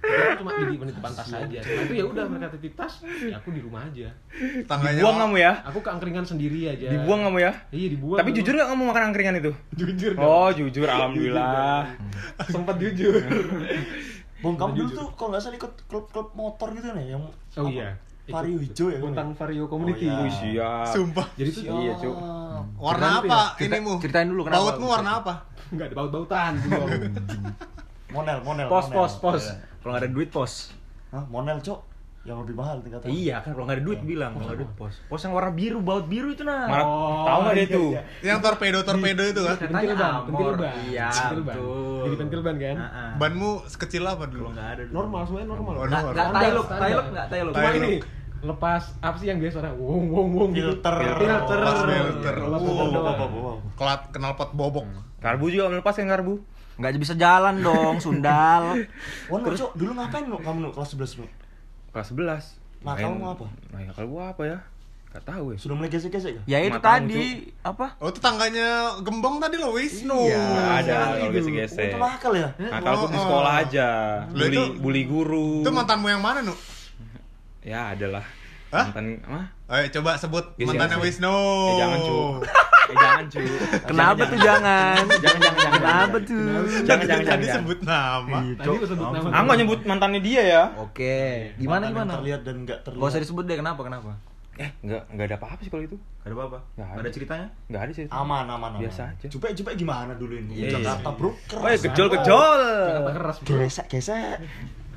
Aku 0.02 0.42
cuma 0.42 0.50
jadi 0.58 0.74
penitipan 0.82 1.12
tas 1.14 1.30
aja. 1.30 1.58
Setelah 1.62 1.84
itu 1.86 1.94
ya 1.94 2.04
udah 2.10 2.24
mereka 2.26 2.50
titip 2.58 2.74
tas, 2.74 3.06
ya 3.06 3.38
aku 3.38 3.54
di 3.54 3.62
rumah 3.62 3.86
aja. 3.86 4.10
Tangganya 4.66 4.98
Dibuang 4.98 5.18
kamu 5.22 5.36
ya? 5.38 5.52
Aku 5.70 5.78
keangkringan 5.78 6.26
sendiri 6.26 6.74
aja. 6.74 6.90
Dibuang 6.90 7.22
kamu 7.30 7.38
ya? 7.38 7.52
Iya 7.70 7.88
dibuang. 7.94 8.18
Tapi 8.18 8.30
jujur 8.34 8.52
nggak 8.58 8.68
kamu 8.74 8.82
makan 8.90 9.02
angkringan 9.14 9.34
itu? 9.38 9.52
jujur. 9.78 10.10
dong. 10.18 10.26
Oh, 10.26 10.50
jujur, 10.50 10.86
alhamdulillah. 10.90 11.94
Sempat 12.50 12.76
jujur. 12.82 13.14
Bong, 14.42 14.56
kamu 14.58 14.72
dulu 14.74 14.88
tuh 14.90 15.06
kalau 15.14 15.30
nggak 15.30 15.42
salah 15.46 15.54
ikut 15.54 15.72
klub-klub 15.86 16.34
motor 16.34 16.74
gitu 16.74 16.90
nih 16.98 17.14
yang 17.14 17.22
Oh 17.60 17.70
iya. 17.70 17.94
Vario 18.30 18.56
hijau 18.58 18.86
ya 18.86 18.96
kan? 18.96 19.06
Tentang 19.08 19.28
Vario 19.34 19.64
Community. 19.66 20.06
Oh, 20.06 20.16
iya. 20.20 20.30
Siap. 20.30 20.86
Sumpah. 20.88 21.26
Jadi 21.34 21.50
tuh 21.50 21.62
Iya, 21.76 21.92
Cuk. 21.96 22.16
Warna 22.76 23.00
Ceritain 23.00 23.18
apa 23.20 23.26
ya? 23.26 23.44
Cerita- 23.50 23.76
inimu? 23.76 23.92
ceritain 23.98 24.26
dulu 24.26 24.40
kenapa 24.42 24.58
Bautmu 24.62 24.86
warna 24.86 25.10
apa? 25.16 25.34
Enggak 25.68 25.86
ada 25.86 25.94
baut-bautan. 25.96 26.52
Monel, 28.10 28.38
monel. 28.42 28.66
Pos, 28.66 28.84
monel. 28.84 28.96
pos, 28.96 29.12
pos. 29.16 29.42
Iya. 29.44 29.54
Kalau 29.78 29.90
nggak 29.92 30.02
ada 30.02 30.10
duit 30.10 30.28
pos. 30.28 30.52
Hah, 31.10 31.24
monel, 31.26 31.58
Cok. 31.58 31.80
Yang 32.20 32.36
lebih 32.44 32.54
mahal 32.54 32.76
tingkatan. 32.80 33.08
Iya 33.08 33.40
kan 33.40 33.56
kalau 33.56 33.64
nggak 33.64 33.76
ada 33.76 33.84
duit 33.86 34.00
bilang 34.02 34.30
kalau 34.30 34.44
nggak 34.44 34.52
ada 34.52 34.60
duit 34.60 34.74
pos. 34.76 34.94
Pos 35.06 35.20
yang 35.22 35.32
warna 35.32 35.52
biru, 35.52 35.78
baut 35.80 36.04
biru 36.04 36.28
itu 36.28 36.42
nah. 36.42 36.68
Mana 36.68 36.82
Oh, 36.82 37.24
tahu 37.24 37.38
nggak 37.40 37.54
dia 37.54 37.62
iya, 37.62 37.72
tuh? 37.72 37.88
iya. 37.88 38.02
Yang 38.20 38.38
torpedo 38.42 38.78
torpedo 38.82 39.22
itu 39.24 39.40
kan? 39.40 39.56
Pentil 39.56 39.72
Katanya 39.72 39.94
ban, 39.96 40.12
pentil 40.26 40.50
ban. 40.52 40.74
Iya, 40.84 41.06
pentil 41.08 41.40
ban. 41.40 41.54
betul. 41.56 42.02
Jadi 42.02 42.16
pentil 42.18 42.40
ban 42.42 42.56
kan? 42.58 42.76
Banmu 43.16 43.50
sekecil 43.64 44.02
apa 44.04 44.14
Kalau 44.18 44.28
dulu? 44.28 44.46
nggak 44.52 44.68
ada 44.68 44.82
dulu. 44.84 44.92
Normal 44.92 45.20
semuanya 45.24 45.48
normal. 45.48 45.72
Normal. 45.78 46.00
standar. 46.02 46.32
tailuk 46.36 46.66
nggak 47.08 47.26
tailuk. 47.30 47.52
Cuma 47.54 47.70
ini 47.72 47.90
lepas 48.42 48.82
apa 48.98 49.16
sih 49.16 49.28
yang 49.28 49.36
biasa 49.36 49.60
orang 49.60 49.76
wong 49.76 50.04
wong 50.08 50.28
wong 50.32 50.50
gitu. 50.50 50.72
Filter. 50.72 50.94
filter 50.96 51.58
Lepas 51.58 51.78
filter. 51.82 52.34
Lepas 52.34 52.60
Oh, 52.60 52.66
filter 52.66 52.88
Wow, 52.90 53.04
wow, 53.04 53.14
wow, 53.14 53.28
wow. 53.30 53.56
Kelat 53.74 54.00
knalpot 54.12 54.50
bobok. 54.52 54.84
Karbu 55.18 55.44
juga 55.46 55.68
melepas 55.68 55.92
kan 55.92 56.08
karbu? 56.08 56.34
Nggak 56.76 56.96
bisa 56.96 57.12
jalan 57.14 57.60
dong, 57.60 58.00
sundal. 58.00 58.80
Nuk, 59.28 59.52
Cok, 59.52 59.76
dulu 59.76 59.92
ngapain 59.92 60.24
lu 60.24 60.36
kamu 60.36 60.72
kelas 60.72 60.96
11 60.96 61.20
lu? 61.20 61.26
Kelas 61.90 62.08
11. 62.08 62.56
Nah, 62.80 62.96
Main- 62.96 63.02
kamu 63.02 63.14
mau 63.14 63.30
apa? 63.34 63.44
Nah, 63.68 63.92
kalau 63.92 64.08
gua 64.10 64.32
apa 64.32 64.42
ya? 64.42 64.58
Gak 65.10 65.26
tahu 65.26 65.52
ya. 65.52 65.58
Sudah 65.58 65.74
mulai 65.74 65.90
gesek-gesek 65.90 66.32
ya? 66.32 66.42
Ya 66.46 66.58
itu 66.62 66.78
tadi 66.78 67.50
apa? 67.60 67.98
Oh, 67.98 68.08
tetangganya 68.08 68.94
Gembong 69.02 69.36
tadi 69.36 69.58
lo 69.58 69.74
Wisnu. 69.74 70.14
Iya. 70.22 70.46
Ada 70.78 70.94
kalau 70.94 71.18
dulu. 71.20 71.34
gesek-gesek. 71.34 71.88
Itu 71.90 71.98
nakal 71.98 72.32
ya? 72.32 72.48
Nah, 72.56 72.78
kalau 72.78 73.04
di 73.04 73.18
Oh, 73.18 73.20
sekolah 73.20 73.52
oh. 73.52 73.62
aja. 73.66 73.88
Lo 74.24 74.38
Bully, 74.40 74.54
itu- 74.54 74.74
bully 74.78 75.02
guru. 75.04 75.48
Itu 75.60 75.70
mantanmu 75.70 76.06
yang 76.08 76.22
mana, 76.22 76.40
Nu? 76.40 76.54
Ya, 77.60 77.92
adalah. 77.92 78.24
Hah? 78.70 78.86
Mantan 78.88 79.18
apa? 79.20 79.42
Ayo 79.68 79.86
coba 79.92 80.14
sebut 80.14 80.44
Gesek-gesek. 80.54 80.78
mantannya 80.78 80.98
Wisnu. 81.02 81.34
Eh, 81.34 81.74
jangan, 81.76 81.98
cu. 82.00 82.18
Eh, 82.86 82.96
jangan, 82.96 83.24
cu. 83.26 83.38
Kenapa 83.90 84.22
tuh 84.24 84.38
jangan? 84.38 84.94
Jangan, 84.96 85.18
jangan, 85.18 85.40
jangan. 85.58 85.72
Kenapa 85.74 86.16
tuh? 86.20 86.38
Jangan, 86.38 86.86
Jangan 86.86 87.04
jangan, 87.04 87.24
tadi 87.26 87.44
jangan. 87.44 87.56
sebut 87.58 87.78
nama. 87.82 88.38
Tadi 88.54 88.76
sebut 88.80 89.08
nama. 89.10 89.28
Aku 89.28 89.44
nggak 89.44 89.58
nyebut 89.58 89.80
mantannya 89.84 90.20
dia 90.20 90.42
ya. 90.44 90.62
Oke. 90.78 91.18
Gimana 91.56 91.90
gimana? 91.90 92.12
Terlihat 92.16 92.40
dan 92.42 92.56
enggak 92.62 92.78
terlihat. 92.80 93.02
Gak 93.02 93.10
usah 93.10 93.20
disebut 93.20 93.44
deh 93.44 93.56
kenapa 93.58 93.80
kenapa? 93.82 94.10
Eh, 94.54 94.70
nggak 94.82 95.02
nggak 95.08 95.26
ada 95.26 95.36
apa-apa 95.36 95.60
sih 95.60 95.70
kalau 95.70 95.82
itu. 95.82 95.96
Gak 96.20 96.26
ada 96.26 96.34
apa-apa. 96.36 96.58
Nggak 96.70 96.86
Gak 96.86 96.94
ada. 96.94 97.02
ada 97.02 97.10
ceritanya? 97.10 97.46
Nggak 97.66 97.82
ada 97.82 97.92
sih. 97.92 98.02
itu. 98.04 98.12
Aman, 98.12 98.44
aman, 98.44 98.70
aman. 98.70 98.70
Biasa 98.78 99.02
aja. 99.08 99.26
Cupek, 99.26 99.50
cupek 99.56 99.74
gimana 99.74 100.12
dulu 100.14 100.34
ini? 100.36 100.52
Iya, 100.62 100.78
Jakarta, 100.78 101.10
Bro. 101.10 101.30
Oh, 101.32 101.66
ya 101.66 101.78
gejol 101.80 102.08
gejol. 102.08 102.60
Jakarta 102.86 103.10
keras. 103.12 103.36
Gesek, 103.42 103.86
gesek. 103.88 104.38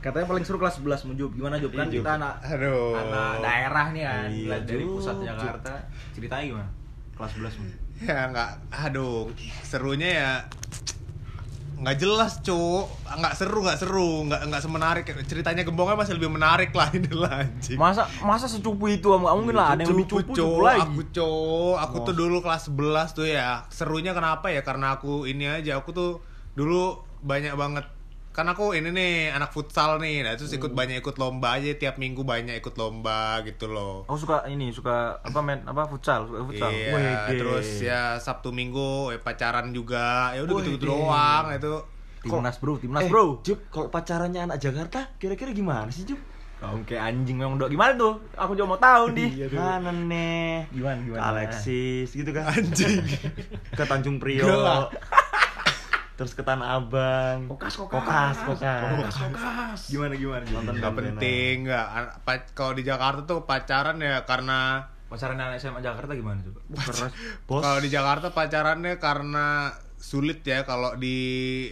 Katanya 0.04 0.28
paling 0.28 0.44
seru 0.44 0.60
kelas 0.60 0.76
11 0.78 1.08
Mujub. 1.08 1.32
Gimana 1.32 1.56
Jub? 1.56 1.72
Kan 1.72 1.88
Iya, 1.88 1.94
Jub. 1.94 2.04
kita 2.04 2.12
anak 2.20 2.34
Aduh. 2.44 2.92
anak 2.94 3.34
daerah 3.40 3.86
nih 3.90 4.04
kan, 4.04 4.28
Iya, 4.28 4.58
dari 4.62 4.84
pusat 4.84 5.16
Jakarta. 5.18 5.72
Ceritanya 6.12 6.44
gimana? 6.46 6.70
Kelas 7.14 7.32
11 7.34 7.56
Mujub. 7.58 7.80
ya 7.94 8.26
nggak 8.26 8.50
aduh 8.74 9.30
serunya 9.62 10.10
ya 10.12 10.32
nggak 11.74 11.96
jelas 11.96 12.42
cuk 12.42 12.90
nggak 13.06 13.34
seru 13.34 13.62
nggak 13.62 13.78
seru 13.78 14.26
nggak 14.26 14.42
nggak 14.50 14.62
semenarik 14.62 15.04
ceritanya 15.24 15.62
gembongnya 15.62 15.94
masih 15.96 16.18
lebih 16.18 16.34
menarik 16.34 16.74
lah 16.74 16.90
ini 16.90 17.14
lah 17.14 17.46
anjing 17.46 17.78
Masa 17.78 18.10
masa 18.26 18.50
secupu 18.50 18.90
itu 18.90 19.06
nggak 19.06 19.36
mungkin 19.38 19.56
lah 19.56 19.78
ada 19.78 19.86
yang 19.86 19.94
lebih 19.94 20.10
cupu, 20.10 20.34
cupu 20.34 20.66
lagi. 20.66 20.90
Aku 20.90 21.02
cuk, 21.06 21.76
aku 21.78 21.96
tuh 22.02 22.16
dulu 22.18 22.42
kelas 22.42 22.74
11 22.74 23.14
tuh 23.14 23.30
ya. 23.30 23.62
Serunya 23.70 24.12
kenapa 24.12 24.50
ya? 24.50 24.66
Karena 24.66 24.98
aku 24.98 25.30
ini 25.30 25.46
aja, 25.46 25.78
aku 25.78 25.94
tuh 25.94 26.12
dulu 26.58 26.98
banyak 27.22 27.54
banget 27.54 27.86
kan 28.34 28.50
aku 28.50 28.74
ini 28.74 28.90
nih 28.90 29.30
anak 29.30 29.54
futsal 29.54 30.02
nih, 30.02 30.26
nah 30.26 30.34
terus 30.34 30.50
ikut 30.58 30.74
banyak 30.74 31.06
ikut 31.06 31.22
lomba 31.22 31.54
aja 31.62 31.70
tiap 31.78 32.02
minggu 32.02 32.26
banyak 32.26 32.58
ikut 32.58 32.74
lomba 32.82 33.46
gitu 33.46 33.70
loh. 33.70 34.10
Aku 34.10 34.18
suka 34.18 34.50
ini, 34.50 34.74
suka 34.74 35.22
apa 35.22 35.40
main 35.46 35.62
apa 35.70 35.86
futsal, 35.86 36.26
suka 36.26 36.42
futsal. 36.42 36.74
Iya, 36.74 36.98
Wede. 36.98 37.38
terus 37.38 37.68
ya 37.86 38.18
Sabtu 38.18 38.50
Minggu 38.50 39.14
eh, 39.14 39.22
pacaran 39.22 39.70
juga. 39.70 40.34
Ya 40.34 40.42
udah 40.50 40.54
Wede. 40.58 40.66
gitu-gitu 40.66 40.86
doang 40.90 41.54
itu. 41.54 41.76
Timnas 42.26 42.58
bro, 42.58 42.74
timnas 42.82 43.06
Eh, 43.06 43.10
bro. 43.12 43.44
Jup, 43.46 43.70
kalau 43.70 43.94
pacarannya 43.94 44.50
anak 44.50 44.58
Jakarta, 44.58 45.14
kira-kira 45.22 45.54
gimana 45.54 45.94
sih, 45.94 46.08
Jup? 46.08 46.18
Kamu 46.64 46.88
kayak 46.88 47.04
anjing 47.12 47.36
memang 47.36 47.60
dok. 47.60 47.68
Gimana 47.68 47.92
tuh? 48.00 48.24
Aku 48.40 48.56
juga 48.56 48.72
mau 48.72 48.80
tahu 48.80 49.12
nih. 49.12 49.52
Mana 49.52 49.92
nih? 49.92 50.64
Gimana 50.72 51.00
gimana? 51.04 51.22
Alexis 51.36 52.08
gitu 52.16 52.32
kan. 52.32 52.50
Anjing. 52.56 53.04
ke 53.78 53.84
Tanjung 53.84 54.18
Priok. 54.18 54.88
Terus 56.14 56.38
ke 56.38 56.46
Tanah 56.46 56.78
Abang. 56.78 57.50
Kokas, 57.50 57.74
Kokas, 57.74 58.38
kokas. 58.46 58.62
Kokas, 58.62 59.16
kokas. 59.18 59.82
Gimana 59.90 60.14
gimana? 60.14 60.44
Nonton 60.46 60.74
Nggak 60.78 60.92
band-bandan. 60.94 61.18
penting 61.18 61.56
nggak. 61.66 61.86
Kalau 62.54 62.74
di 62.78 62.84
Jakarta 62.86 63.22
tuh 63.26 63.40
pacaran 63.44 63.98
ya 63.98 64.22
karena 64.24 64.90
Pacaran 65.10 65.38
anak 65.38 65.62
SMA 65.62 65.78
Jakarta 65.78 66.18
gimana 66.18 66.42
coba? 66.42 66.60
Bos. 67.46 67.62
Kalau 67.62 67.80
di 67.82 67.90
Jakarta 67.94 68.34
pacarannya 68.34 68.98
karena 68.98 69.70
sulit 70.04 70.44
ya 70.44 70.62
kalau 70.62 70.94
di 70.94 71.16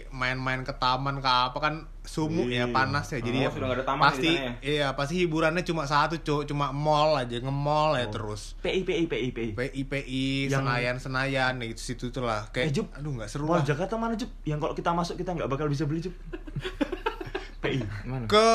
main-main 0.08 0.60
ke 0.60 0.72
taman 0.72 1.20
ke 1.20 1.28
apa 1.28 1.52
kan 1.54 1.74
sumuk 2.02 2.48
ya 2.48 2.64
Iya. 2.64 2.72
panas 2.72 3.04
ya 3.06 3.20
jadi 3.20 3.38
Oh, 3.38 3.44
ya 3.44 3.50
sudah 3.52 3.68
ada 3.70 3.84
taman 3.84 4.02
pasti 4.02 4.32
ya? 4.32 4.50
iya 4.64 4.86
pasti 4.90 5.20
hiburannya 5.20 5.60
cuma 5.62 5.84
satu 5.84 6.16
cuk 6.16 6.48
cuma 6.48 6.72
mall 6.72 7.12
aja 7.14 7.36
nge-mall 7.36 7.92
ya 7.94 8.08
terus 8.08 8.56
PI 8.58 8.82
PI 8.82 9.04
PI 9.04 9.28
PI. 9.30 9.48
PI 9.52 9.80
PI 9.84 10.24
Yang- 10.48 10.58
Senayan 10.58 10.96
Senayan 10.98 11.52
ya 11.54 11.66
gitu 11.68 11.82
situ 11.84 12.04
tuh 12.08 12.24
lah 12.24 12.48
kayak 12.48 12.66
Eh, 12.66 12.74
Jup. 12.74 12.88
aduh 12.90 13.12
nggak 13.12 13.28
seru 13.28 13.44
Mall 13.44 13.60
lah 13.60 13.68
Jakarta 13.68 13.94
mana, 13.94 14.16
Jup? 14.16 14.32
Yang 14.42 14.58
kalau 14.60 14.74
kita 14.74 14.90
masuk 14.90 15.14
kita 15.14 15.30
nggak 15.30 15.46
bakal 15.46 15.68
bisa 15.68 15.84
beli, 15.84 16.00
Jup. 16.00 16.16
PI. 17.62 17.78
Mana? 18.02 18.26
ke 18.26 18.48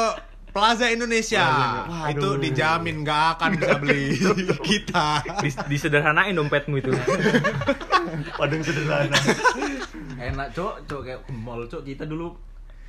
Plaza 0.58 0.89
Indonesia 0.89 1.45
Waduh. 1.86 2.10
itu 2.18 2.30
dijamin 2.41 3.05
nggak 3.05 3.38
akan 3.38 3.49
bisa 3.55 3.78
beli 3.78 4.18
kita 4.74 5.22
Dis- 5.38 5.62
disederhanain 5.70 6.34
dompetmu 6.34 6.82
itu. 6.82 6.89
Padang 8.41 8.62
sederhana. 8.66 9.18
Enak 10.18 10.47
cok, 10.58 10.74
cok 10.89 11.01
kayak 11.05 11.20
ke 11.22 11.32
mall 11.32 11.62
cok 11.70 11.86
kita 11.86 12.10
dulu 12.10 12.34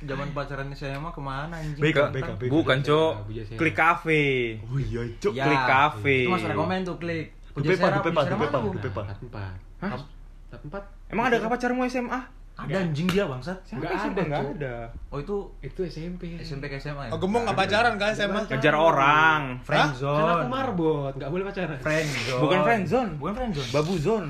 zaman 0.01 0.33
pacaran 0.33 0.73
SMA 0.73 1.13
ke 1.13 1.21
mana 1.21 1.61
anjing? 1.61 1.77
BK, 1.77 1.93
Kan- 1.93 2.11
BK, 2.15 2.29
BK. 2.39 2.49
Bukan, 2.49 2.77
Cok. 2.81 3.13
Sera. 3.29 3.59
Klik 3.59 3.75
cafe. 3.75 4.23
Oh 4.63 4.79
iya, 4.79 5.01
Cuk. 5.19 5.31
Ya, 5.35 5.43
Klik 5.45 5.63
cafe. 5.67 6.17
Itu 6.23 6.31
masuk 6.31 6.49
rekomen 6.49 6.79
tuh 6.81 6.95
klik. 6.97 7.25
Dupepa, 7.53 7.87
Dupepa, 7.99 8.21
Dupepa? 8.25 8.57
Dupepa. 8.63 9.01
Empat. 9.19 9.53
Hah? 9.83 9.99
Empat. 10.55 10.83
Emang 11.11 11.27
ada 11.27 11.37
pacarmu 11.43 11.83
SMA? 11.85 12.38
Ada 12.59 12.75
anjing 12.81 13.07
dia 13.07 13.23
bangsat. 13.23 13.57
Nggak 13.71 13.87
Siapa 13.89 14.07
ada, 14.09 14.21
Nggak 14.21 14.41
Cok. 14.41 14.51
ada. 14.53 14.75
Oh 15.07 15.17
itu 15.17 15.35
Itu 15.61 15.79
SMP. 15.85 16.23
SMP 16.37 16.63
ke 16.65 16.75
SMA 16.75 17.07
ya? 17.07 17.11
oh 17.11 17.17
gembong 17.17 17.43
nggak 17.43 17.55
pacaran 17.55 17.93
kan 17.95 18.11
SMA 18.11 18.41
Ngejar 18.45 18.75
orang. 18.75 19.41
Friend 19.61 19.79
Kan 19.81 19.95
aku 19.95 20.01
zone. 20.01 20.47
marbot, 20.47 21.13
nggak 21.13 21.29
boleh 21.29 21.45
pacaran. 21.45 21.77
Friend 21.77 22.07
zone. 22.21 22.41
Bukan 22.41 22.59
friend 22.61 22.83
zone. 22.85 23.11
Bukan 23.15 23.33
friend 23.33 23.51
zone. 23.53 23.69
Babu 23.71 23.93
zone. 23.95 24.27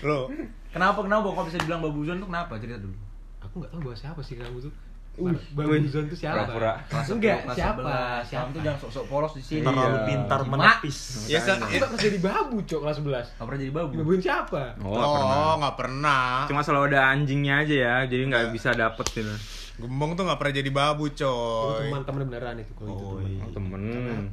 lo 0.00 0.18
Kenapa 0.74 1.00
kenapa 1.00 1.26
kok 1.30 1.44
bisa 1.46 1.58
dibilang 1.58 1.80
babu 1.80 2.02
zone 2.02 2.18
tuh 2.18 2.28
kenapa 2.28 2.52
cerita 2.56 2.78
dulu? 2.78 2.96
Aku 3.40 3.54
nggak 3.56 3.70
tahu 3.70 3.80
bahwa 3.80 3.96
siapa 3.96 4.20
sih 4.20 4.34
kamu 4.34 4.58
tuh. 4.60 4.72
Uh, 5.18 5.34
Babu 5.52 5.74
wih. 5.74 5.82
Zon 5.84 6.06
tuh 6.06 6.14
siapa? 6.14 6.46
Pura-pura. 6.46 6.72
Kelas 6.84 7.06
Enggak, 7.08 7.36
10, 7.36 7.44
kelas 7.44 7.56
siapa? 7.56 7.80
11. 7.80 8.22
Siapa? 8.24 8.48
Tuh 8.48 8.60
jangan 8.60 8.78
sok-sok 8.78 9.04
polos 9.06 9.32
di 9.32 9.42
sini. 9.42 9.60
Terlalu 9.60 9.82
Iya. 9.90 10.06
pintar 10.06 10.40
menepis. 10.44 10.98
ya 11.26 11.38
nggak 11.40 11.58
pernah 11.58 11.98
jadi 11.98 12.18
babu, 12.20 12.56
cok 12.60 12.80
kelas 12.80 12.96
11. 12.98 13.26
Gak 13.28 13.44
pernah 13.44 13.60
jadi 13.60 13.72
babu. 13.72 13.92
Babuin 13.96 14.20
siapa? 14.20 14.62
Oh, 14.78 14.88
nggak 14.88 15.10
pernah. 15.10 15.34
oh 15.34 15.54
nggak 15.58 15.76
pernah 15.76 16.22
Cuma 16.46 16.60
selalu 16.60 16.84
ada 16.88 17.00
anjingnya 17.08 17.54
aja 17.58 17.74
ya, 17.76 17.94
jadi 18.06 18.22
nggak 18.24 18.42
Nggak. 18.44 18.54
bisa 18.54 18.70
dapet 18.72 19.06
gitu. 19.10 19.34
Gembong 19.78 20.10
tuh 20.12 20.22
nggak 20.22 20.38
pernah 20.38 20.54
jadi 20.56 20.70
babu 20.72 21.04
Itu 21.06 21.22
coy. 21.22 21.82
teman 21.84 22.02
teman 22.02 22.20
beneran 22.24 22.54
itu 22.56 22.72
kalau 22.72 22.88
itu. 22.88 22.98
Oh, 22.98 23.14
teman. 23.14 23.28
iya. 23.28 23.40
Oh, 23.40 23.50
temen. 23.52 23.80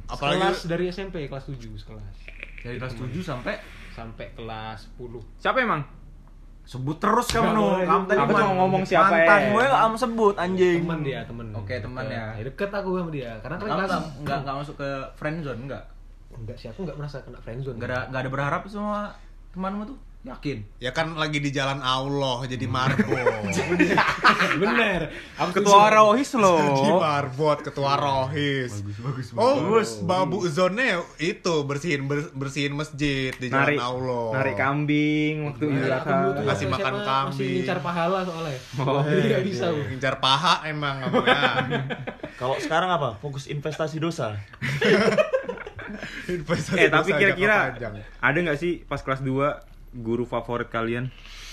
Apalagi 0.06 0.38
Kelas 0.40 0.60
dari 0.64 0.84
SMP 0.88 1.16
kelas 1.24 1.44
7 1.44 1.54
sekelas. 1.76 2.14
Dari 2.60 2.76
kelas 2.76 2.94
7 2.94 3.10
sampai 3.20 3.54
Sampai 3.88 4.28
kelas 4.32 4.90
10. 4.92 5.24
Siapa 5.38 5.56
emang? 5.58 5.80
Sebut 6.66 6.98
terus 6.98 7.30
Nggak 7.30 7.46
kamu 7.46 7.62
boleh, 7.62 7.86
Kamu 7.86 8.04
tadi 8.10 8.18
Aku 8.18 8.32
cuma 8.34 8.54
ngomong 8.58 8.82
siapa 8.82 9.06
mantan 9.06 9.38
ya. 9.38 9.48
gue 9.54 9.62
gak 9.64 9.82
kamu 9.86 9.96
sebut 9.96 10.34
anjing. 10.34 10.78
Teman 10.82 11.00
dia, 11.06 11.20
teman. 11.22 11.46
Oke, 11.54 11.74
teman 11.78 12.04
ya. 12.10 12.24
Deket. 12.34 12.46
Deket 12.50 12.70
aku 12.74 12.88
sama 12.98 13.10
dia. 13.14 13.30
Karena 13.38 13.56
kan 13.56 13.66
kelas 13.70 13.86
nggak 13.86 14.02
nggak 14.26 14.38
nggak 14.42 14.56
masuk 14.58 14.74
ke 14.76 14.90
friend 15.14 15.38
zone 15.46 15.60
enggak? 15.70 15.84
enggak 16.36 16.56
sih, 16.60 16.68
aku 16.68 16.84
enggak 16.84 16.98
merasa 17.00 17.16
kena 17.24 17.38
friendzone. 17.40 17.76
Nggak 17.80 17.88
ada 17.88 18.00
nggak 18.12 18.20
ada 18.26 18.30
berharap 18.30 18.60
sama 18.68 19.14
temanmu 19.54 19.84
tuh? 19.88 19.98
Yakin? 20.26 20.58
ya 20.82 20.90
kan 20.90 21.14
lagi 21.14 21.38
di 21.38 21.54
jalan 21.54 21.78
Allah 21.78 22.42
jadi 22.50 22.66
marbot. 22.66 23.06
Bener. 24.58 25.00
Aku 25.36 25.50
Ketua. 25.52 25.88
Rohis 25.88 26.30
loh. 26.34 26.58
marbot 26.96 27.58
ketua 27.58 27.92
rohis. 27.94 28.80
bagus, 28.80 29.32
Oh, 29.32 29.60
babu 30.02 30.44
zone 30.46 30.96
itu 31.16 31.54
bersihin 31.62 32.04
ber- 32.04 32.32
bersihin 32.32 32.72
masjid 32.72 33.32
di 33.32 33.46
jalan 33.46 33.62
Narik, 33.66 33.78
Allah. 33.78 34.26
narik 34.34 34.56
kambing 34.56 35.34
waktu 35.46 35.64
Idul 35.66 35.82
tuh 35.82 35.92
Adha. 35.92 36.42
Kasih 36.46 36.66
makan 36.66 36.94
kambing. 36.98 37.32
Masih 37.32 37.48
ngincar 37.58 37.78
pahala 37.80 38.18
soalnya. 38.22 38.58
Oh, 38.78 39.00
bisa. 39.46 39.66
Ngincar 39.70 40.14
paha 40.16 40.54
emang 40.64 40.96
ya. 40.98 41.08
Kalau 42.40 42.56
sekarang 42.56 42.90
apa? 42.90 43.16
Fokus 43.16 43.46
investasi 43.46 43.96
dosa. 43.96 44.36
Investasi 46.26 46.76
Eh 46.76 46.88
tapi 46.88 47.14
kira-kira 47.14 47.72
ada 48.18 48.36
nggak 48.36 48.58
sih 48.58 48.82
pas 48.82 48.98
kelas 48.98 49.22
2 49.22 49.30
guru 49.96 50.24
favorit 50.24 50.66
kalian? 50.66 51.08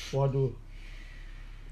Waduh. 0.10 0.52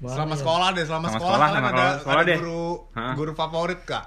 Selama 0.04 0.34
sekolah 0.34 0.68
deh, 0.72 0.82
selama, 0.82 1.06
sekolah, 1.08 1.20
sekolah, 1.30 1.48
sama 1.48 1.68
ada, 1.68 1.86
sekolah- 1.96 2.14
ada 2.16 2.22
deh. 2.24 2.38
guru 2.38 2.66
Hah? 2.92 3.14
guru 3.14 3.32
favorit 3.32 3.80
kak? 3.82 4.04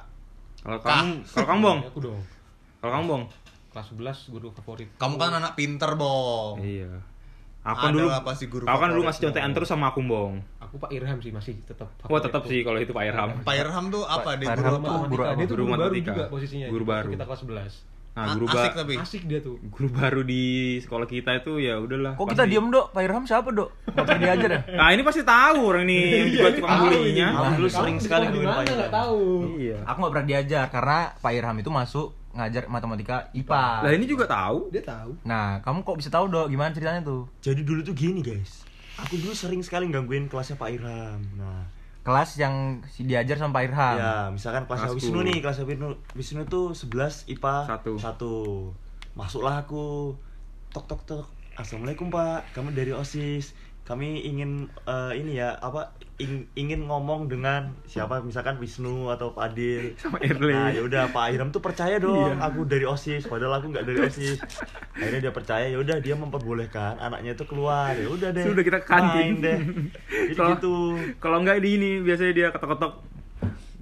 Kalau 0.59 0.79
kamu, 0.79 1.13
kalau 1.25 1.47
kamu 1.47 1.59
bong, 1.61 1.79
Aku 1.85 1.99
dong. 2.01 2.19
kalau 2.77 2.91
kamu 2.91 3.05
bong. 3.05 3.23
Kelas 3.69 3.87
11 3.91 4.29
guru 4.29 4.47
favorit. 4.51 4.87
Kamu 4.93 5.15
kan 5.15 5.31
anak 5.33 5.53
pinter 5.53 5.91
bong. 5.93 6.59
Iya. 6.59 6.99
Aku 7.63 7.81
kan 7.81 7.91
dulu, 7.91 8.07
lah 8.07 8.21
pasti 8.21 8.45
guru 8.45 8.63
aku 8.63 8.77
kan 8.77 8.89
dulu 8.89 9.01
ngasih 9.03 9.21
contekan 9.25 9.51
terus 9.51 9.67
sama 9.67 9.89
aku 9.89 9.99
bong. 9.99 10.37
Aku 10.59 10.77
Pak 10.77 10.91
Irham 10.91 11.17
sih 11.17 11.29
masih 11.29 11.57
tetap. 11.61 11.89
Oh 12.03 12.19
tetap 12.19 12.45
sih 12.45 12.61
kalau 12.61 12.77
itu 12.77 12.91
Pak 12.91 13.03
Irham. 13.03 13.29
Pak 13.41 13.55
Irham 13.55 13.85
tuh 13.89 14.05
apa 14.05 14.35
deh 14.35 14.45
Pak 14.45 14.53
guru 14.53 14.61
Irham 14.61 14.75
apa? 14.75 14.85
tuh 14.85 14.93
Matematika. 14.93 15.09
guru 15.09 15.23
apa? 15.23 15.33
Dia 15.35 15.47
baru 15.47 15.63
matematika. 15.65 16.11
juga 16.11 16.23
posisinya. 16.29 16.67
Guru 16.69 16.83
baru. 16.85 17.09
Kita 17.09 17.25
kelas 17.25 17.41
11. 17.41 17.94
Nah, 18.15 18.31
guru 18.31 18.47
asik 18.47 18.71
ba- 18.71 18.79
tapi. 18.79 18.93
Asik 18.95 19.23
dia 19.25 19.39
tuh. 19.39 19.59
guru 19.65 19.91
baru 19.91 20.23
di 20.23 20.43
sekolah 20.79 21.03
kita 21.03 21.35
itu 21.35 21.59
ya 21.59 21.75
udahlah. 21.75 22.15
Kok 22.15 22.31
kita 22.31 22.47
diem 22.47 22.63
dok? 22.65 22.89
Pak 22.89 23.01
Irham 23.01 23.23
siapa 23.23 23.51
dok? 23.51 23.69
Gak 23.85 24.01
pernah 24.01 24.21
diajar 24.21 24.49
ya? 24.49 24.59
Nah 24.73 24.87
ini 24.89 25.01
pasti 25.01 25.21
tahu 25.21 25.59
orang 25.61 25.83
ini 25.83 25.99
juga 26.31 26.49
tukang 26.49 26.71
tahu 26.71 26.85
bulinya. 26.87 27.27
Aku 27.33 27.51
dulu 27.57 27.67
sering 27.69 27.97
sekali 27.97 28.25
mana 28.25 28.39
Pak 28.53 28.63
nggak 28.63 28.79
Irham. 28.79 28.93
tahu. 28.93 29.21
Iya. 29.57 29.77
Aku 29.83 29.97
gak 29.99 30.11
pernah 30.11 30.27
diajar 30.27 30.65
karena 30.69 30.99
Pak 31.13 31.31
Irham 31.33 31.57
itu 31.57 31.69
masuk 31.69 32.07
ngajar 32.31 32.63
matematika 32.65 33.17
IPA. 33.31 33.63
Lah 33.81 33.91
ini 33.91 34.05
juga 34.05 34.25
tahu. 34.25 34.67
Dia 34.69 34.81
tahu. 34.81 35.11
Nah, 35.21 35.59
kamu 35.59 35.83
kok 35.83 35.97
bisa 35.97 36.07
tahu 36.09 36.25
dok? 36.25 36.47
Gimana 36.47 36.71
ceritanya 36.71 37.01
tuh? 37.01 37.27
Jadi 37.39 37.61
dulu 37.61 37.79
tuh 37.81 37.91
gini 37.91 38.19
guys. 38.19 38.63
Aku 38.97 39.15
dulu 39.15 39.31
sering 39.31 39.59
sekali 39.59 39.87
gangguin 39.87 40.25
kelasnya 40.25 40.55
Pak 40.55 40.69
Irham. 40.69 41.19
Nah, 41.35 41.67
Kelas 42.05 42.37
yang 42.37 42.85
diajar 43.01 43.33
sama 43.41 43.57
Pak 43.57 43.63
Irham. 43.65 43.95
ya 43.97 44.13
misalkan 44.29 44.69
kelasnya 44.69 44.93
Kelas 44.93 44.97
Wisnu 45.01 45.19
nih, 45.25 45.37
kelasnya 45.41 45.65
Wisnu, 45.65 45.87
Wisnu 46.13 46.41
tuh 46.45 46.77
11 46.77 47.25
IPA 47.33 47.55
Satu. 47.65 47.93
1. 47.97 49.17
Masuklah 49.17 49.65
aku. 49.65 50.13
Tok 50.69 50.85
tok 50.85 51.01
tok. 51.09 51.25
Assalamualaikum 51.57 52.13
Pak, 52.13 52.53
kami 52.53 52.77
dari 52.77 52.93
OSIS. 52.93 53.57
Kami 53.85 54.25
ingin 54.25 54.51
eh, 54.83 55.13
ini 55.13 55.37
ya 55.37 55.53
apa 55.55 55.93
ing- 56.17 56.49
ingin 56.53 56.83
ngomong 56.83 57.29
dengan 57.29 57.69
siapa 57.85 58.17
misalkan 58.19 58.57
Wisnu 58.57 59.07
atau 59.07 59.29
Pak 59.29 59.53
Adil 59.53 59.93
Sama 60.01 60.17
Erle. 60.19 60.51
Nah, 60.51 60.69
ya 60.69 60.81
udah 60.81 61.03
Pak 61.09 61.25
Irham 61.29 61.49
tuh 61.49 61.61
percaya 61.61 62.01
dong 62.01 62.33
aku 62.39 62.65
dari 62.65 62.81
OSIS, 62.81 63.25
padahal 63.25 63.61
aku 63.61 63.69
nggak 63.69 63.85
dari 63.85 64.01
OSIS. 64.01 64.41
Akhirnya 64.91 65.21
dia 65.21 65.33
percaya, 65.33 65.69
ya 65.69 65.77
udah 65.77 65.97
dia 65.99 66.15
memperbolehkan 66.15 66.97
anaknya 66.97 67.33
itu 67.33 67.45
keluar. 67.45 67.93
Ya 67.93 68.09
udah 68.09 68.29
deh. 68.31 68.41
Sudah 68.43 68.63
kita 68.63 68.79
kantin. 68.81 69.37
deh. 69.39 69.57
Jadi 70.27 70.33
Kalau- 70.33 70.57
gitu. 70.57 70.75
Kalau 71.19 71.37
enggak 71.39 71.61
di 71.61 71.69
ini 71.77 71.91
biasanya 72.01 72.33
dia 72.33 72.47
ketok-ketok 72.49 72.93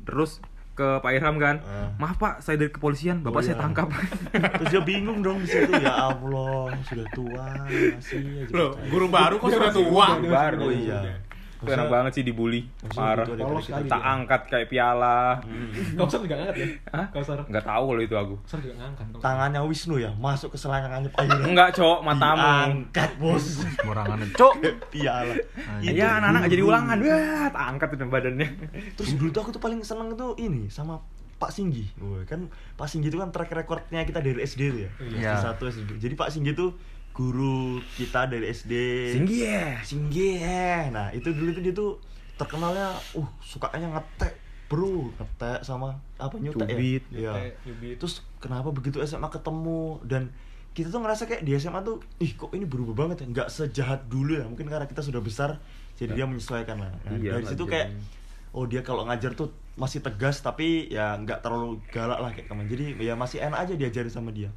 terus 0.04 0.44
ke 0.74 1.00
Pak 1.00 1.12
Irham 1.14 1.38
kan. 1.38 1.62
Ah. 1.62 1.90
Maaf 2.02 2.18
Pak, 2.18 2.42
saya 2.42 2.58
dari 2.58 2.74
kepolisian, 2.74 3.22
Bapak 3.22 3.40
Oh, 3.40 3.46
saya 3.46 3.56
iya. 3.58 3.64
tangkap. 3.64 3.88
Terus 4.60 4.70
dia 4.74 4.82
bingung 4.82 5.22
dong 5.22 5.42
di 5.42 5.48
situ. 5.48 5.70
Ya 5.78 5.94
Allah, 6.10 6.74
sudah 6.90 7.08
tua 7.14 7.46
masih 7.70 8.46
aja. 8.46 8.54
Loh, 8.54 8.72
guru 8.90 9.06
baru 9.08 9.36
kok 9.38 9.50
sudah 9.54 9.72
tua? 9.72 10.08
Guru 10.18 10.30
baru. 10.34 10.58
Oh 10.66 10.74
iya. 10.74 11.00
Itu 11.64 11.72
enak 11.72 11.88
banget 11.88 12.12
sih 12.14 12.24
dibully. 12.24 12.62
Parah. 12.86 13.24
gitu 13.24 13.40
kita 13.64 13.82
Tak 13.86 13.98
dia. 13.98 14.12
angkat 14.12 14.42
kayak 14.46 14.68
piala. 14.68 15.40
Kausar 15.96 16.20
juga 16.26 16.36
ngangkat 16.36 16.56
ya? 16.56 16.68
Hah? 16.90 17.06
Kausar. 17.10 17.38
Nggak 17.44 17.64
tahu 17.64 17.84
kalau 17.88 18.02
itu 18.02 18.16
aku. 18.16 18.36
Kausar 18.38 18.60
juga 18.60 18.76
ngangkat. 18.78 19.06
Tangannya 19.18 19.60
Wisnu 19.64 19.96
ya 19.98 20.12
masuk 20.14 20.52
ke 20.52 20.58
selangkangannya 20.58 21.10
Pak 21.10 21.24
Enggak, 21.42 21.70
Cok, 21.74 22.00
matamu. 22.02 22.44
angkat 22.44 23.12
bos 23.16 23.64
Morangan 23.82 24.20
cok. 24.30 24.54
piala 24.90 25.34
Iya, 25.80 26.20
anak-anak 26.20 26.48
jadi 26.48 26.62
ulangan. 26.62 26.98
Wah, 27.00 27.48
tak 27.48 27.64
angkat 27.70 27.90
itu 27.92 28.04
badannya. 28.06 28.48
terus 28.94 29.12
dulu 29.14 29.30
tuh 29.30 29.42
aku 29.42 29.52
tuh 29.52 29.60
paling 29.60 29.80
seneng 29.82 30.14
tuh 30.14 30.36
ini 30.38 30.68
sama 30.68 31.00
Pak 31.34 31.50
Singgi 31.50 31.92
Woi, 31.98 32.24
kan 32.24 32.48
Pak 32.74 32.88
Singgi 32.88 33.08
itu 33.08 33.18
kan 33.18 33.28
track 33.28 33.52
recordnya 33.52 34.02
kita 34.02 34.20
dari 34.20 34.40
SD 34.40 34.62
tuh 34.66 34.80
ya 34.80 34.90
Iya. 35.02 35.32
SD 35.34 35.44
satu 35.44 35.64
SD 35.68 35.90
jadi 35.98 36.14
Pak 36.14 36.30
Singgi 36.30 36.52
tuh 36.52 36.72
guru 37.14 37.78
kita 37.94 38.26
dari 38.26 38.50
SD 38.50 38.74
Tinggi 39.22 39.38
ya. 39.46 39.80
Singgi 39.86 40.42
ya 40.42 40.90
nah 40.90 41.08
itu 41.14 41.30
dulu 41.30 41.54
tuh 41.54 41.64
dia 41.64 41.74
tuh 41.74 41.92
terkenalnya 42.36 42.98
uh 43.14 43.30
sukanya 43.46 43.94
ngetek 43.94 44.34
bro. 44.66 45.14
Ngetek 45.22 45.62
sama 45.62 46.02
apa 46.18 46.36
nyutek 46.42 46.66
Cubit. 46.66 47.04
ya 47.14 47.18
Iya. 47.18 47.32
Nyutek, 47.32 47.54
nyubit. 47.70 47.96
terus 48.02 48.16
kenapa 48.42 48.74
begitu 48.74 48.98
SMA 49.06 49.30
ketemu? 49.30 50.02
Dan 50.02 50.34
kita 50.74 50.90
tuh 50.90 51.06
ngerasa 51.06 51.30
kayak 51.30 51.46
di 51.46 51.54
SMA 51.62 51.86
tuh 51.86 52.02
ih 52.18 52.34
kok 52.34 52.50
ini 52.58 52.66
berubah 52.66 53.06
banget 53.06 53.24
ya? 53.24 53.26
Nggak 53.30 53.48
sejahat 53.54 54.10
dulu 54.10 54.42
ya? 54.42 54.50
Mungkin 54.50 54.66
karena 54.66 54.90
kita 54.90 55.06
sudah 55.06 55.22
besar 55.22 55.62
jadi 55.94 56.18
dia 56.18 56.26
menyesuaikan 56.26 56.82
lah. 56.82 56.90
Nah, 57.06 57.14
Iya, 57.14 57.38
dari 57.38 57.46
situ 57.46 57.70
kayak 57.70 57.94
oh 58.58 58.66
dia 58.66 58.82
kalau 58.82 59.06
ngajar 59.06 59.38
tuh 59.38 59.54
masih 59.78 60.02
tegas 60.02 60.42
tapi 60.42 60.90
ya 60.90 61.14
nggak 61.22 61.46
terlalu 61.46 61.78
galak 61.94 62.18
lah 62.18 62.34
kayak 62.34 62.50
kemarin. 62.50 62.70
Jadi 62.74 62.86
ya 63.06 63.14
masih 63.14 63.46
enak 63.46 63.70
aja 63.70 63.74
diajarin 63.78 64.10
sama 64.10 64.34
dia 64.34 64.50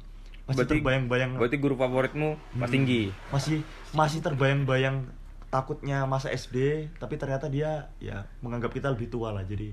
masih 0.47 0.65
terbayang-bayang 0.65 1.35
Berarti 1.35 1.57
guru 1.59 1.75
favoritmu 1.75 2.29
Pak 2.55 2.69
Tinggi. 2.71 3.11
masih 3.29 3.61
masih 3.91 4.19
terbayang-bayang 4.23 5.11
takutnya 5.47 6.03
masa 6.03 6.27
SD 6.27 6.87
tapi 6.97 7.15
ternyata 7.15 7.47
dia 7.47 7.87
ya 7.99 8.27
menganggap 8.39 8.71
kita 8.71 8.91
lebih 8.91 9.07
tua 9.07 9.31
lah 9.31 9.43
jadi 9.43 9.71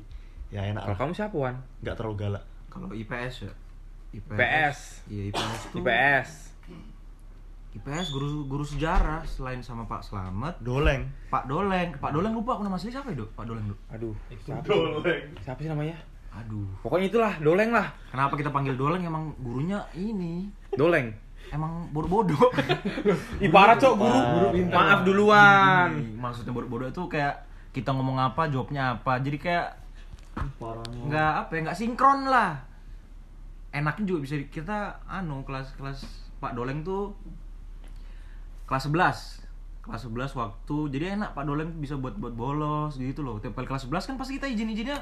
ya 0.51 0.67
enak 0.67 0.87
Kalau 0.87 0.95
lah 0.95 0.99
kamu 1.03 1.13
siapa, 1.15 1.35
Wan? 1.35 1.57
nggak 1.83 1.95
terlalu 1.95 2.17
galak 2.19 2.45
Kalau 2.71 2.91
IPS 2.91 3.35
ya. 3.47 3.53
IPS. 4.15 4.79
Iya 5.07 5.23
IPS 5.31 5.61
tuh. 5.71 5.79
IPS. 5.83 6.31
IPS 7.75 8.07
guru 8.15 8.47
guru 8.47 8.63
sejarah 8.63 9.27
selain 9.27 9.59
sama 9.59 9.83
Pak 9.91 10.07
Slamet, 10.07 10.55
doleng 10.63 11.11
Pak 11.27 11.51
Doleng. 11.51 11.99
Pak 11.99 12.15
Doleng 12.15 12.35
lupa 12.39 12.55
aku 12.55 12.63
nama 12.63 12.79
asli 12.79 12.95
siapa 12.95 13.11
ya, 13.11 13.19
Dok? 13.19 13.35
Pak 13.35 13.45
Doleng, 13.51 13.67
Dok. 13.67 13.79
Aduh, 13.91 14.15
siapa? 14.47 14.63
doleng 14.63 15.27
Siapa 15.43 15.59
sih 15.59 15.67
namanya? 15.67 15.99
Aduh. 16.35 16.67
Pokoknya 16.83 17.07
itulah, 17.11 17.33
doleng 17.39 17.71
lah. 17.75 17.91
Kenapa 18.11 18.35
kita 18.35 18.51
panggil 18.51 18.75
Doleng 18.75 19.03
emang 19.03 19.35
gurunya 19.39 19.87
ini 19.95 20.51
Doleng. 20.77 21.09
emang 21.55 21.87
bodoh-bodoh. 21.95 22.51
Ibarat 23.47 23.79
cok 23.79 23.95
guru. 23.95 24.19
Guru 24.19 24.47
pintar. 24.59 24.75
Maaf 24.75 25.01
duluan. 25.07 25.89
Ini 25.95 26.19
Maksudnya 26.19 26.51
bodoh-bodoh 26.51 26.91
itu 26.91 27.03
kayak 27.07 27.47
kita 27.71 27.95
ngomong 27.95 28.19
apa, 28.19 28.51
jawabnya 28.51 28.99
apa. 28.99 29.23
Jadi 29.23 29.39
kayak 29.39 29.79
nggak 31.07 31.33
apa 31.47 31.51
ya, 31.55 31.61
nggak 31.71 31.79
sinkron 31.79 32.27
lah. 32.27 32.59
Enaknya 33.71 34.03
juga 34.03 34.27
bisa 34.27 34.35
kita 34.51 34.99
anu 35.07 35.47
kelas-kelas 35.47 36.03
Pak 36.43 36.59
Doleng 36.59 36.83
tuh 36.83 37.15
kelas 38.65 38.91
11 38.91 39.45
kelas 39.85 40.03
11 40.09 40.33
waktu 40.41 40.77
jadi 40.89 41.21
enak 41.21 41.37
Pak 41.37 41.45
Doleng 41.45 41.77
bisa 41.77 42.01
buat 42.01 42.17
buat 42.17 42.33
bolos 42.33 42.97
gitu 42.97 43.21
loh 43.21 43.37
kali 43.37 43.69
kelas 43.69 43.85
11 43.85 44.09
kan 44.09 44.17
pasti 44.17 44.41
kita 44.41 44.49
izin-izinnya 44.49 44.97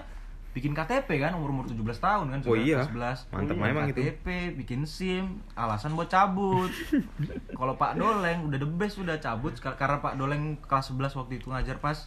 bikin 0.52 0.72
KTP 0.72 1.08
kan 1.16 1.32
umur 1.32 1.48
umur 1.50 1.64
17 1.64 1.80
tahun 1.96 2.24
kan 2.28 2.38
Oh 2.40 2.52
sudah 2.52 2.60
iya. 2.60 2.84
kelas 2.84 3.24
11 3.24 3.32
Mantap 3.32 3.48
Bikin 3.50 3.64
memang 3.64 3.84
itu. 3.86 3.96
KTP 3.96 4.26
bikin 4.54 4.80
SIM 4.84 5.24
alasan 5.54 5.92
buat 5.92 6.06
cabut 6.06 6.68
kalau 7.58 7.74
Pak 7.74 7.96
Doleng 7.96 8.46
udah 8.46 8.58
the 8.58 8.68
best 8.68 8.96
udah 8.96 9.16
cabut 9.16 9.56
karena 9.56 9.96
Pak 9.98 10.14
Doleng 10.14 10.60
kelas 10.60 10.92
11 10.92 11.08
waktu 11.14 11.32
itu 11.34 11.48
ngajar 11.48 11.76
pas 11.78 12.04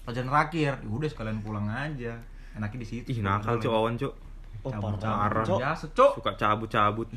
pelajaran 0.00 0.28
terakhir 0.28 0.72
ya 0.76 0.88
udah 0.88 1.08
sekalian 1.08 1.38
pulang 1.40 1.66
aja 1.66 2.14
enaknya 2.52 2.78
di 2.78 2.88
situ 2.88 3.06
Ih, 3.08 3.20
nakal 3.20 3.58
cok 3.58 3.70
awan 3.72 3.94
cok. 3.94 4.12
oh 4.60 4.70
cabut 4.70 4.94
parah 4.96 5.42
biasa 5.42 5.84
cok 5.90 6.12
Suka 6.14 6.32
cabut-cabut. 6.34 7.08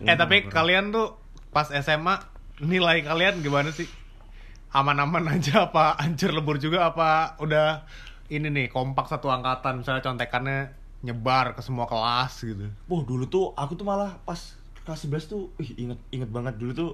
Eh 0.00 0.14
tapi 0.14 0.46
kalian 0.46 0.90
tuh 0.90 1.18
pas 1.48 1.66
SMA 1.68 2.14
nilai 2.60 3.00
kalian 3.00 3.40
gimana 3.40 3.68
sih? 3.68 3.90
Aman-aman 4.70 5.26
aja 5.28 5.66
apa 5.66 5.98
hancur 5.98 6.30
lebur 6.30 6.54
juga 6.56 6.86
apa 6.86 7.34
udah 7.36 7.82
ini 8.30 8.48
nih 8.48 8.66
kompak 8.70 9.10
satu 9.10 9.28
angkatan. 9.28 9.82
Misalnya 9.82 10.00
contekannya 10.00 10.72
nyebar 11.02 11.58
ke 11.58 11.60
semua 11.60 11.90
kelas 11.90 12.46
gitu. 12.46 12.70
Wah 12.86 13.02
dulu 13.02 13.26
tuh 13.26 13.52
aku 13.58 13.74
tuh 13.74 13.84
malah 13.84 14.22
pas 14.22 14.38
kelas 14.86 15.04
11 15.04 15.26
tuh 15.28 15.50
ih, 15.58 15.74
inget 15.76 16.00
inget 16.14 16.30
banget. 16.30 16.56
Dulu 16.56 16.72
tuh 16.72 16.90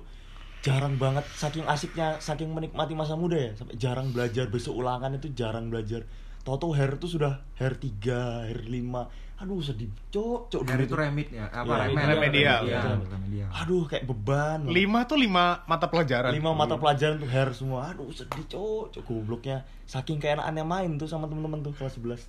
jarang 0.64 0.99
banget 0.99 1.22
saking 1.39 1.68
asiknya 1.68 2.18
saking 2.18 2.51
menikmati 2.51 2.97
masa 2.97 3.14
muda 3.14 3.37
ya. 3.37 3.53
Sampai 3.55 3.76
jarang 3.76 4.11
belajar 4.11 4.49
besok 4.49 4.80
ulangan 4.80 5.14
itu 5.14 5.30
jarang 5.37 5.68
belajar. 5.68 6.09
Toto 6.47 6.70
hair 6.72 6.97
tuh 6.97 7.11
sudah 7.11 7.43
hair 7.59 7.74
3, 7.74 8.47
hair 8.47 8.61
5 8.62 9.26
Aduh 9.37 9.61
sedih 9.61 9.93
cok, 10.09 10.49
cok 10.49 10.62
dari 10.64 10.84
itu 10.84 10.97
remit 10.97 11.28
ya 11.28 11.45
apa 11.47 11.68
Iya, 11.87 11.93
remedial 11.93 12.09
remedial. 12.09 12.61
remedial, 12.62 12.99
remedial. 13.07 13.49
Aduh 13.53 13.82
kayak 13.84 14.05
beban 14.05 14.64
Lima 14.64 15.05
tuh 15.05 15.16
lima 15.16 15.61
mata 15.64 15.87
pelajaran. 15.87 16.32
lima 16.32 16.51
mata 16.51 16.74
pelajaran 16.74 17.16
tuh 17.16 17.28
hair 17.28 17.53
semua 17.53 17.93
aduh 17.93 18.09
sedih 18.09 18.45
cok 18.47 18.84
cok 18.93 19.03
gobloknya 19.05 19.57
saking 19.84 20.16
keenakannya 20.16 20.64
main 20.64 20.97
tuh 20.97 21.05
sama 21.05 21.26
temen-temen 21.26 21.61
tuh 21.61 21.72
kelas 21.72 21.95
11 21.95 22.26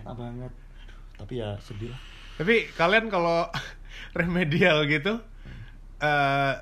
enak 0.00 0.14
banget 0.14 0.52
aduh, 0.80 0.98
tapi 1.16 1.32
ya 1.36 1.60
sedih 1.60 1.92
lah 1.92 2.00
Tapi 2.34 2.72
kalian 2.72 3.06
kalau 3.06 3.44
remedial 4.18 4.88
gitu 4.88 5.20
eh 6.00 6.52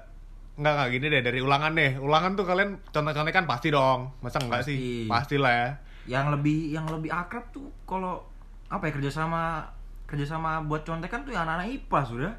nggak 0.59 0.73
nggak 0.75 0.89
gini 0.91 1.07
deh 1.09 1.23
dari 1.23 1.39
ulangan 1.39 1.71
deh. 1.71 2.03
Ulangan 2.03 2.35
tuh 2.35 2.43
kalian 2.43 2.83
contek-contekan 2.85 3.47
pasti 3.47 3.71
dong. 3.71 4.11
Masa 4.19 4.43
enggak 4.43 4.67
sih? 4.67 5.07
Pasti. 5.07 5.39
Pastilah 5.39 5.55
ya. 5.55 5.71
yang 6.09 6.33
lebih 6.33 6.73
yang 6.73 6.89
lebih 6.89 7.13
akrab 7.13 7.47
tuh 7.53 7.71
kalau 7.85 8.25
apa 8.69 8.83
ya 8.85 8.93
kerjasama 8.93 9.65
kerjasama 10.05 10.63
buat 10.63 10.83
contekan 10.83 11.21
tuh 11.21 11.33
ya 11.33 11.43
anak-anak 11.43 11.69
IPA 11.71 12.01
sudah 12.05 12.33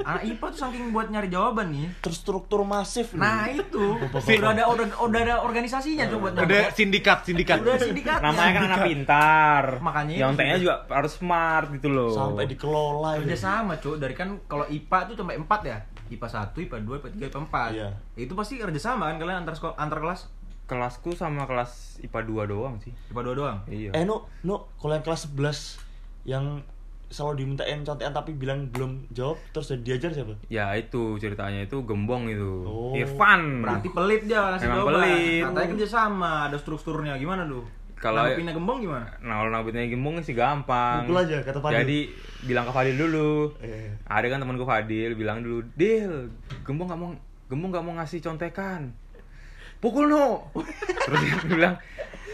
anak 0.00 0.22
IPA 0.24 0.46
tuh 0.48 0.58
saking 0.58 0.84
buat 0.90 1.06
nyari 1.06 1.28
jawaban 1.28 1.68
nih 1.68 1.92
terstruktur 2.00 2.64
masif 2.64 3.12
loh. 3.12 3.20
nah 3.20 3.44
itu 3.46 4.00
Si- 4.18 4.34
udah 4.34 4.50
ada 4.50 4.64
udah, 4.64 4.86
udah 4.96 5.20
ada 5.20 5.34
organisasinya 5.38 6.08
tuh 6.08 6.18
buat 6.18 6.32
Udah 6.32 6.40
nyontek 6.40 6.72
sindikat, 6.72 7.18
sindikat. 7.22 7.60
udah 7.60 7.76
sindikat 7.76 8.18
Namanya 8.18 8.50
kan 8.50 8.62
anak 8.64 8.78
pintar. 8.82 9.64
Makanya 9.78 10.12
itu 10.14 10.22
Nyonteknya 10.24 10.56
sudah. 10.56 10.64
juga 10.80 10.96
harus 10.96 11.12
smart 11.12 11.66
gitu 11.70 11.88
loh. 11.88 12.10
sampai 12.10 12.44
dikelola 12.46 13.10
kerja 13.20 13.28
ini. 13.28 13.36
sama 13.38 13.72
cuy 13.76 14.00
dari 14.00 14.14
kan 14.14 14.28
kalau 14.48 14.64
IPA 14.64 14.98
tuh 15.04 15.14
sampai 15.18 15.36
4 15.36 15.60
ya 15.62 15.78
IPA 16.08 16.28
1, 16.48 16.64
IPA 16.64 16.76
2, 16.80 16.96
IPA 16.96 17.08
3, 17.12 17.28
IPA 17.28 17.40
4 17.44 17.68
Iya. 17.70 17.88
itu 18.16 18.32
pasti 18.32 18.54
kerja 18.56 18.80
sama 18.82 19.04
kan 19.06 19.16
kalian 19.18 19.38
antar 19.38 19.52
sekolah 19.52 19.76
antar 19.76 20.00
kelas 20.00 20.20
kelasku 20.68 21.10
sama 21.12 21.42
kelas 21.44 21.96
IPA 21.98 22.20
2 22.44 22.44
doang 22.46 22.76
sih. 22.78 22.92
IPA 23.08 23.22
2 23.24 23.34
doang 23.34 23.58
Iya. 23.66 23.90
Eh 23.90 24.04
no, 24.04 24.28
no, 24.42 24.68
kalau 24.76 24.92
yang 24.92 25.02
kelas 25.02 25.26
11 25.26 25.80
yang 26.24 26.60
selalu 27.08 27.40
dimintain 27.40 27.80
contekan 27.80 28.12
tapi 28.12 28.36
bilang 28.36 28.68
belum 28.68 29.08
jawab 29.10 29.40
terus 29.50 29.72
diajar 29.78 30.12
siapa? 30.12 30.36
Ya 30.46 30.68
itu 30.74 31.16
ceritanya 31.16 31.64
itu 31.64 31.80
gembong 31.82 32.28
itu. 32.28 32.52
Oh. 32.62 32.92
Irfan. 32.92 33.64
berarti 33.64 33.88
pelit 33.88 34.22
dia 34.22 34.44
ngasih 34.46 34.68
Memang 34.68 34.78
jawaban 34.78 34.92
pelit. 35.00 35.40
katanya 35.42 35.68
kerja 35.72 35.88
sama 35.88 36.32
ada 36.44 36.56
strukturnya 36.56 37.16
gimana 37.16 37.48
tuh 37.48 37.64
Kalau- 37.96 38.28
pindah 38.30 38.52
gembong 38.52 38.78
gimana 38.78 39.08
Nah, 39.18 39.40
kalau 39.40 39.50
nabutnya 39.50 39.82
gembong 39.84 40.20
sih 40.20 40.30
gampang. 40.30 41.02
Pukul 41.02 41.18
aja, 41.18 41.40
kata 41.40 41.58
Fadil. 41.58 41.80
Jadi 41.80 41.98
bilang 42.44 42.62
ke 42.62 42.70
Fadil 42.70 42.94
dulu. 42.94 43.56
Eh, 43.58 43.90
Ada 44.04 44.26
kan 44.28 44.38
temanku 44.38 44.62
Fadil 44.62 45.16
bilang 45.16 45.40
dulu, 45.40 45.64
"Dil, 45.74 46.28
gembong 46.62 46.86
nggak 46.86 47.00
mau 47.00 47.10
gembong 47.48 47.70
nggak 47.72 47.82
mau 47.82 47.96
ngasih 47.96 48.20
contekan." 48.20 48.92
Pukul 49.78 50.10
no. 50.10 50.50
Terus 51.06 51.18
dia 51.22 51.36
bilang, 51.46 51.74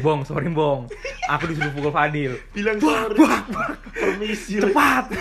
"Bong, 0.01 0.25
sorry 0.25 0.49
Bong. 0.49 0.89
Aku 1.29 1.45
disuruh 1.45 1.73
pukul 1.73 1.93
Fadil." 1.93 2.33
bilang 2.51 2.81
sorry. 2.81 3.21
Permisi. 3.93 4.59
Cepat. 4.59 5.13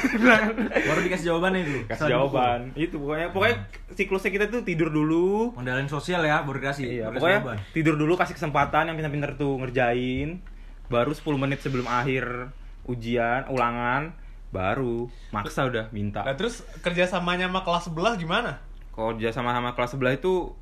Baru 0.72 1.00
dikasih 1.04 1.26
jawabannya 1.30 1.60
itu 1.62 1.78
Kasih 1.86 2.10
jawaban. 2.10 2.60
Itu 2.74 2.96
pokoknya 2.98 3.28
pokoknya 3.30 3.56
siklusnya 3.92 4.32
kita 4.32 4.46
tuh 4.48 4.64
tidur 4.64 4.88
dulu. 4.88 5.52
Modalin 5.54 5.88
sosial 5.88 6.24
ya 6.24 6.42
baru 6.42 6.58
dikasih 6.60 6.84
Iya, 6.88 7.06
baru 7.12 7.16
pokoknya 7.20 7.40
jawaban. 7.44 7.58
tidur 7.72 7.96
dulu 7.96 8.14
kasih 8.16 8.36
kesempatan 8.36 8.84
yang 8.88 8.96
pintar-pintar 8.96 9.32
tuh 9.36 9.60
ngerjain. 9.60 10.40
Baru 10.88 11.12
10 11.12 11.40
menit 11.40 11.60
sebelum 11.60 11.88
akhir 11.88 12.52
ujian, 12.84 13.48
ulangan, 13.48 14.12
baru 14.50 15.08
maksa 15.32 15.66
udah 15.66 15.88
minta. 15.90 16.22
Nah 16.22 16.36
terus 16.36 16.62
kerjasamanya 16.80 17.48
sama 17.48 17.64
kelas 17.64 17.84
sebelah 17.88 18.14
gimana? 18.16 18.60
Kalau 18.94 19.18
dia 19.18 19.34
sama-sama 19.34 19.74
kelas 19.74 19.98
sebelah 19.98 20.14
itu 20.14 20.54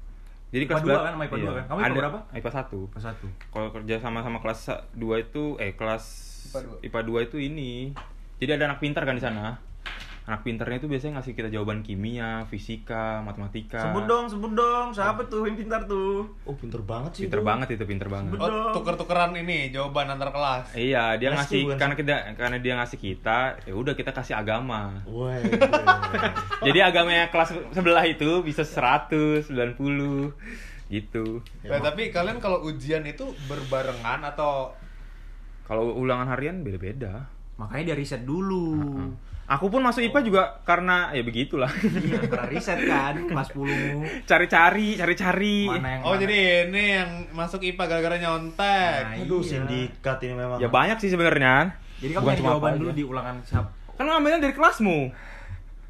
jadi 0.51 0.63
IPA 0.63 0.69
kelas 0.69 0.83
dua 0.83 0.91
sebelah- 0.91 1.03
kan, 1.03 1.13
sama 1.15 1.23
IPA 1.23 1.31
dua 1.33 1.41
iya. 1.41 1.51
kan? 1.55 1.65
Kamu 1.65 1.77
IPA 1.79 1.87
Ada- 1.87 1.97
berapa? 1.97 2.19
IPA 2.35 2.51
1. 2.51 2.79
Pas 2.91 3.01
satu 3.01 3.27
Kalau 3.49 3.69
kerja 3.71 3.95
sama-sama 3.97 4.37
kelas 4.37 4.59
2 4.93 5.15
itu 5.17 5.43
eh 5.57 5.71
kelas 5.71 6.03
IPA 6.83 6.99
2 7.01 7.23
itu 7.23 7.37
ini. 7.39 7.95
Jadi 8.35 8.51
ada 8.51 8.63
anak 8.67 8.79
pintar 8.79 9.07
kan 9.07 9.15
di 9.15 9.23
sana. 9.23 9.55
Anak 10.21 10.45
pintarnya 10.45 10.77
itu 10.77 10.85
biasanya 10.85 11.17
ngasih 11.17 11.33
kita 11.33 11.49
jawaban 11.49 11.81
kimia, 11.81 12.45
fisika, 12.45 13.25
matematika. 13.25 13.89
sebut 13.89 14.05
dong 14.05 14.29
sebut 14.29 14.53
dong 14.53 14.93
siapa 14.93 15.25
tuh 15.25 15.49
yang 15.49 15.57
pintar 15.57 15.81
tuh 15.89 16.29
Oh, 16.45 16.53
pinter 16.53 16.77
banget 16.85 17.11
sih. 17.17 17.21
Pinter 17.25 17.41
itu. 17.41 17.47
banget 17.49 17.67
itu, 17.73 17.83
pinter 17.89 18.05
banget. 18.05 18.37
Sebut. 18.37 18.45
Oh, 18.45 18.69
tuker-tukeran 18.69 19.33
ini 19.33 19.73
jawaban 19.73 20.13
antar 20.13 20.29
kelas. 20.29 20.77
Iya, 20.77 21.17
dia 21.17 21.33
ngasih 21.33 21.73
karena 21.73 21.95
kita 21.97 22.13
karena 22.37 22.57
dia 22.61 22.73
ngasih 22.77 22.97
kita, 23.01 23.39
ya 23.65 23.73
udah 23.73 23.93
kita 23.97 24.13
kasih 24.13 24.37
agama. 24.37 25.01
Woi. 25.09 25.41
Jadi 26.69 26.79
agamanya 26.85 27.33
kelas 27.33 27.57
sebelah 27.73 28.05
itu 28.05 28.45
bisa 28.45 28.61
100, 28.61 29.49
90. 29.49 30.37
gitu 30.91 31.39
Nah, 31.63 31.79
tapi 31.79 32.11
kalian 32.11 32.43
kalau 32.43 32.67
ujian 32.67 33.07
itu 33.07 33.23
berbarengan 33.47 34.27
atau 34.27 34.75
kalau 35.63 35.95
ulangan 35.95 36.27
harian 36.35 36.67
beda-beda 36.67 37.31
Makanya 37.61 37.93
dia 37.93 37.97
riset 38.01 38.21
dulu. 38.25 38.81
Aku 39.51 39.67
pun 39.67 39.81
masuk 39.81 39.99
IPA 40.01 40.19
juga 40.23 40.43
karena 40.63 41.11
ya 41.11 41.21
begitulah 41.21 41.67
Iya, 41.67 42.23
pernah 42.23 42.47
riset 42.47 42.79
kan 42.81 43.19
kelas 43.21 43.51
10. 43.51 44.23
cari-cari 44.23 44.95
cari-cari 44.95 45.67
Oh 45.67 45.75
mana- 45.75 46.15
jadi 46.17 46.39
ini 46.65 46.83
yang 46.95 47.09
masuk 47.31 47.59
IPA 47.61 47.83
gara-gara 47.85 48.15
nyontek. 48.17 49.01
Nah, 49.03 49.19
Aduh, 49.19 49.39
iya. 49.39 49.49
sindikat 49.59 50.17
ini 50.21 50.33
memang. 50.33 50.57
ya 50.57 50.67
banyak 50.67 50.97
sih 50.97 51.09
sebenarnya 51.09 51.75
Jadi 51.99 52.11
kamu 52.11 52.23
Bukan 52.23 52.37
cuma 52.37 52.49
jawaban 52.49 52.71
dulu 52.77 52.89
aja. 52.89 52.95
di 52.95 53.03
ulangan 53.03 53.35
siapa? 53.43 53.69
kan 53.91 54.05
ngambilnya 54.07 54.39
dari 54.39 54.55
kelasmu 54.55 54.99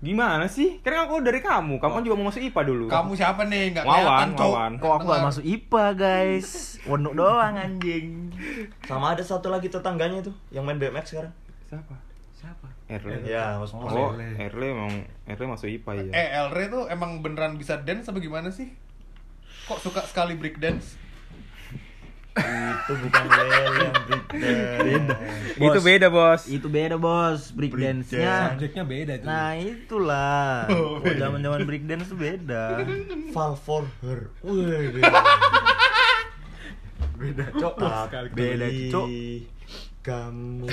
gimana 0.01 0.49
sih 0.49 0.81
kan 0.81 0.97
aku 0.99 1.21
dari 1.21 1.39
kamu 1.39 1.77
kamu 1.77 1.93
kan 1.93 2.03
juga 2.03 2.15
mau 2.17 2.27
masuk 2.27 2.41
IPA 2.41 2.61
dulu 2.65 2.85
Kamu 2.89 3.11
siapa 3.13 3.45
nih? 3.45 3.69
Enggak 3.69 3.85
kelihatan. 3.85 4.27
Wawan. 4.33 4.71
Kok 4.75 4.91
aku 4.91 5.05
gak 5.07 5.23
masuk 5.23 5.43
IPA 5.45 5.85
guys? 5.93 6.49
Wonuk 6.83 7.13
doang 7.13 7.53
anjing. 7.55 8.33
Sama 8.89 9.13
ada 9.13 9.21
satu 9.21 9.47
lagi 9.47 9.69
tetangganya 9.69 10.19
itu 10.19 10.33
yang 10.49 10.65
main 10.65 10.75
BMX 10.75 11.13
sekarang. 11.13 11.29
siapa 11.63 11.93
Siapa? 12.33 12.67
Erle 12.91 13.23
Ya, 13.23 13.55
Mas 13.55 13.71
Oh, 13.71 13.79
oh 13.79 14.11
Erle. 14.11 14.27
Erle 14.37 14.67
emang 14.69 14.93
Erle 15.23 15.45
masuk 15.47 15.71
IPA 15.71 15.91
ya 15.97 16.11
Eh, 16.11 16.27
Elre 16.35 16.67
tuh 16.67 16.83
emang 16.85 17.23
beneran 17.23 17.55
bisa 17.55 17.79
dance 17.79 18.05
apa 18.05 18.19
gimana 18.19 18.51
sih? 18.51 18.67
Kok 19.63 19.79
suka 19.79 20.03
sekali 20.03 20.35
break 20.35 20.59
dance? 20.59 20.99
itu 22.31 22.93
bukan 22.95 23.25
Lel 23.27 23.51
yang 23.77 23.95
break 24.07 24.23
Beda. 24.31 25.15
itu 25.59 25.79
beda 25.81 26.07
bos 26.07 26.41
Itu 26.47 26.67
beda 26.67 26.95
bos, 26.95 27.51
break 27.51 27.75
dance-nya. 27.75 28.55
Subjeknya 28.55 28.83
beda 28.83 29.13
tuh. 29.19 29.27
Nah 29.27 29.51
itulah, 29.53 30.63
Oh, 30.71 31.03
beda. 31.03 31.27
zaman 31.27 31.39
zaman 31.39 31.59
break 31.63 31.83
dance 31.85 32.07
tuh 32.07 32.15
beda. 32.15 32.87
Fall 33.31 33.53
for 33.53 33.83
her. 33.99 34.31
Wih, 34.41 34.95
beda. 34.95 35.11
Cok, 37.53 37.75
beda 38.31 38.67
cok. 38.89 39.07
Kamu 40.01 40.65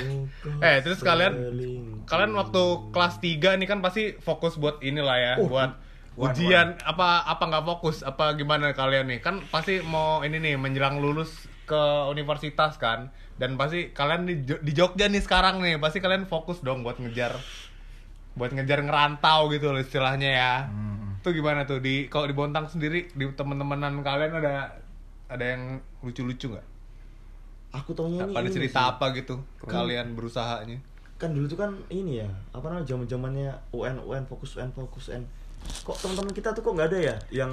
Eh, 0.59 0.77
terus 0.81 0.99
kalian- 0.99 1.37
selingkuh. 1.37 2.05
Kalian 2.05 2.33
waktu 2.33 2.63
kelas 2.89 3.15
3 3.19 3.55
nih 3.55 3.65
kan 3.65 3.79
pasti 3.79 4.17
fokus 4.17 4.57
buat 4.57 4.81
inilah 4.81 5.17
ya, 5.17 5.33
Oh, 5.37 5.45
buat 5.45 5.77
wan, 6.17 6.33
ujian 6.33 6.67
apa 6.81 7.21
apa 7.23 7.43
nggak 7.45 7.65
fokus 7.67 8.01
apa 8.01 8.33
gimana 8.33 8.73
kalian 8.73 9.05
nih? 9.07 9.19
Kan 9.19 9.45
pasti 9.47 9.79
mau 9.79 10.19
ini 10.19 10.37
nih 10.37 10.55
menjelang 10.55 10.97
lulus 10.97 11.29
ke 11.63 11.77
universitas 12.07 12.75
kan 12.75 13.07
dan 13.37 13.53
pasti 13.53 13.89
kalian 13.89 14.25
di, 14.25 14.35
di 14.41 14.71
Jogja 14.71 15.05
nih 15.05 15.21
sekarang 15.21 15.61
nih 15.61 15.77
pasti 15.77 15.97
kalian 15.97 16.25
fokus 16.25 16.59
dong 16.59 16.81
buat 16.81 16.97
ngejar 16.97 17.37
buat 18.33 18.49
ngejar 18.49 18.81
ngerantau 18.81 19.49
gitu 19.49 19.69
loh 19.69 19.79
istilahnya 19.79 20.29
ya. 20.31 20.53
Hmm. 20.65 20.97
itu 21.19 21.35
gimana 21.35 21.63
tuh? 21.63 21.77
Di 21.77 22.07
kalau 22.07 22.23
di 22.23 22.33
Bontang 22.33 22.65
sendiri 22.65 23.11
di 23.11 23.27
teman-temanan 23.29 23.99
kalian 23.99 24.33
ada 24.33 24.79
ada 25.27 25.45
yang 25.45 25.63
lucu-lucu 25.99 26.49
nggak 26.49 26.65
Aku 27.71 27.93
taunya 27.93 28.23
ini. 28.23 28.31
pada 28.31 28.45
ini 28.45 28.55
cerita 28.55 28.79
sih. 28.79 28.89
apa 28.91 29.05
gitu 29.13 29.35
kalian 29.61 30.13
berusahanya 30.13 30.79
Kan 31.15 31.31
dulu 31.31 31.45
tuh 31.45 31.59
kan 31.59 31.71
ini 31.89 32.17
ya, 32.17 32.29
apa 32.49 32.65
namanya 32.65 32.87
zaman-zamannya 32.87 33.51
UN 33.71 33.99
UN 34.01 34.23
fokus 34.25 34.55
UN 34.55 34.71
fokus 34.71 35.09
UN. 35.09 35.27
Kok 35.83 35.99
teman-teman 35.99 36.31
kita 36.31 36.49
tuh 36.49 36.61
kok 36.61 36.71
nggak 36.71 36.89
ada 36.89 36.99
ya 37.03 37.15
yang 37.35 37.51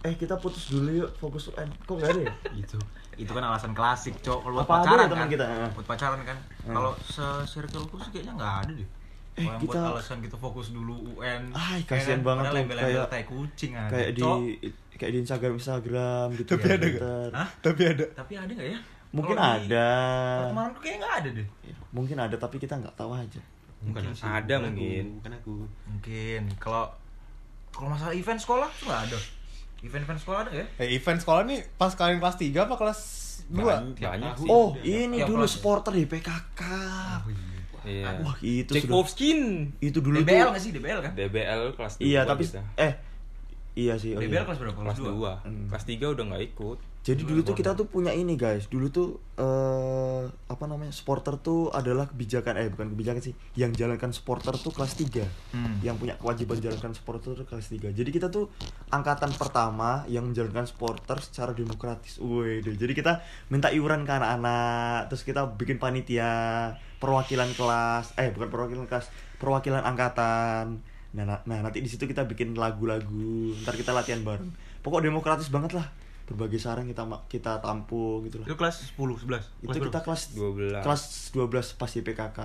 eh 0.00 0.14
kita 0.14 0.34
putus 0.34 0.70
dulu 0.70 1.04
yuk 1.04 1.10
fokus 1.14 1.52
UN. 1.52 1.68
Kok 1.78 1.92
nggak 1.94 2.10
ada 2.10 2.20
ya? 2.22 2.32
Itu 2.62 2.80
itu 3.16 3.28
kan 3.30 3.40
alasan 3.42 3.72
klasik 3.72 4.16
cok 4.18 4.40
kalau 4.42 4.54
buat 4.54 4.64
Apa 4.64 4.74
ada 4.74 4.80
pacaran 4.82 4.96
ya 4.98 5.08
teman 5.08 5.20
kan. 5.20 5.28
kita? 5.30 5.44
Hmm. 5.46 5.68
Buat 5.72 5.86
pacaran 5.86 6.20
kan. 6.22 6.38
Kalau 6.66 6.92
se-circle 7.02 7.84
ku 7.86 7.96
sih 7.98 8.10
kayaknya 8.10 8.32
nggak 8.34 8.54
ada 8.58 8.72
deh. 8.74 8.88
Eh, 9.34 9.44
yang 9.44 9.56
kita- 9.56 9.76
buat 9.76 9.92
alasan 9.94 10.18
kita 10.18 10.36
fokus 10.36 10.66
dulu 10.70 10.94
UN. 11.14 11.42
Ay, 11.52 11.80
ya 11.80 11.88
kasihan 11.90 12.18
kan? 12.18 12.26
banget 12.26 12.44
tuh, 12.46 12.64
kayak- 12.74 13.08
tai 13.08 13.24
kucing 13.24 13.72
aja. 13.72 13.88
kayak 13.90 14.10
di 14.10 14.22
kayak 14.96 15.12
di 15.12 15.18
Instagram 15.20 15.52
Instagram 15.54 16.26
gitu 16.34 16.50
Tapi 16.50 16.64
ya, 16.66 16.74
ada. 16.74 16.88
Hah? 17.34 17.48
tapi 17.60 17.82
ada 17.84 18.04
Tapi 18.14 18.32
ada 18.34 18.48
nggak 18.50 18.68
ya? 18.70 18.80
Mungkin 19.10 19.34
di- 19.34 19.42
ada. 19.42 19.88
Pertemanan 20.40 20.70
tuh 20.70 20.80
kayaknya 20.80 20.98
nggak 21.00 21.14
ada 21.16 21.28
deh. 21.32 21.48
Mungkin 21.88 22.16
ada 22.18 22.36
tapi 22.36 22.56
kita 22.56 22.74
nggak 22.74 22.94
tahu 22.94 23.10
aja. 23.12 23.42
Mungkin 23.78 24.02
sih. 24.10 24.24
ada 24.24 24.54
mungkin. 24.58 25.04
aku, 25.04 25.16
bukan 25.16 25.32
aku. 25.34 25.54
Mungkin. 25.86 26.40
Kalau 26.56 26.84
kalau 27.70 27.88
masalah 27.88 28.12
event 28.12 28.36
sekolah 28.36 28.68
tuh 28.72 28.86
nggak 28.86 29.02
ada. 29.06 29.18
Event-event 29.78 30.18
sekolah 30.18 30.38
ada 30.40 30.50
nggak 30.50 30.58
ya? 30.58 30.66
Eh, 30.80 30.96
event 30.96 31.18
sekolah 31.18 31.42
nih 31.44 31.60
pas 31.76 31.92
kalian 31.92 32.16
kelas 32.16 32.36
3 32.36 32.64
apa 32.64 32.74
kelas 32.74 33.00
2? 33.46 33.60
banyak 33.94 34.32
sih 34.34 34.48
Oh, 34.48 34.72
ini 34.78 35.20
tiap 35.20 35.28
dulu 35.28 35.38
kelas 35.38 35.46
ya? 35.46 35.54
supporter 35.54 35.92
di 35.92 36.04
PKK. 36.06 36.62
iya 37.84 38.18
Wah, 38.18 38.34
itu 38.40 38.72
Cek 38.72 38.82
sudah 38.82 38.94
Povskin 38.96 39.38
itu 39.78 39.98
dulu 40.00 40.18
DBL 40.18 40.32
tuh. 40.40 40.50
nggak 40.50 40.62
sih? 40.64 40.70
DBL 40.72 40.98
kan? 41.00 41.12
DBL 41.12 41.60
kelas 41.72 41.94
2 41.94 42.02
Iya, 42.02 42.20
tapi 42.24 42.42
eh 42.74 42.92
iya 43.76 43.94
sih. 43.94 44.10
oh 44.10 44.18
DBL 44.18 44.32
iya. 44.34 44.42
kelas 44.42 44.58
berapa? 44.58 44.78
kelas 44.80 44.98
dua. 44.98 45.12
2 45.38 45.46
Hmm. 45.46 45.66
kelas 45.68 45.84
3 45.84 46.06
udah 46.08 46.24
nggak 46.26 46.42
ikut 46.48 46.78
Jadi 47.06 47.22
dulu 47.22 47.46
tuh 47.46 47.54
kita 47.54 47.78
tuh 47.78 47.86
punya 47.86 48.10
ini 48.10 48.34
guys. 48.34 48.66
Dulu 48.66 48.90
tuh 48.90 49.22
eh 49.38 50.26
apa 50.26 50.64
namanya? 50.66 50.90
Supporter 50.90 51.38
tuh 51.38 51.70
adalah 51.70 52.10
kebijakan 52.10 52.58
eh 52.58 52.66
bukan 52.66 52.90
kebijakan 52.98 53.22
sih. 53.22 53.34
Yang 53.54 53.78
jalankan 53.78 54.10
supporter 54.10 54.58
tuh 54.58 54.74
kelas 54.74 54.98
3. 54.98 55.22
Hmm. 55.54 55.78
Yang 55.86 56.02
punya 56.02 56.14
kewajiban 56.18 56.58
jalankan 56.58 56.98
supporter 56.98 57.38
tuh 57.38 57.46
kelas 57.46 57.70
3. 57.70 57.94
Jadi 57.94 58.10
kita 58.10 58.26
tuh 58.26 58.50
angkatan 58.90 59.30
pertama 59.38 60.02
yang 60.10 60.26
menjalankan 60.26 60.66
supporter 60.66 61.22
secara 61.22 61.54
demokratis. 61.54 62.18
Wih, 62.18 62.58
jadi 62.66 62.90
kita 62.90 63.22
minta 63.54 63.70
iuran 63.70 64.02
ke 64.02 64.10
anak-anak, 64.10 65.06
terus 65.06 65.22
kita 65.22 65.46
bikin 65.54 65.78
panitia, 65.78 66.74
perwakilan 66.98 67.54
kelas, 67.54 68.18
eh 68.18 68.34
bukan 68.34 68.50
perwakilan 68.50 68.90
kelas, 68.90 69.14
perwakilan 69.38 69.86
angkatan. 69.86 70.82
Nah, 71.14 71.22
nah, 71.22 71.38
nah, 71.46 71.70
nanti 71.70 71.78
di 71.78 71.86
situ 71.86 72.02
kita 72.02 72.26
bikin 72.26 72.58
lagu-lagu, 72.58 73.54
ntar 73.62 73.78
kita 73.78 73.94
latihan 73.94 74.26
bareng. 74.26 74.50
Pokok 74.82 75.06
demokratis 75.06 75.54
banget 75.54 75.78
lah. 75.78 75.86
Berbagai 76.26 76.58
saran 76.58 76.90
kita 76.90 77.06
kita 77.30 77.62
tampung 77.62 78.26
gitu 78.26 78.42
lah. 78.42 78.46
Itu 78.50 78.58
kelas 78.58 78.92
10, 78.92 79.22
11. 79.26 79.42
Itu 79.62 79.78
kita 79.78 80.02
kelas 80.02 80.22
12. 80.34 80.82
kelas 80.82 81.02
12 81.30 81.78
pas 81.78 81.90
YPKK. 81.90 82.40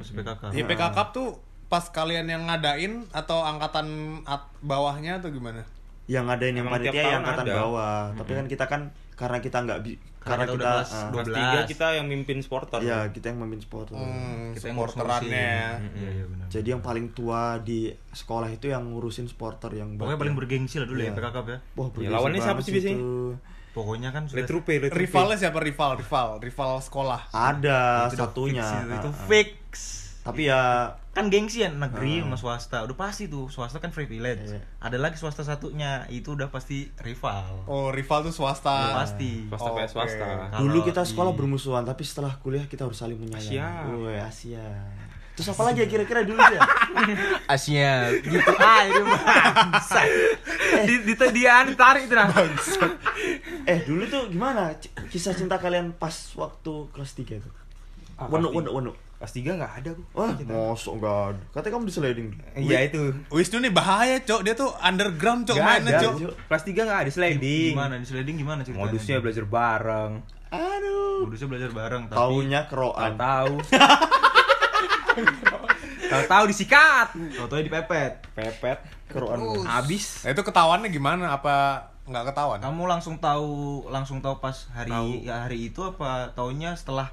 kelas 0.00 0.10
PKK. 0.16 0.42
YPK 0.56 0.82
Cup 0.96 1.08
tuh 1.12 1.28
pas 1.68 1.84
kalian 1.86 2.26
yang 2.26 2.48
ngadain 2.48 3.06
atau 3.12 3.44
angkatan 3.44 3.86
at- 4.24 4.50
bawahnya 4.64 5.20
atau 5.20 5.30
gimana? 5.30 5.62
Yang 6.10 6.26
ada 6.26 6.44
yang 6.50 6.66
panitia 6.66 7.02
yang 7.06 7.22
angkatan 7.22 7.46
ada. 7.46 7.54
bawah. 7.62 7.96
Tapi 8.18 8.32
kan 8.34 8.46
kita 8.48 8.64
kan 8.66 8.82
karena 9.20 9.38
kita 9.38 9.58
nggak 9.60 9.80
bi- 9.80 10.00
Karena 10.18 10.20
karena 10.20 10.44
kita 10.44 10.50
kita, 10.50 10.56
udah 10.58 10.72
kelas 10.74 10.90
ah, 10.90 11.08
dua 11.08 11.22
kelas 11.22 11.36
12. 11.54 11.64
3 11.64 11.72
kita 11.72 11.86
yang 11.92 12.06
mimpin 12.06 12.38
supporter 12.40 12.78
ya 12.80 12.98
kita 13.08 13.26
yang 13.26 13.38
memimpin 13.38 13.60
supporter. 13.62 13.94
Hmm, 13.94 14.52
Kita 14.52 14.64
yang 14.66 14.76
supporterannya 14.76 15.32
ya. 15.32 15.68
Iya, 15.90 16.10
iya 16.10 16.24
benar. 16.26 16.46
Jadi 16.46 16.68
yang 16.68 16.82
paling 16.82 17.06
tua 17.10 17.42
di 17.58 17.80
sekolah 18.10 18.48
itu 18.48 18.66
yang 18.66 18.84
ngurusin 18.86 19.26
supporter 19.26 19.70
yang 19.72 19.96
Pokoknya 19.96 20.18
paling 20.18 20.34
bergengsi 20.34 20.76
lah 20.76 20.84
dulu 20.84 20.98
ya 20.98 21.06
Iya. 21.06 21.12
PKK 21.14 21.36
ya. 21.46 21.58
Wah, 21.74 21.86
Ya, 21.96 22.08
lawannya 22.10 22.36
siapa 22.38 22.60
sih 22.60 22.72
biasanya? 22.74 22.96
itu. 22.96 23.12
Pokoknya 23.70 24.10
kan 24.10 24.26
sudah 24.26 24.42
Retrupe 24.42 24.72
Retrupe 24.76 24.98
Rivalnya 24.98 25.36
siapa 25.38 25.58
rival? 25.58 25.90
Rival, 25.96 26.28
rival 26.38 26.70
sekolah. 26.80 27.20
Ada 27.30 28.10
Itu 28.10 28.16
satunya. 28.18 28.60
fix 28.60 28.76
itu, 28.76 28.90
itu 28.90 29.06
ah, 29.06 29.14
ah. 29.14 29.26
fix. 29.26 29.72
Tapi 30.30 30.42
ya 30.46 30.62
Kan 31.10 31.26
gengsi 31.26 31.58
ya 31.60 31.68
negeri 31.68 32.22
Ah. 32.22 32.30
sama 32.30 32.36
swasta. 32.38 32.86
Udah 32.86 32.94
pasti 32.94 33.26
tuh, 33.26 33.50
swasta 33.50 33.82
kan 33.82 33.90
privilege. 33.90 34.46
Iya. 34.46 34.62
Ada 34.78 34.94
lagi 34.94 35.18
swasta 35.18 35.42
satunya, 35.42 36.06
itu 36.06 36.38
udah 36.38 36.46
pasti 36.48 36.86
rival. 37.02 37.66
Oh, 37.66 37.90
rival 37.90 38.22
tuh 38.22 38.30
swasta. 38.30 38.70
Udah 38.70 39.02
pasti. 39.02 39.42
swasta 39.44 39.70
kayak 39.74 39.90
Oke. 39.90 39.94
swasta 39.96 40.26
Kalau 40.48 40.62
dulu 40.62 40.78
kita 40.86 41.02
sekolah 41.02 41.32
di- 41.34 41.38
bermusuhan, 41.42 41.82
tapi 41.82 42.06
setelah 42.06 42.38
kuliah 42.38 42.62
kita 42.64 42.86
harus 42.86 42.94
saling 42.94 43.18
menyayangi. 43.18 43.58
Asia. 43.58 44.22
Asia. 44.22 44.66
Terus 45.34 45.50
apa 45.50 45.62
lagi 45.66 45.82
ya 45.82 45.88
kira-kira 45.88 46.20
dulu 46.22 46.38
ya? 46.38 46.60
Asia 47.58 48.12
gitu 48.14 48.50
ah 48.60 48.82
itu 48.84 49.02
bangsa. 49.02 50.00
di 50.84 50.94
di 51.00 51.12
dia 51.32 51.64
tarik 51.72 52.06
itu 52.06 52.14
nah. 52.14 52.28
eh, 53.64 53.80
dulu 53.82 54.04
tuh 54.04 54.28
gimana 54.28 54.76
kisah 55.08 55.32
cinta 55.32 55.56
kalian 55.56 55.90
pas 55.92 56.12
waktu 56.36 56.92
kelas 56.92 57.16
3 57.16 57.40
itu? 57.40 57.50
Ah, 58.14 58.28
kelas 58.28 58.52
wenu, 58.52 58.70
wenu. 58.70 58.92
Kelas 59.20 59.32
3 59.32 59.52
nggak 59.52 59.72
ada 59.76 59.88
aku 59.90 60.02
Wah, 60.12 60.32
mosok 60.42 60.92
enggak 60.96 61.16
ada. 61.28 61.42
Katanya 61.50 61.72
kamu 61.72 61.84
di 61.84 61.92
sliding. 61.92 62.28
iya 62.58 62.78
itu 62.82 63.02
Wisnu 63.28 63.60
nih 63.60 63.68
bahaya, 63.70 64.16
Cok. 64.18 64.40
Dia 64.40 64.54
tuh 64.54 64.72
underground, 64.74 65.44
Cok, 65.44 65.54
Nggak 65.54 65.68
mainnya, 65.70 65.92
ada 65.92 66.00
Cok. 66.02 66.14
Kelas 66.42 66.62
3 66.64 66.80
nggak 66.80 67.00
ada 67.00 67.10
sliding 67.10 67.70
Gimana 67.70 67.94
di 67.94 68.06
sliding 68.06 68.36
gimana 68.36 68.60
ceritanya? 68.62 68.80
modusnya 68.82 69.16
belajar 69.18 69.44
bareng 69.44 70.12
Aduh. 70.50 71.18
Modusnya 71.22 71.46
belajar 71.46 71.70
bareng 71.70 72.02
tapi 72.06 72.16
Taunya 72.16 72.60
tahu 72.62 72.70
keroan. 72.70 73.12
tahu 73.14 73.52
tahu 76.02 76.22
tahu 76.26 76.44
disikat 76.48 77.08
Tau-tau 77.12 77.60
dipepet. 77.60 78.12
pepet 78.32 78.78
Keroan. 79.06 79.38
habis 79.64 80.22
Nah, 80.22 80.30
itu 80.30 80.40
ketahuannya 80.40 80.88
gimana? 80.88 81.34
Apa 81.34 81.54
nggak 82.02 82.32
ketahuan? 82.32 82.58
Kamu 82.58 82.82
langsung 82.86 83.18
tahu 83.18 83.50
langsung 83.86 84.18
tahu 84.18 84.38
pas 84.38 84.66
hari 84.72 84.88
Tahu. 84.88 85.10
ya 85.20 85.44
hari 85.44 85.68
itu 85.68 85.84
apa 85.84 86.32
taunya 86.32 86.72
setelah 86.72 87.10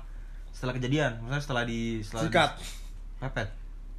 setelah 0.58 0.74
kejadian? 0.74 1.22
Maksudnya 1.22 1.43
setelah 1.43 1.64
di 1.64 2.01
setelah 2.01 2.22
di- 2.24 2.28
Sikat. 2.28 2.51
pepet. 3.20 3.49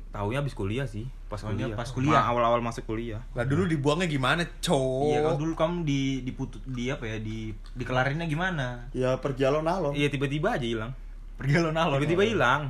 Taunya 0.08 0.40
habis 0.40 0.52
kuliah 0.52 0.82
sih 0.84 1.04
pas 1.28 1.36
Taunya 1.36 1.68
kuliah 1.68 1.76
pas 1.76 1.86
kuliah. 1.86 2.18
Ma- 2.18 2.26
awal-awal 2.26 2.58
masuk 2.58 2.82
kuliah 2.84 3.20
Lah 3.30 3.44
dulu 3.44 3.62
dibuangnya 3.64 4.08
gimana, 4.08 4.42
Cok? 4.58 5.04
Iya, 5.06 5.18
kan 5.22 5.34
dulu 5.36 5.52
kamu 5.52 5.84
di 5.84 6.00
diputut 6.22 6.64
di 6.64 6.88
apa 6.88 7.04
ya? 7.04 7.20
Di 7.20 7.52
dikelarinnya 7.74 8.24
gimana? 8.24 8.88
Ya 8.90 9.14
pergi 9.14 9.44
alon-alon. 9.44 9.92
iya 9.92 10.08
tiba-tiba 10.08 10.50
aja 10.50 10.64
hilang 10.64 10.90
Pergi 11.36 11.54
alon-alon. 11.54 12.00
tiba-tiba 12.00 12.24
hilang 12.26 12.62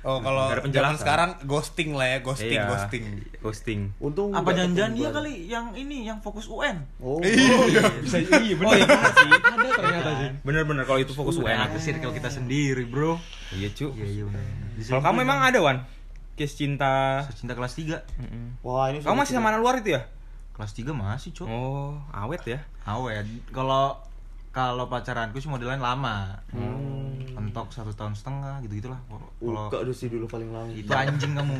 Oh, 0.00 0.16
kalau 0.18 0.48
zaman 0.48 0.64
penjelasan. 0.64 0.96
sekarang 0.96 1.30
ghosting 1.44 1.92
lah 1.92 2.06
ya, 2.06 2.18
ghosting, 2.20 2.56
Iya, 2.56 2.64
ghosting. 2.66 3.04
ghosting 3.38 3.80
Untung 3.98 4.32
Apa 4.32 4.50
ketemu 4.50 4.96
dia 4.96 5.08
kali 5.10 5.32
yang 5.44 5.66
ini 5.72 6.04
yang 6.04 6.18
fokus 6.18 6.46
UN? 6.46 6.88
Oh, 6.96 7.20
Bisa 7.20 8.16
iya 8.40 8.56
oh 8.56 8.72
iya 8.72 8.86
sih 9.12 9.30
Ada 9.30 9.68
ternyata 9.70 10.10
sih. 10.16 10.30
bener-bener 10.40 10.84
kalau 10.84 10.98
itu 10.98 11.12
fokus 11.12 11.36
UN 11.36 11.52
Itu 11.68 11.80
circle 11.82 12.12
kita 12.12 12.28
sendiri, 12.28 12.84
Bro. 12.84 13.20
iya 13.52 13.68
cu 13.68 13.92
Iya, 13.92 14.06
iya 14.10 14.22
benar. 14.24 14.44
kalau 14.80 15.02
kamu 15.02 15.18
emang 15.22 15.40
ada 15.42 15.58
wan 15.58 15.78
case 16.32 16.56
cinta 16.56 17.20
cinta 17.30 17.52
kelas 17.52 17.76
3. 17.76 18.00
Wah, 18.62 18.88
ini 18.88 18.98
kamu 18.98 19.16
masih 19.18 19.34
sama 19.34 19.52
anak 19.52 19.60
luar 19.60 19.76
itu 19.78 19.92
ya 19.92 20.08
Kelas 20.50 20.72
3 20.72 20.88
masih, 20.90 21.30
Cok. 21.30 21.44
oh 21.44 21.92
awet 22.10 22.40
ya 22.46 22.60
Awet. 22.82 23.28
Kalau 23.50 24.00
kalau 24.50 24.86
pacaranku 24.86 25.38
sih 25.38 25.46
modelan 25.46 25.78
lama. 25.78 26.42
Mentok 27.32 27.72
satu 27.72 27.90
tahun 27.90 28.12
setengah 28.12 28.60
gitu 28.62 28.78
gitulah. 28.78 29.00
Kalau 29.06 29.26
Uka 29.66 29.80
udah 29.80 29.90
sih 29.90 30.06
dulu 30.06 30.28
paling 30.28 30.50
lama. 30.50 30.68
itu 30.70 30.86
anjing 30.86 31.32
kamu. 31.32 31.56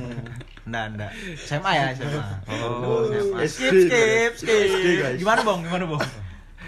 Nggak, 0.69 0.85
enggak. 0.93 1.11
SMA 1.41 1.71
ya, 1.73 1.85
SMA. 1.91 2.23
Oh, 2.53 3.09
SMA. 3.09 3.39
SD, 3.43 3.49
Skip, 3.49 4.33
skip, 4.37 4.63
skip. 4.69 5.13
Gimana, 5.17 5.41
Bang? 5.41 5.65
Gimana, 5.65 5.85
Bang? 5.89 6.03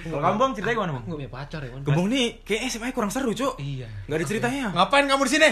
Kalau 0.03 0.19
kamu, 0.19 0.37
Bang, 0.37 0.51
ceritanya 0.53 0.75
gimana, 0.75 0.93
Bang? 0.93 1.05
Gue 1.05 1.17
punya 1.21 1.31
pacar 1.31 1.61
ya, 1.61 1.71
Wan. 1.71 1.81
Gembong 1.85 2.09
nih 2.09 2.27
kayak 2.43 2.61
SMA 2.67 2.91
kurang 2.91 3.13
seru 3.13 3.31
cu 3.31 3.55
Iya. 3.57 3.87
nggak 4.09 4.17
ada 4.17 4.27
ceritanya 4.27 4.65
Ngapain 4.73 5.07
kamu 5.07 5.23
di 5.23 5.33
sini? 5.33 5.51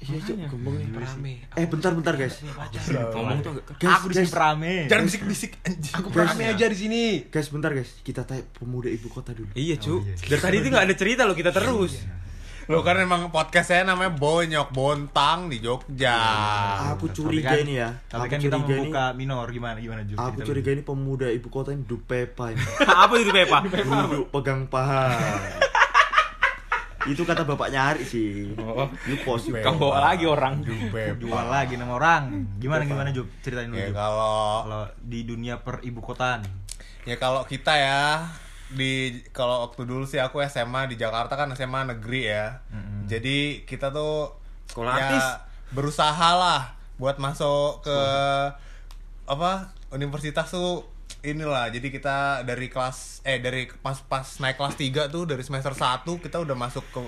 Iya, 0.00 0.16
Cuk, 0.22 0.36
gembong 0.48 0.74
nih. 0.74 0.88
Rame. 0.90 1.32
Eh, 1.52 1.66
bentar 1.68 1.92
bentar, 1.92 2.16
guys. 2.16 2.40
ngomong 2.40 3.38
tuh 3.40 3.52
Guys, 3.76 3.92
aku 3.94 4.06
di 4.08 4.14
sini 4.16 4.24
guys. 4.24 4.32
rame. 4.34 4.74
Jangan 4.88 5.04
bisik-bisik 5.04 5.50
anjing. 5.60 5.92
Aku 5.92 6.08
rame 6.10 6.44
aja 6.46 6.66
di 6.66 6.78
sini. 6.78 7.02
Guys, 7.28 7.48
bentar, 7.48 7.70
guys. 7.70 8.00
Kita 8.00 8.24
tanya 8.24 8.40
pemuda 8.50 8.88
ibu 8.88 9.06
kota 9.06 9.30
dulu. 9.30 9.52
iya 9.52 9.76
cu 9.76 10.00
dari 10.00 10.40
tadi 10.40 10.56
tuh 10.58 10.70
nggak 10.70 10.84
ada 10.84 10.94
cerita 10.94 11.22
loh 11.22 11.34
kita 11.34 11.50
terus 11.50 12.00
Lo 12.64 12.86
kan 12.86 12.94
emang 12.96 13.28
podcast 13.28 13.66
saya 13.68 13.82
namanya 13.82 14.14
Bonyok 14.14 14.70
Bontang 14.70 15.50
di 15.50 15.58
Jogja. 15.58 16.14
Aku 16.94 17.10
curiga 17.10 17.50
kan- 17.50 17.66
ini 17.66 17.74
ya. 17.76 17.98
Tapi 18.06 18.30
kan 18.30 18.38
kita 18.38 18.56
curiga 18.56 18.70
ini. 18.70 18.78
membuka 18.86 19.04
minor 19.12 19.46
gimana 19.50 19.76
gimana 19.76 20.00
Ju? 20.06 20.14
Aku 20.14 20.38
curiga 20.40 20.70
ini 20.70 20.80
pemuda 20.80 21.26
ibu 21.28 21.50
kota 21.50 21.74
ini 21.74 21.82
dupepa 21.82 22.54
ini. 22.54 22.62
apa 23.02 23.14
itu 23.18 23.34
Pepa 23.34 23.58
Duduk 23.66 24.30
pegang 24.30 24.70
paha. 24.70 25.10
Itu 27.06 27.24
kata 27.24 27.44
bapaknya 27.44 27.90
Ari 27.90 28.04
sih. 28.04 28.52
oh 28.54 28.84
Lu 29.06 29.16
pos. 29.22 29.46
kamu 29.46 29.76
bawa 29.76 30.12
lagi 30.12 30.24
orang. 30.24 30.60
Jual 31.16 31.46
lagi 31.46 31.74
nama 31.74 31.94
orang. 31.94 32.22
Gimana 32.56 32.84
gimana 32.84 33.08
Ju? 33.08 33.24
Ceritain 33.40 33.68
dulu. 33.68 33.78
Ya 33.78 33.88
kalau 33.90 34.64
Kalau 34.64 34.84
di 35.00 35.24
dunia 35.24 35.54
per 35.58 35.80
ibu 35.80 36.00
kotaan. 36.00 36.44
ya 37.02 37.16
kalau 37.16 37.44
kita 37.44 37.72
ya 37.72 38.28
di 38.70 39.24
kalau 39.32 39.64
waktu 39.64 39.82
dulu 39.82 40.04
sih 40.04 40.16
aku 40.16 40.44
SMA 40.44 40.86
di 40.86 40.94
Jakarta 40.94 41.32
kan 41.34 41.48
SMA 41.52 41.88
negeri 41.88 42.28
ya. 42.28 42.60
Jadi 43.04 43.64
kita 43.64 43.88
tuh 43.90 44.36
Sekolah 44.68 44.92
ya, 44.92 45.02
artis. 45.08 45.26
berusaha 45.70 46.28
lah 46.32 46.76
buat 46.94 47.16
masuk 47.16 47.82
ke 47.82 47.98
apa 49.24 49.50
universitas 49.90 50.46
tuh 50.46 50.84
inilah 51.22 51.68
jadi 51.68 51.88
kita 51.92 52.42
dari 52.42 52.72
kelas 52.72 53.20
eh 53.22 53.38
dari 53.38 53.68
pas 53.80 54.00
pas 54.00 54.24
naik 54.40 54.56
kelas 54.56 54.76
3 54.76 55.12
tuh 55.12 55.28
dari 55.28 55.42
semester 55.44 55.76
1 55.76 56.04
kita 56.20 56.40
udah 56.40 56.56
masuk 56.56 56.84
ke 56.90 57.00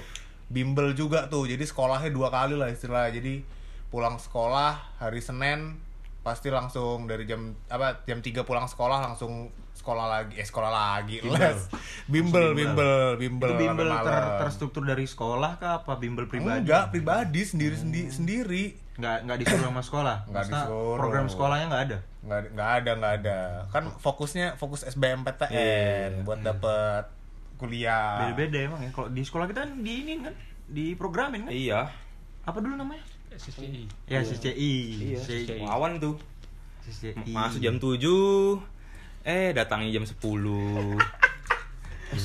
bimbel 0.52 0.92
juga 0.92 1.26
tuh. 1.32 1.48
Jadi 1.48 1.64
sekolahnya 1.64 2.12
dua 2.12 2.28
kali 2.28 2.54
lah 2.54 2.68
istilahnya 2.68 3.16
jadi 3.18 3.40
pulang 3.88 4.20
sekolah 4.20 5.00
hari 5.00 5.20
Senin 5.24 5.80
pasti 6.22 6.52
langsung 6.52 7.10
dari 7.10 7.26
jam 7.26 7.56
apa 7.66 8.04
jam 8.06 8.22
3 8.22 8.44
pulang 8.46 8.68
sekolah 8.70 9.10
langsung 9.10 9.50
sekolah 9.72 10.06
lagi 10.06 10.38
eh 10.38 10.46
sekolah 10.46 10.70
lagi 10.70 11.18
les. 11.24 11.66
Bimbel 12.06 12.54
bimbel. 12.54 13.16
bimbel 13.18 13.50
Itu 13.50 13.58
bimbel 13.58 13.88
ter- 14.04 14.38
terstruktur 14.44 14.86
dari 14.86 15.08
sekolah 15.08 15.58
kah 15.58 15.82
apa 15.82 15.98
bimbel 15.98 16.28
pribadi? 16.28 16.68
enggak 16.68 16.92
pribadi 16.94 17.42
sendiri 17.42 17.74
sendiri 17.74 18.08
sendiri 18.12 18.64
Nggak 18.92 19.16
nggak 19.24 19.38
disuruh 19.38 19.66
sama 19.66 19.80
sekolah. 19.80 20.16
Nggak 20.28 20.42
Maksudnya 20.44 20.62
disuruh. 20.64 20.98
Program 20.98 21.26
sekolahnya 21.26 21.66
nggak 21.68 21.84
ada. 21.86 21.98
nggak 22.22 22.40
nggak 22.54 22.70
ada 22.72 22.90
nggak 22.94 23.14
ada 23.18 23.38
kan 23.68 23.84
fokusnya 23.98 24.54
fokus 24.54 24.86
SBMPTN 24.86 25.50
Iya, 25.50 26.22
buat 26.22 26.38
dapet 26.38 27.10
kuliah 27.58 28.30
Beda-beda 28.30 28.58
emang 28.62 28.80
ya. 28.80 28.90
Kalau 28.90 29.10
di 29.10 29.22
sekolah 29.22 29.46
kita 29.46 29.66
kan 29.66 29.74
di 29.78 29.92
ini 30.02 30.22
kan 30.22 30.34
di 30.64 30.94
programin 30.94 31.44
kan. 31.44 31.50
iya 31.50 31.90
Apa 32.42 32.58
dulu 32.58 32.74
namanya? 32.76 33.02
SSCI. 33.28 33.90
Ya 34.06 34.20
CCI. 34.20 34.74
Iya, 35.08 35.18
CCI. 35.18 35.62
wawan 35.62 35.98
tuh 35.98 36.14
CCI. 36.82 37.32
masuk 37.32 37.58
jam 37.58 37.76
7 37.76 37.98
eh 39.24 39.50
datangnya 39.50 39.90
jam 39.92 40.04
10 40.04 40.14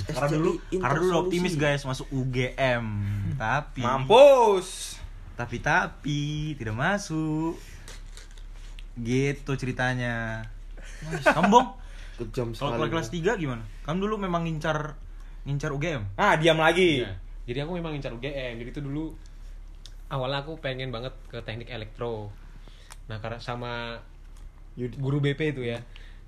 Karena 0.08 0.28
dulu, 0.28 0.52
karena 0.70 1.00
dulu 1.00 1.14
optimis 1.24 1.56
guys 1.56 1.82
masuk 1.82 2.12
UGM, 2.12 2.86
tapi 3.34 3.80
mampus 3.80 5.00
tapi 5.38 5.62
tapi 5.62 6.22
tidak 6.58 6.74
masuk. 6.74 7.54
Gitu 8.98 9.52
ceritanya. 9.54 10.42
Kamu 11.22 11.48
Bong, 11.54 11.68
Kejam 12.18 12.50
kalau 12.58 12.74
sekali. 12.74 12.78
kalau 12.82 12.88
kelas 12.90 13.10
3 13.14 13.38
gimana? 13.38 13.62
Kamu 13.86 13.98
dulu 14.02 14.18
memang 14.18 14.50
ngincar 14.50 14.98
ngincar 15.46 15.70
UGM? 15.72 16.04
ah 16.18 16.34
diam 16.36 16.58
lagi 16.58 17.06
Iya. 17.06 17.14
Jadi 17.48 17.58
aku 17.64 17.78
memang 17.78 17.94
ngincar 17.94 18.12
UGM. 18.18 18.58
Jadi 18.60 18.70
itu 18.74 18.82
dulu 18.82 19.14
awalnya 20.10 20.42
aku 20.42 20.58
pengen 20.58 20.90
banget 20.90 21.14
ke 21.30 21.38
teknik 21.46 21.70
elektro. 21.70 22.34
Nah, 23.08 23.22
karena 23.22 23.40
sama 23.40 24.02
Yudit. 24.76 24.98
guru 25.00 25.22
BP 25.24 25.56
itu 25.56 25.64
ya. 25.64 25.80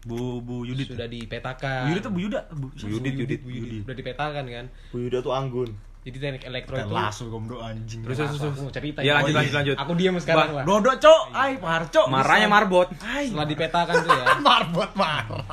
Bu 0.08 0.40
Bu 0.40 0.64
Yudit. 0.64 0.96
Sudah 0.96 1.10
Bu 1.10 1.18
dipetakan. 1.18 1.92
Yudit 1.92 2.02
atau 2.06 2.14
Bu 2.14 2.20
Yuda? 2.24 2.42
Bu, 2.56 2.68
Bu 2.72 2.88
Yudit, 2.88 3.14
Yudit, 3.20 3.40
Bu 3.44 3.50
Yudit. 3.52 3.82
Sudah 3.84 3.98
dipetakan 3.98 4.46
kan. 4.48 4.66
Bu 4.94 4.98
Yuda 5.04 5.20
tuh 5.20 5.34
anggun. 5.36 5.70
Jadi 6.00 6.16
teknik 6.16 6.44
elektro 6.48 6.80
itu 6.80 6.96
Langsung 6.96 7.28
kamu 7.28 7.46
do 7.52 7.58
anjing. 7.60 8.00
Terus 8.08 8.16
terus 8.16 8.40
terus 8.40 8.56
aku 8.56 8.62
mau 8.64 8.74
cerita 8.74 9.00
Iya, 9.04 9.12
ya. 9.12 9.16
lanjut, 9.20 9.36
lanjut, 9.36 9.54
lanjut. 9.60 9.76
Aku 9.84 9.92
diam 10.00 10.16
sekarang 10.18 10.50
lah. 10.56 10.64
Dodo 10.64 10.92
cok, 10.96 11.22
ay 11.36 11.52
parcok. 11.60 12.06
marahnya 12.08 12.48
marbot 12.48 12.88
Setelah 12.96 13.48
dipetakan 13.48 13.96
tuh 14.08 14.12
ya. 14.16 14.26
marbot 14.48 14.92
marah 14.96 15.44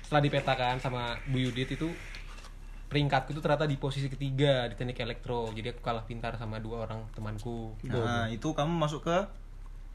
Setelah 0.00 0.22
dipetakan 0.24 0.80
sama 0.80 1.20
Bu 1.28 1.36
Yudit 1.44 1.76
itu 1.76 1.92
peringkatku 2.88 3.34
itu 3.34 3.42
ternyata 3.42 3.66
di 3.66 3.76
posisi 3.76 4.06
ketiga 4.06 4.70
di 4.70 4.74
teknik 4.78 5.02
elektro. 5.02 5.50
Jadi 5.52 5.76
aku 5.76 5.80
kalah 5.84 6.06
pintar 6.08 6.38
sama 6.40 6.62
dua 6.62 6.88
orang 6.88 7.04
temanku. 7.12 7.74
Nah, 7.84 8.30
itu 8.30 8.48
kamu 8.54 8.70
masuk 8.70 9.04
ke 9.04 9.18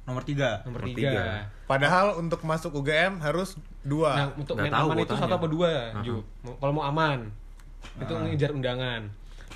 nomor 0.09 0.25
3. 0.25 0.65
Nomor 0.65 0.81
tiga. 0.89 1.09
tiga. 1.13 1.25
padahal 1.69 2.17
untuk 2.17 2.41
masuk 2.41 2.73
UGM 2.81 3.21
harus 3.21 3.53
dua 3.85 4.11
Nah, 4.17 4.27
untuk 4.33 4.57
Nggak 4.57 4.65
main 4.65 4.73
tahu 4.73 4.87
aman 4.89 5.05
itu 5.05 5.15
satu 5.15 5.35
apa 5.37 5.47
dua, 5.47 5.71
Ju. 6.01 6.17
Kalau 6.57 6.73
mau 6.73 6.85
aman, 6.89 7.29
itu 8.01 8.13
ngejar 8.13 8.49
undangan. 8.57 9.01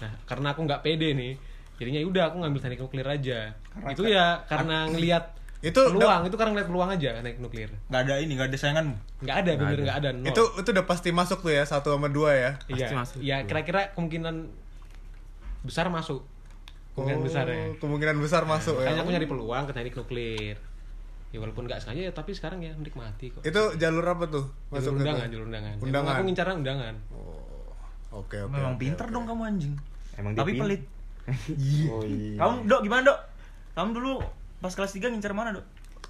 Nah, 0.04 0.12
karena 0.24 0.52
aku 0.52 0.62
nggak 0.62 0.82
pede 0.82 1.10
nih, 1.12 1.40
jadinya 1.74 2.00
ya 2.00 2.06
udah 2.06 2.24
aku 2.28 2.36
ngambil 2.38 2.60
teknik 2.60 2.82
nuklir 2.82 3.08
aja. 3.08 3.40
itu 3.88 4.04
ya 4.06 4.44
karena 4.46 4.86
ngelihat 4.86 5.32
Itu 5.60 5.80
peluang, 5.80 6.28
itu 6.28 6.36
karena 6.36 6.52
ngeliat 6.52 6.68
peluang 6.68 6.90
aja 6.92 7.10
teknik 7.16 7.40
nuklir. 7.40 7.72
Nggak 7.88 8.02
ada 8.04 8.14
ini, 8.20 8.32
nggak 8.34 8.48
ada 8.48 8.58
sayanganmu. 8.58 8.96
Nggak 9.22 9.38
ada, 9.38 9.52
bener 9.56 9.78
nggak 9.82 9.98
ada. 9.98 10.10
nol. 10.12 10.28
itu 10.28 10.44
itu 10.60 10.70
udah 10.70 10.86
pasti 10.86 11.10
masuk 11.10 11.40
tuh 11.40 11.52
ya 11.52 11.64
satu 11.64 11.90
sama 11.90 12.08
dua 12.08 12.30
ya 12.32 12.52
iya, 12.68 12.84
pasti 12.84 12.94
masuk. 12.94 13.18
iya 13.22 13.38
kira-kira 13.42 13.82
kemungkinan 13.94 14.36
besar 15.64 15.88
masuk. 15.88 16.20
Kemungkinan 16.94 17.20
Oh, 17.20 17.26
besar 17.26 17.46
ya. 17.48 17.74
kemungkinan 17.80 18.16
besar 18.18 18.44
masuk 18.44 18.76
ya 18.76 18.86
Makanya 18.86 19.02
aku 19.02 19.12
nyari 19.12 19.26
peluang 19.26 19.64
ke 19.64 19.72
teknik 19.72 19.96
nuklir. 19.96 20.58
Ya 21.32 21.40
walaupun 21.40 21.66
nggak 21.66 21.80
sengaja 21.80 22.02
ya, 22.06 22.14
tapi 22.14 22.30
sekarang 22.30 22.60
ya 22.60 22.76
menikmati 22.76 23.32
kok. 23.32 23.42
itu 23.42 23.62
jalur 23.80 24.06
apa 24.06 24.28
tuh 24.28 24.46
Jalur 24.70 24.94
ke 24.94 25.02
undangan, 25.02 25.26
itu? 25.26 25.34
jalur 25.34 25.46
undangan. 25.48 25.74
Emang 25.74 25.86
Undangan. 25.88 26.12
aku 26.12 26.24
ngincarnya 26.24 26.56
undangan. 26.56 26.96
oke 28.12 28.38
oke 28.38 28.52
Memang 28.52 28.76
oke, 28.76 28.82
pinter 28.84 29.06
oke. 29.08 29.14
dong 29.16 29.26
kamu 29.26 29.42
anjing. 29.48 29.74
Emang 30.16 30.34
Tapi 30.34 30.56
pelit. 30.56 30.82
Oh 31.88 32.04
iya. 32.04 32.36
Kamu 32.36 32.68
dok 32.68 32.82
gimana 32.84 33.02
dok? 33.08 33.20
Kamu 33.74 33.90
dulu 33.92 34.20
pas 34.60 34.70
kelas 34.70 34.92
3 34.92 35.08
ngincar 35.08 35.32
mana 35.32 35.52
dok? 35.52 35.66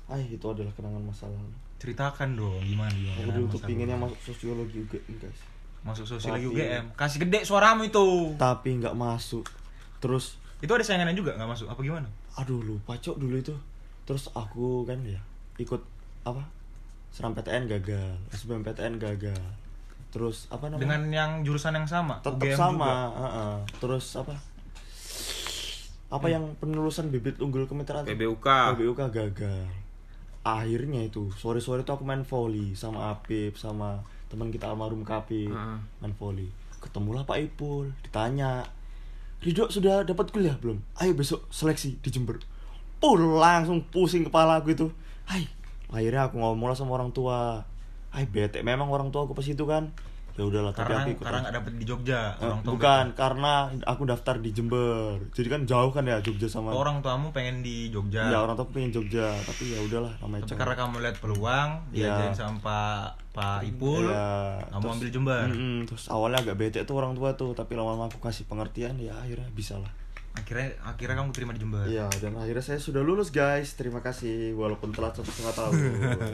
Ah, 0.05 0.17
itu 0.17 0.41
adalah 0.43 0.73
kenangan 0.73 0.99
masa 0.99 1.29
lalu. 1.29 1.53
Ceritakan 1.77 2.33
dong 2.33 2.59
gimana 2.59 2.89
gimana. 2.89 3.19
Aku 3.19 3.31
dulu 3.31 3.45
tuh 3.49 3.61
pinginnya 3.63 3.95
masuk 3.95 4.19
sosiologi 4.23 4.81
UGM, 4.81 5.15
guys. 5.17 5.39
masuk 5.83 6.05
sosiologi 6.07 6.47
Tapi- 6.47 6.57
UGM. 6.57 6.85
Kasih 6.93 7.19
gede 7.21 7.39
suaramu 7.43 7.83
itu. 7.83 8.33
Tapi 8.35 8.79
nggak 8.79 8.95
masuk. 8.95 9.45
Terus 9.99 10.39
Itu 10.59 10.71
ada 10.71 10.81
sayangannya 10.81 11.11
juga 11.13 11.35
nggak 11.35 11.49
masuk? 11.49 11.67
Apa 11.67 11.79
gimana? 11.79 12.07
aduh 12.33 12.57
lupa 12.59 12.97
cok 12.97 13.21
dulu 13.21 13.37
itu 13.37 13.53
terus 14.03 14.25
aku 14.33 14.81
kan 14.83 14.97
ya 15.05 15.21
ikut 15.55 15.77
apa 16.25 16.41
seram 17.13 17.37
PTN 17.37 17.69
gagal 17.69 18.17
SBMPTN 18.33 18.97
gagal 18.97 19.37
terus 20.13 20.45
apa 20.47 20.69
namanya 20.69 20.79
Dengan 20.79 21.01
yang 21.09 21.31
jurusan 21.41 21.73
yang 21.73 21.89
sama. 21.89 22.21
tetap 22.21 22.37
UGM 22.37 22.53
sama 22.53 22.85
juga. 22.85 23.17
heeh. 23.17 23.53
terus 23.81 24.05
apa 24.13 24.33
apa 26.07 26.27
yang 26.29 26.53
penelusuran 26.61 27.09
bibit 27.09 27.41
unggul 27.41 27.65
kemitraan? 27.65 28.05
PBUK. 28.05 28.45
PBUK 28.77 29.01
gagal 29.09 29.65
akhirnya 30.43 31.01
itu 31.01 31.31
sore 31.33 31.57
sore 31.57 31.81
tuh 31.81 31.95
aku 31.95 32.03
main 32.03 32.21
volley 32.21 32.75
sama 32.75 33.09
Apip 33.09 33.55
sama 33.55 34.03
teman 34.27 34.51
kita 34.51 34.67
almarhum 34.67 35.01
Kapi 35.01 35.47
Heeh. 35.47 35.77
main 35.97 36.13
volley 36.13 36.51
ketemulah 36.77 37.23
Pak 37.23 37.39
Ipul 37.41 37.95
ditanya 38.03 38.67
Ridho 39.39 39.71
sudah 39.71 40.03
dapat 40.03 40.29
kuliah 40.29 40.53
belum 40.53 40.83
ayo 40.99 41.15
besok 41.15 41.47
seleksi 41.47 41.95
di 41.97 42.11
Jember 42.11 42.43
Pul 42.99 43.39
langsung 43.39 43.87
pusing 43.87 44.23
kepala 44.23 44.59
aku 44.59 44.71
itu 44.71 44.87
Hai 45.23 45.47
akhirnya 45.87 46.27
aku 46.27 46.35
ngomong 46.37 46.67
lah 46.67 46.75
sama 46.75 46.93
orang 46.93 47.15
tua 47.15 47.63
Hai 48.13 48.25
bete 48.25 48.61
memang 48.61 48.87
orang 48.87 49.09
tua 49.09 49.25
aku 49.25 49.33
pas 49.33 49.43
itu 49.43 49.65
kan. 49.65 49.89
Ya 50.33 50.41
udahlah 50.41 50.73
tapi 50.73 50.89
aku 50.89 51.09
ikut 51.13 51.21
karena 51.21 51.45
nggak 51.45 51.55
dapet 51.55 51.73
di 51.77 51.85
Jogja 51.85 52.33
Eh, 52.33 52.41
orang 52.41 52.59
tua 52.61 52.71
bukan 52.73 53.05
karena 53.13 53.53
aku 53.85 54.01
daftar 54.03 54.35
di 54.35 54.49
Jember. 54.49 55.21
Jadi 55.29 55.45
kan 55.47 55.61
jauh 55.63 55.89
kan 55.89 56.01
ya 56.03 56.17
Jogja 56.19 56.45
sama 56.47 56.73
orang 56.73 57.01
tuamu 57.01 57.29
pengen 57.29 57.61
di 57.61 57.89
Jogja. 57.89 58.33
Ya 58.33 58.41
orang 58.41 58.53
tua 58.55 58.65
pengen 58.67 58.89
Jogja 58.91 59.29
tapi 59.39 59.69
ya 59.69 59.79
udahlah 59.79 60.09
namanya 60.19 60.45
tapi 60.47 60.57
karena 60.57 60.73
kamu 60.75 60.95
lihat 61.01 61.17
peluang 61.19 61.69
Iya. 61.89 62.09
diajarin 62.09 62.33
sama 62.33 62.57
Pak 62.59 63.05
Pak 63.31 63.59
Ipul 63.63 64.09
Ya, 64.09 64.57
kamu 64.67 64.81
terus- 64.81 64.93
ambil 64.95 65.09
Jember. 65.11 65.43
Mm-mm, 65.49 65.77
terus 65.85 66.03
awalnya 66.09 66.39
agak 66.39 66.55
bete 66.55 66.79
tuh 66.81 66.95
orang 66.95 67.13
tua 67.13 67.29
tuh 67.33 67.53
tapi 67.53 67.73
lama-lama 67.73 68.09
aku 68.09 68.17
kasih 68.17 68.45
pengertian 68.47 68.97
ya 68.97 69.13
akhirnya 69.15 69.45
bisa 69.51 69.77
lah 69.77 69.93
akhirnya 70.33 70.73
akhirnya 70.81 71.15
kamu 71.15 71.29
terima 71.31 71.51
di 71.51 71.59
Jember 71.59 71.85
Iya 71.85 72.09
dan 72.17 72.33
akhirnya 72.35 72.63
saya 72.63 72.77
sudah 72.77 72.99
lulus 72.99 73.29
guys 73.29 73.73
terima 73.73 73.99
kasih 73.99 74.53
walaupun 74.53 74.89
telat 74.89 75.13
satu 75.13 75.29
setengah 75.29 75.53
tahun 75.53 75.73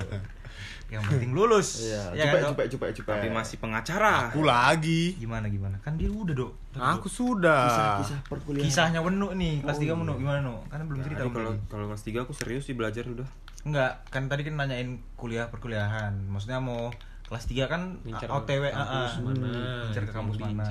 yang 0.89 1.05
penting 1.05 1.31
lulus 1.31 1.85
Iya 1.85 2.01
Ya 2.15 2.23
cepet 2.25 2.39
kan, 2.39 2.49
cepet 2.49 2.65
cepet 2.71 2.89
cepet 2.95 3.13
Tapi 3.13 3.27
masih 3.29 3.55
pengacara. 3.59 4.33
Aku 4.33 4.41
lagi. 4.41 5.13
gimana 5.15 5.45
gimana 5.45 5.77
kan 5.77 5.93
dia 5.93 6.09
udah 6.09 6.33
dok 6.33 6.51
Aku 6.73 7.05
Dok. 7.05 7.13
sudah. 7.13 7.61
kisah-kisah 7.67 8.19
perkuliahan 8.25 8.65
kisahnya 8.65 8.99
Wenu 8.99 9.29
nih 9.31 9.61
kelas 9.61 9.77
Oh, 9.77 9.81
3 9.81 9.85
iya. 9.85 9.93
Wenu 9.93 10.13
gimana 10.15 10.39
Nu? 10.41 10.55
kan 10.65 10.79
belum 10.81 10.99
cerita 10.99 11.19
Jadi 11.19 11.29
Om 11.29 11.35
kalau 11.35 11.51
kalau 11.67 11.85
kelas 11.87 12.03
3 12.03 12.23
aku 12.23 12.33
serius 12.33 12.63
sih 12.63 12.73
belajar 12.73 13.05
udah. 13.05 13.27
enggak 13.59 13.91
kan 14.07 14.25
tadi 14.25 14.41
kan 14.41 14.55
nanyain 14.55 14.89
kuliah 15.13 15.45
perkuliahan 15.45 16.15
maksudnya 16.25 16.57
mau 16.57 16.89
kelas 17.27 17.45
3 17.45 17.67
kan 17.67 17.81
Ngincar 18.01 18.31
OTW 18.31 18.63
ah, 18.71 18.81
ah. 18.81 19.11
mana? 19.21 19.51
Ngincar 19.85 20.03
ke 20.07 20.13
kampus 20.15 20.39
mana. 20.39 20.65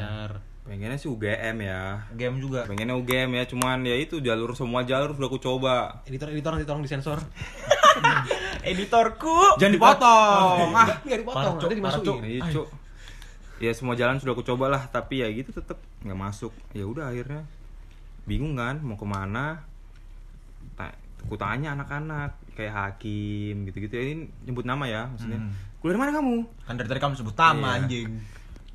Pengennya 0.69 1.01
sih 1.01 1.09
UGM 1.09 1.57
ya. 1.65 2.05
game 2.13 2.37
juga 2.39 2.69
Pengennya 2.69 2.93
UGM 2.93 3.41
ya, 3.41 3.45
cuman 3.49 3.81
ya 3.83 3.97
itu 3.97 4.21
jalur 4.21 4.53
semua 4.53 4.85
jalur 4.85 5.17
sudah 5.17 5.27
aku 5.27 5.41
coba. 5.41 6.05
Editor, 6.05 6.29
editor 6.29 6.51
nanti 6.53 6.69
tolong 6.69 6.85
disensor. 6.85 7.19
editorku 8.69 9.57
Jangan 9.57 9.73
dipotong. 9.73 10.69
Ah, 10.77 10.87
Enggak 11.01 11.19
dipotong, 11.25 11.55
nanti 11.57 11.75
dimasukin. 11.75 12.21
Iya, 12.21 12.43
Cuk. 12.53 12.69
Ya 13.59 13.73
semua 13.75 13.97
jalan 13.97 14.21
sudah 14.21 14.37
aku 14.37 14.45
coba 14.45 14.69
lah, 14.69 14.87
tapi 14.87 15.25
ya 15.25 15.33
gitu 15.33 15.51
tetap 15.51 15.81
nggak 16.05 16.15
masuk. 16.15 16.53
Ya 16.77 16.85
udah 16.85 17.11
akhirnya 17.11 17.43
bingung 18.29 18.55
kan 18.55 18.79
mau 18.85 18.95
ke 18.95 19.09
mana. 19.09 19.65
Ta 20.77 20.93
aku 21.25 21.35
tanya 21.35 21.75
anak-anak 21.75 22.39
kayak 22.55 22.75
hakim 22.77 23.67
gitu-gitu 23.67 23.95
ini 23.97 24.15
nyebut 24.45 24.63
nama 24.63 24.85
ya 24.85 25.09
maksudnya. 25.09 25.41
Hmm. 25.43 25.51
Kuliah 25.81 25.97
mana 25.97 26.13
kamu? 26.13 26.43
kan 26.67 26.75
dari 26.77 26.89
tadi 26.91 27.01
kamu 27.01 27.15
sebut 27.17 27.35
nama 27.35 27.57
Iya. 27.57 27.75
anjing 27.83 28.09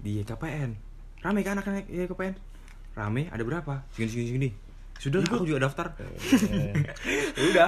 Di 0.03 0.13
KPN. 0.23 0.71
Rame 1.23 1.39
kan 1.39 1.55
anak-anak 1.55 1.87
ya 1.87 2.03
KPN? 2.03 2.35
Rame, 2.99 3.31
ada 3.31 3.43
berapa? 3.47 3.87
Segini 3.95 4.11
segini 4.11 4.27
segini. 4.27 4.49
Sudah 4.99 5.19
lah, 5.25 5.35
aku 5.35 5.45
juga 5.47 5.59
daftar. 5.67 5.87
Ya 7.33 7.43
udah, 7.49 7.67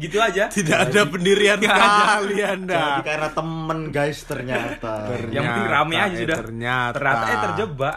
gitu 0.00 0.18
aja. 0.18 0.48
Tidak 0.48 0.78
ada 0.88 1.04
pendirian 1.06 1.60
kali 1.60 2.40
Anda. 2.42 2.98
jadi 2.98 3.02
karena 3.04 3.28
temen 3.30 3.80
guys 3.92 4.18
ternyata 4.24 5.06
Yang 5.36 5.44
penting 5.46 5.68
rame 5.68 5.94
aja 6.00 6.10
eh, 6.10 6.20
sudah. 6.24 6.38
Ternyata. 6.42 6.94
Ternyata 6.96 7.24
eh 7.28 7.38
terjebak. 7.44 7.96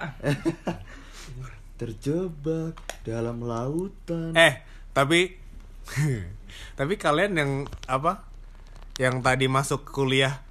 terjebak 1.81 2.73
dalam 3.03 3.37
lautan 3.41 4.31
Eh, 4.35 4.53
tapi 4.91 5.33
tapi 6.79 6.93
kalian 6.99 7.31
yang 7.37 7.51
apa? 7.89 8.25
Yang 9.01 9.15
tadi 9.25 9.45
masuk 9.49 9.81
kuliah 9.89 10.44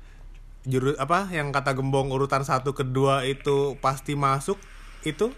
juru 0.65 0.97
apa 0.97 1.29
yang 1.29 1.53
kata 1.53 1.77
gembong 1.77 2.09
urutan 2.09 2.41
satu 2.41 2.73
kedua 2.73 3.25
itu 3.29 3.77
pasti 3.85 4.17
masuk 4.17 4.57
itu 5.05 5.29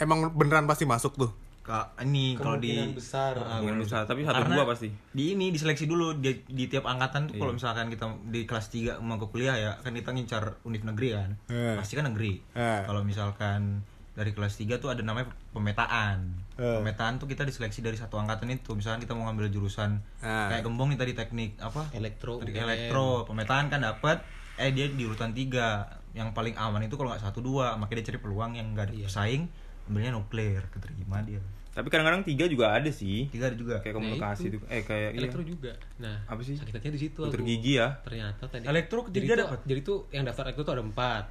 emang 0.00 0.32
beneran 0.32 0.64
pasti 0.64 0.88
masuk 0.88 1.14
tuh 1.16 1.32
Kak, 1.62 1.94
ini 2.02 2.34
kalau 2.34 2.58
di 2.58 2.74
besar. 2.90 3.38
Ah, 3.38 3.62
Kemungkinan 3.62 3.86
besar, 3.86 4.02
tapi 4.02 4.26
satu 4.26 4.34
Karena 4.34 4.58
dua 4.58 4.66
pasti. 4.66 4.90
Di 5.14 5.38
ini 5.38 5.54
diseleksi 5.54 5.86
dulu 5.86 6.18
di, 6.18 6.42
di 6.42 6.66
tiap 6.66 6.90
angkatan 6.90 7.30
tuh 7.30 7.38
Iya. 7.38 7.40
kalau 7.46 7.52
misalkan 7.54 7.86
kita 7.86 8.06
di 8.34 8.40
kelas 8.50 8.66
3 8.66 8.98
mau 8.98 9.14
ke 9.14 9.30
kuliah 9.30 9.54
ya, 9.54 9.70
kan 9.78 9.94
kita 9.94 10.10
ngincar 10.10 10.58
univ 10.66 10.82
negeri 10.82 11.14
kan. 11.14 11.30
Eh. 11.54 11.78
Pasti 11.78 11.94
kan 11.94 12.10
negeri. 12.10 12.42
Eh. 12.58 12.82
Kalau 12.82 13.06
misalkan 13.06 13.86
dari 14.12 14.30
kelas 14.30 14.54
3 14.54 14.76
tuh 14.76 14.88
ada 14.88 15.00
namanya 15.00 15.32
pemetaan. 15.50 16.36
Eh. 16.54 16.76
Pemetaan 16.78 17.16
tuh 17.16 17.24
kita 17.24 17.42
diseleksi 17.42 17.80
dari 17.80 17.94
satu 17.94 18.16
angkatan 18.16 18.48
itu. 18.48 18.72
Misalkan 18.72 19.00
kita 19.00 19.12
mau 19.12 19.24
ngambil 19.24 19.48
jurusan 19.48 20.04
Eh. 20.18 20.48
kayak 20.48 20.62
gembong 20.62 20.88
nih 20.88 20.98
tadi 20.98 21.12
teknik 21.14 21.56
apa? 21.58 21.88
Elektro, 21.90 22.36
Teknik 22.38 22.54
UGM. 22.54 22.66
elektro. 22.66 23.06
Pemetaan 23.24 23.66
kan 23.66 23.80
dapat 23.80 24.20
eh 24.54 24.68
dia 24.68 24.86
di 24.86 25.02
urutan 25.02 25.30
3. 25.30 25.88
Yang 26.12 26.28
paling 26.30 26.54
aman 26.54 26.82
itu 26.82 26.92
kalau 26.92 27.08
nggak 27.08 27.22
satu 27.22 27.40
dua, 27.40 27.72
makanya 27.74 27.98
dia 27.98 28.08
cari 28.10 28.20
peluang 28.20 28.52
yang 28.52 28.66
nggak 28.70 28.84
ada 28.86 28.94
Iya. 28.94 29.06
pesaing, 29.08 29.42
ambilnya 29.86 30.12
nuklir, 30.12 30.60
keterima 30.68 31.24
dia. 31.24 31.40
Tapi 31.72 31.88
kadang-kadang 31.88 32.20
tiga 32.20 32.44
juga 32.44 32.68
ada 32.70 32.92
sih. 32.92 33.32
Tiga 33.32 33.48
ada 33.48 33.56
juga. 33.56 33.80
Kayak 33.80 33.96
Nah, 33.96 34.00
komunikasi 34.04 34.44
itu. 34.46 34.60
tuh. 34.60 34.68
Eh 34.68 34.84
kayak 34.84 35.08
iya. 35.08 35.18
Elektro 35.18 35.40
juga. 35.40 35.72
Nah, 35.96 36.20
Apa 36.28 36.44
sih? 36.44 36.52
Sakit 36.52 36.68
hatinya 36.70 36.92
di 36.92 37.00
situ. 37.00 37.16
Dokter 37.16 37.40
aku. 37.40 37.48
gigi 37.48 37.72
ya. 37.74 37.96
Ternyata 38.04 38.44
tadi. 38.44 38.68
Elektro 38.68 39.08
ketiga 39.08 39.32
dapat? 39.40 39.64
Jadi 39.64 39.80
tuh 39.80 40.04
yang 40.10 40.28
daftar 40.28 40.44
elektro 40.44 40.62
tuh 40.62 40.74
ada 40.76 40.84
empat. 40.84 41.24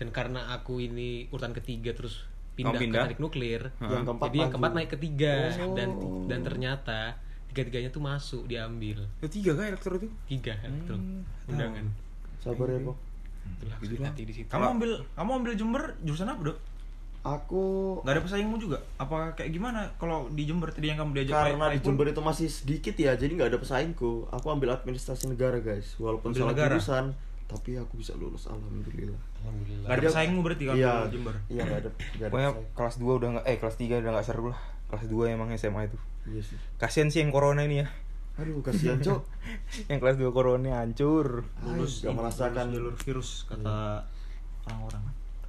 Dan 0.00 0.08
karena 0.10 0.48
aku 0.50 0.80
ini 0.80 1.28
urutan 1.28 1.52
ketiga 1.52 1.92
terus 1.92 2.24
pindah, 2.50 2.72
Kamu 2.72 2.82
pindah? 2.82 3.02
ke 3.02 3.06
teknik 3.06 3.20
nuklir. 3.20 3.62
yang 3.78 4.02
keempat 4.02 4.26
jadi 4.26 4.38
yang 4.38 4.50
keempat 4.50 4.72
naik 4.72 4.90
ketiga 4.90 5.34
Oh. 5.60 5.74
dan 5.74 5.88
dan 6.26 6.40
ternyata 6.40 7.00
tiga-tiganya 7.46 7.90
tuh 7.90 8.00
masuk 8.00 8.42
diambil. 8.46 9.04
Ya, 9.20 9.28
tiga 9.28 9.52
kan 9.52 9.68
elektro 9.68 9.94
tuh. 9.94 10.08
Tiga 10.24 10.56
elektro. 10.58 10.96
Undangan. 11.46 11.84
sabar 12.38 12.66
ya 12.66 12.80
kok 12.80 12.96
Itulah 13.50 13.76
sakit 13.78 14.00
hati 14.02 14.22
di 14.22 14.32
situ. 14.34 14.48
Kamu 14.48 14.64
ambil 14.74 14.90
kamu 15.12 15.30
ambil 15.34 15.52
Jember 15.54 15.82
jurusan 16.00 16.26
apa, 16.26 16.40
Dok? 16.42 16.58
aku 17.20 17.64
Gak 18.00 18.16
ada 18.16 18.22
pesaingmu 18.22 18.56
juga? 18.56 18.80
Apa 18.96 19.34
kayak 19.34 19.50
gimana 19.50 19.92
kalau 19.94 20.28
di 20.30 20.44
Jember 20.44 20.70
tadi 20.70 20.88
yang 20.88 20.96
kamu 20.98 21.12
diajak 21.14 21.36
karena 21.52 21.68
di? 21.68 21.80
Jember 21.82 22.08
itu 22.08 22.22
masih 22.22 22.48
sedikit 22.48 22.94
ya 22.94 23.12
jadi 23.12 23.28
nggak 23.30 23.50
ada 23.50 23.58
pesaingku 23.58 24.24
aku 24.26 24.46
ambil 24.48 24.72
administrasi 24.72 25.28
negara 25.28 25.58
guys 25.58 25.92
walaupun 25.96 26.32
Ambil 26.32 26.40
salah 26.42 26.54
negara? 26.54 26.72
jurusan 26.74 27.04
tapi 27.44 27.76
aku 27.76 27.92
bisa 27.94 28.16
lulus 28.16 28.46
alhamdulillah 28.46 29.20
Alhamdulillah. 29.40 29.86
Gak 29.86 29.94
ada 29.94 30.02
pesaingmu 30.06 30.40
berarti 30.40 30.64
kalau 30.64 30.76
iya 30.76 30.92
di 31.00 31.10
Jember? 31.10 31.34
iya 31.46 31.62
nggak 31.62 31.80
ada 31.80 31.90
nggak 31.90 32.20
ada 32.20 32.30
Pokoknya 32.30 32.50
pesaing. 32.52 32.74
kelas 32.74 32.94
2 32.96 33.18
udah 33.18 33.28
nggak 33.30 33.44
eh 33.44 33.56
kelas 33.56 33.76
3 33.76 34.00
udah 34.00 34.10
nggak 34.10 34.26
seru 34.26 34.44
lah. 34.48 34.60
Kelas 34.86 35.04
2 35.06 35.30
emang 35.30 35.48
SMA 35.54 35.80
itu. 35.84 35.98
iya 36.26 36.40
sih 36.40 36.56
Kasian 36.76 37.08
sih 37.08 37.20
yang 37.20 37.30
corona 37.30 37.62
ini 37.62 37.80
ya. 37.80 37.88
aduh 38.32 38.56
kasihan 38.60 38.96
cok 38.96 39.20
yang 39.90 39.98
kelas 39.98 40.16
2 40.16 40.30
corona 40.30 40.80
hancur. 40.80 41.44
Lulus 41.60 42.00
ini, 42.02 42.10
merasakan 42.10 42.72
jalur 42.72 42.94
virus 42.96 43.44
kata 43.44 44.04
orang-orang. 44.64 45.04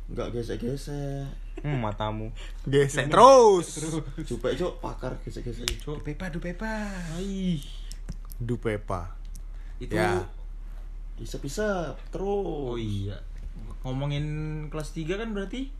nggak 0.07 0.27
gesek 0.33 0.59
gesek 0.59 1.27
Hmm, 1.61 1.79
matamu. 1.79 2.31
gesek 2.65 3.07
terus 3.07 3.79
Coba 4.25 4.51
cok 4.51 4.73
pakar 4.79 5.13
gesek 5.21 5.43
gesek 5.45 5.67
Cuk, 5.77 5.99
pepa 6.01 6.27
du 6.27 6.39
pepa. 6.39 6.89
Hai. 7.13 7.59
dupepa 8.37 9.13
Itu 9.77 9.93
Ya. 9.93 10.23
isep 11.17 11.43
terus 11.43 11.85
Oh 12.17 12.75
iya. 12.75 13.15
Ngomongin 13.81 14.25
kelas 14.67 14.89
3 14.91 15.09
kan 15.15 15.29
berarti 15.31 15.73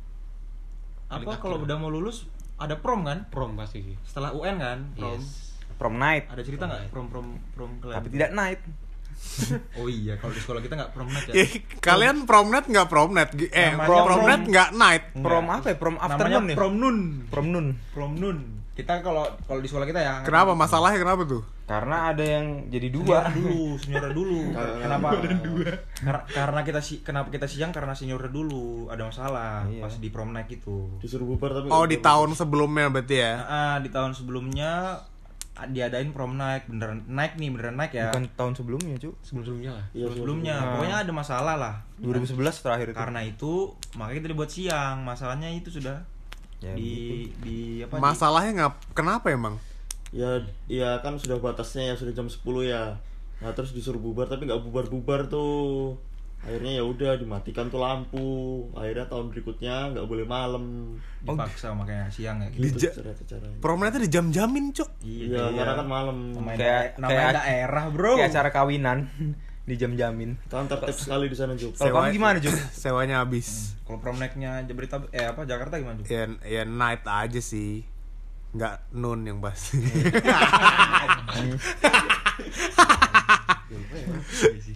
apa 1.07 1.37
kalau 1.37 1.59
udah 1.59 1.75
mau 1.75 1.87
lulus 1.87 2.25
ada 2.55 2.75
prom 2.75 3.03
kan? 3.03 3.27
Prom 3.27 3.53
pasti 3.53 3.83
sih. 3.83 3.95
Setelah 4.01 4.31
UN 4.31 4.55
kan? 4.57 4.79
Prom. 4.93 5.17
Yes. 5.17 5.59
Prom 5.75 5.95
night. 5.97 6.25
Ada 6.27 6.41
cerita 6.41 6.65
nggak 6.65 6.87
prom 6.87 7.07
prom 7.07 7.27
prom 7.51 7.71
kalian? 7.77 7.97
Tapi 7.97 8.07
tidak 8.09 8.31
night. 8.31 8.61
Oh 9.77 9.85
iya, 9.85 10.17
kalau 10.17 10.33
di 10.33 10.41
sekolah 10.41 10.57
kita 10.59 10.73
nggak 10.73 10.91
prom 10.91 11.05
night 11.05 11.29
Eh, 11.29 11.45
ya. 11.45 11.45
kalian 11.77 12.25
promnet 12.25 12.65
nggak 12.65 12.87
promnet 12.87 13.29
eh 13.45 13.69
Namanya 13.69 13.85
prom 13.85 14.05
prom. 14.07 14.41
nggak 14.47 14.69
night 14.73 15.03
Prom 15.13 15.45
apa 15.47 15.67
ya? 15.67 15.75
Prom 15.77 15.93
Namanya 15.93 16.09
afternoon 16.09 16.43
nih. 16.43 16.55
prom 16.57 16.73
nun. 16.73 16.97
Prom 17.29 17.47
nun. 17.47 17.67
Prom 17.93 18.11
nun. 18.15 18.37
Kita 18.71 18.99
kalau 18.99 19.21
kalau 19.43 19.59
di 19.59 19.67
sekolah 19.67 19.83
kita 19.83 19.99
ya. 19.99 20.13
kenapa 20.21 20.51
masalahnya 20.53 20.95
kenapa 20.97 21.23
tuh 21.23 21.43
Karena 21.63 22.09
ada 22.09 22.19
yang 22.19 22.67
jadi 22.67 22.87
Dua 22.87 23.03
dua. 23.21 23.21
dulu, 23.29 23.75
senior 23.75 24.11
dulu. 24.11 24.51
Kenapa? 24.53 25.07
Kar- 25.97 26.25
karena 26.25 26.59
kita 26.61 26.79
si 26.79 26.99
kenapa 26.99 27.27
kita 27.27 27.45
siang 27.45 27.69
karena 27.69 27.91
senior 27.91 28.19
dulu 28.25 28.87
ada 28.87 29.03
masalah 29.03 29.63
Iya. 29.65 29.79
pas 29.81 29.93
di 29.93 30.07
prom 30.07 30.31
night 30.31 30.47
itu. 30.49 30.87
disuruh 30.97 31.23
bubar 31.25 31.51
tapi 31.53 31.67
oh 31.67 31.83
di 31.83 31.95
bubar. 31.95 32.07
tahun 32.07 32.29
sebelumnya 32.33 32.85
berarti 32.87 33.15
ya 33.17 33.33
Ah, 33.41 33.77
di 33.77 33.87
tahun 33.87 34.11
sebelumnya 34.11 34.99
ah, 35.53 35.65
diadain 35.65 36.09
prom 36.09 36.35
night 36.35 36.63
beneran 36.65 37.03
naik 37.05 37.35
nih 37.35 37.49
beneran 37.49 37.75
naik 37.77 37.91
ya. 37.93 38.07
Bukan 38.09 38.25
tahun 38.33 38.53
sebelumnya, 38.53 38.95
Cuk. 38.97 39.15
Sebelum-sebelumnya 39.21 39.71
lah. 39.73 39.85
Iya, 39.91 40.05
Tahun 40.05 40.15
sebelumnya. 40.17 40.55
Ah. 40.57 40.67
Pokoknya 40.73 40.97
ada 40.97 41.11
masalah 41.13 41.55
lah. 41.55 41.75
2011 41.97 42.35
terakhir 42.57 42.87
itu. 42.89 42.97
Karena 42.97 43.19
itu 43.21 43.51
makanya 43.93 44.17
kita 44.17 44.29
dibuat 44.29 44.49
siang. 44.49 45.03
Masalahnya 45.03 45.47
itu 45.49 45.67
sudah 45.69 46.03
Ya, 46.61 46.73
di 46.73 46.93
di 47.41 47.57
apa? 47.81 47.97
di- 47.97 48.01
masalahnya 48.01 48.51
nggak 48.55 48.73
kenapa 48.93 49.27
emang? 49.27 49.57
Ya 50.11 50.37
ya 50.65 50.99
kan 50.99 51.17
sudah 51.17 51.37
batasnya 51.37 51.89
ya 51.89 51.95
sudah 51.95 52.13
jam 52.13 52.27
10 52.27 52.37
ya. 52.63 53.01
Nah 53.39 53.51
terus 53.51 53.71
disuruh 53.71 53.97
bubar 53.97 54.25
tapi 54.25 54.45
nggak 54.45 54.61
bubar 54.61 54.85
bubar 54.85 55.25
tuh. 55.25 55.97
Akhirnya 56.41 56.77
ya 56.77 56.83
udah 56.83 57.17
dimatikan 57.17 57.69
tuh 57.69 57.77
lampu. 57.77 58.29
Akhirnya 58.73 59.05
tahun 59.07 59.29
berikutnya 59.29 59.75
nggak 59.91 60.05
boleh 60.05 60.25
malam. 60.25 60.97
Dipaksa 61.19 61.73
makanya 61.73 62.09
siang 62.09 62.37
ya. 62.39 62.49
Di 62.49 62.61
gitu 62.63 62.77
ja- 62.83 62.93
cara 62.93 63.13
caranya 63.15 63.57
promnetnya 63.57 64.01
dijam-jamin 64.01 64.65
cok 64.71 64.89
iya 65.01 65.49
karena 65.49 65.73
kan 65.75 65.87
malam. 65.87 66.17
Namanya, 66.33 66.57
Kayak- 66.57 66.89
kayak- 66.99 67.33
daerah, 67.35 67.83
Bro. 67.89 68.13
Kayak 68.17 68.29
acara 68.31 68.49
kawinan 68.51 68.97
di 69.71 69.79
jam-jamin. 69.79 70.35
kan 70.51 70.67
tertib 70.67 70.91
sekali 70.91 71.31
di 71.31 71.37
sana 71.39 71.55
juga 71.55 71.79
Kalau 71.79 72.03
kamu 72.03 72.11
gimana, 72.11 72.37
Cuk? 72.43 72.51
sewanya 72.83 73.23
habis. 73.23 73.79
Kalau 73.87 74.03
prom 74.03 74.19
night-nya 74.19 74.67
Jabodetabek 74.67 75.07
eh 75.15 75.31
apa 75.31 75.47
Jakarta 75.47 75.79
gimana, 75.79 76.03
Ju? 76.03 76.11
ya 76.11 76.27
ya 76.43 76.67
night 76.67 77.07
aja 77.07 77.39
sih. 77.39 77.87
Nggak 78.51 78.91
nun 78.91 79.23
yang 79.23 79.39
pasti 79.39 79.79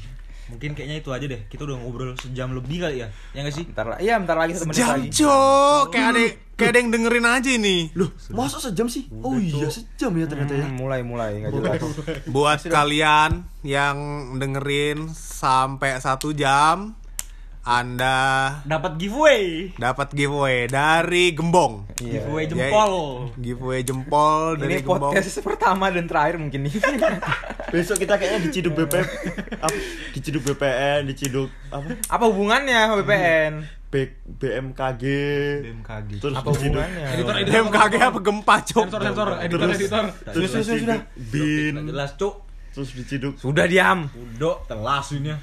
Mungkin 0.45 0.77
kayaknya 0.77 1.01
itu 1.01 1.09
aja 1.09 1.25
deh. 1.25 1.41
Kita 1.49 1.65
udah 1.65 1.75
ngobrol 1.81 2.13
sejam 2.21 2.53
lebih 2.53 2.85
kali 2.85 3.01
ya. 3.01 3.07
Ya 3.33 3.41
nggak 3.41 3.55
sih? 3.55 3.65
Bentar 3.65 3.85
lah. 3.89 3.97
Iya, 3.97 4.21
bentar 4.21 4.37
lagi 4.37 4.53
satu 4.53 4.69
menit 4.69 4.85
lagi. 4.85 5.09
cok, 5.09 5.81
kayak 5.89 6.07
ada 6.13 6.23
kayak 6.55 6.69
ada 6.71 6.79
yang 6.79 6.89
dengerin 6.93 7.25
aja 7.27 7.49
ini. 7.51 7.77
Loh, 7.97 8.09
masa 8.31 8.57
sejam 8.61 8.87
sih? 8.87 9.09
Oh 9.25 9.35
iya, 9.35 9.67
sejam 9.67 10.11
ya 10.15 10.25
ternyata 10.29 10.53
ya. 10.53 10.65
Hmm, 10.69 10.77
mulai 10.77 11.01
mulai 11.01 11.41
nggak 11.41 11.51
jelas. 11.51 11.81
Buat 12.29 12.59
kalian 12.69 13.43
yang 13.65 13.97
dengerin 14.37 15.09
sampai 15.15 15.97
satu 15.97 16.31
jam, 16.31 16.93
anda 17.65 18.15
Dapat 18.61 18.93
giveaway. 18.95 19.73
dapat 19.73 20.13
giveaway 20.13 20.69
dari 20.69 21.33
Gembong. 21.33 21.89
Iya. 21.97 22.21
Giveaway 22.21 22.45
Ya, 22.45 22.49
jempol. 22.53 22.93
Giveaway 23.35 23.81
jempol 23.81 24.41
dari 24.55 24.71
Ini 24.71 24.85
Gembong. 24.85 25.09
podcast 25.09 25.41
pertama 25.41 25.89
dan 25.89 26.05
terakhir 26.05 26.37
mungkin 26.37 26.61
nih. 26.61 26.77
Besok 27.73 27.97
kita 27.97 28.15
kayaknya 28.15 28.39
diciduk 28.45 28.77
BPM, 28.77 29.05
apa? 29.57 29.75
Diciduk 30.13 30.45
BPN, 30.45 31.09
diciduk 31.09 31.49
apa? 31.67 31.89
Apa 32.07 32.23
hubungannya 32.27 33.01
BPN? 33.01 33.53
B, 33.85 33.93
BMKG. 34.27 35.03
BMKG. 35.63 36.09
Terus 36.19 36.35
Apa 36.37 36.53
diciduk 36.53 36.77
hubungannya? 36.77 37.05
Editor, 37.17 37.33
editor. 37.35 37.53
BMKG 37.57 37.93
apa 37.97 38.19
gempa 38.21 38.55
cok? 38.61 38.83
Sensor, 38.85 39.01
sensor, 39.03 39.27
editor, 39.41 39.57
Terus- 39.65 39.79
editor. 39.81 40.03
Terus 40.29 40.49
Sudah, 40.53 40.61
sudah, 40.61 40.75
diciduk 40.77 41.01
BIN. 41.33 41.73
Jelas, 41.89 42.11
Cuk. 42.13 42.35
Terus 42.69 42.89
diciduk 42.93 43.33
Sudah 43.39 43.65
diam. 43.65 44.05
Udah, 44.13 44.61
telas 44.67 45.09
ini. 45.09 45.33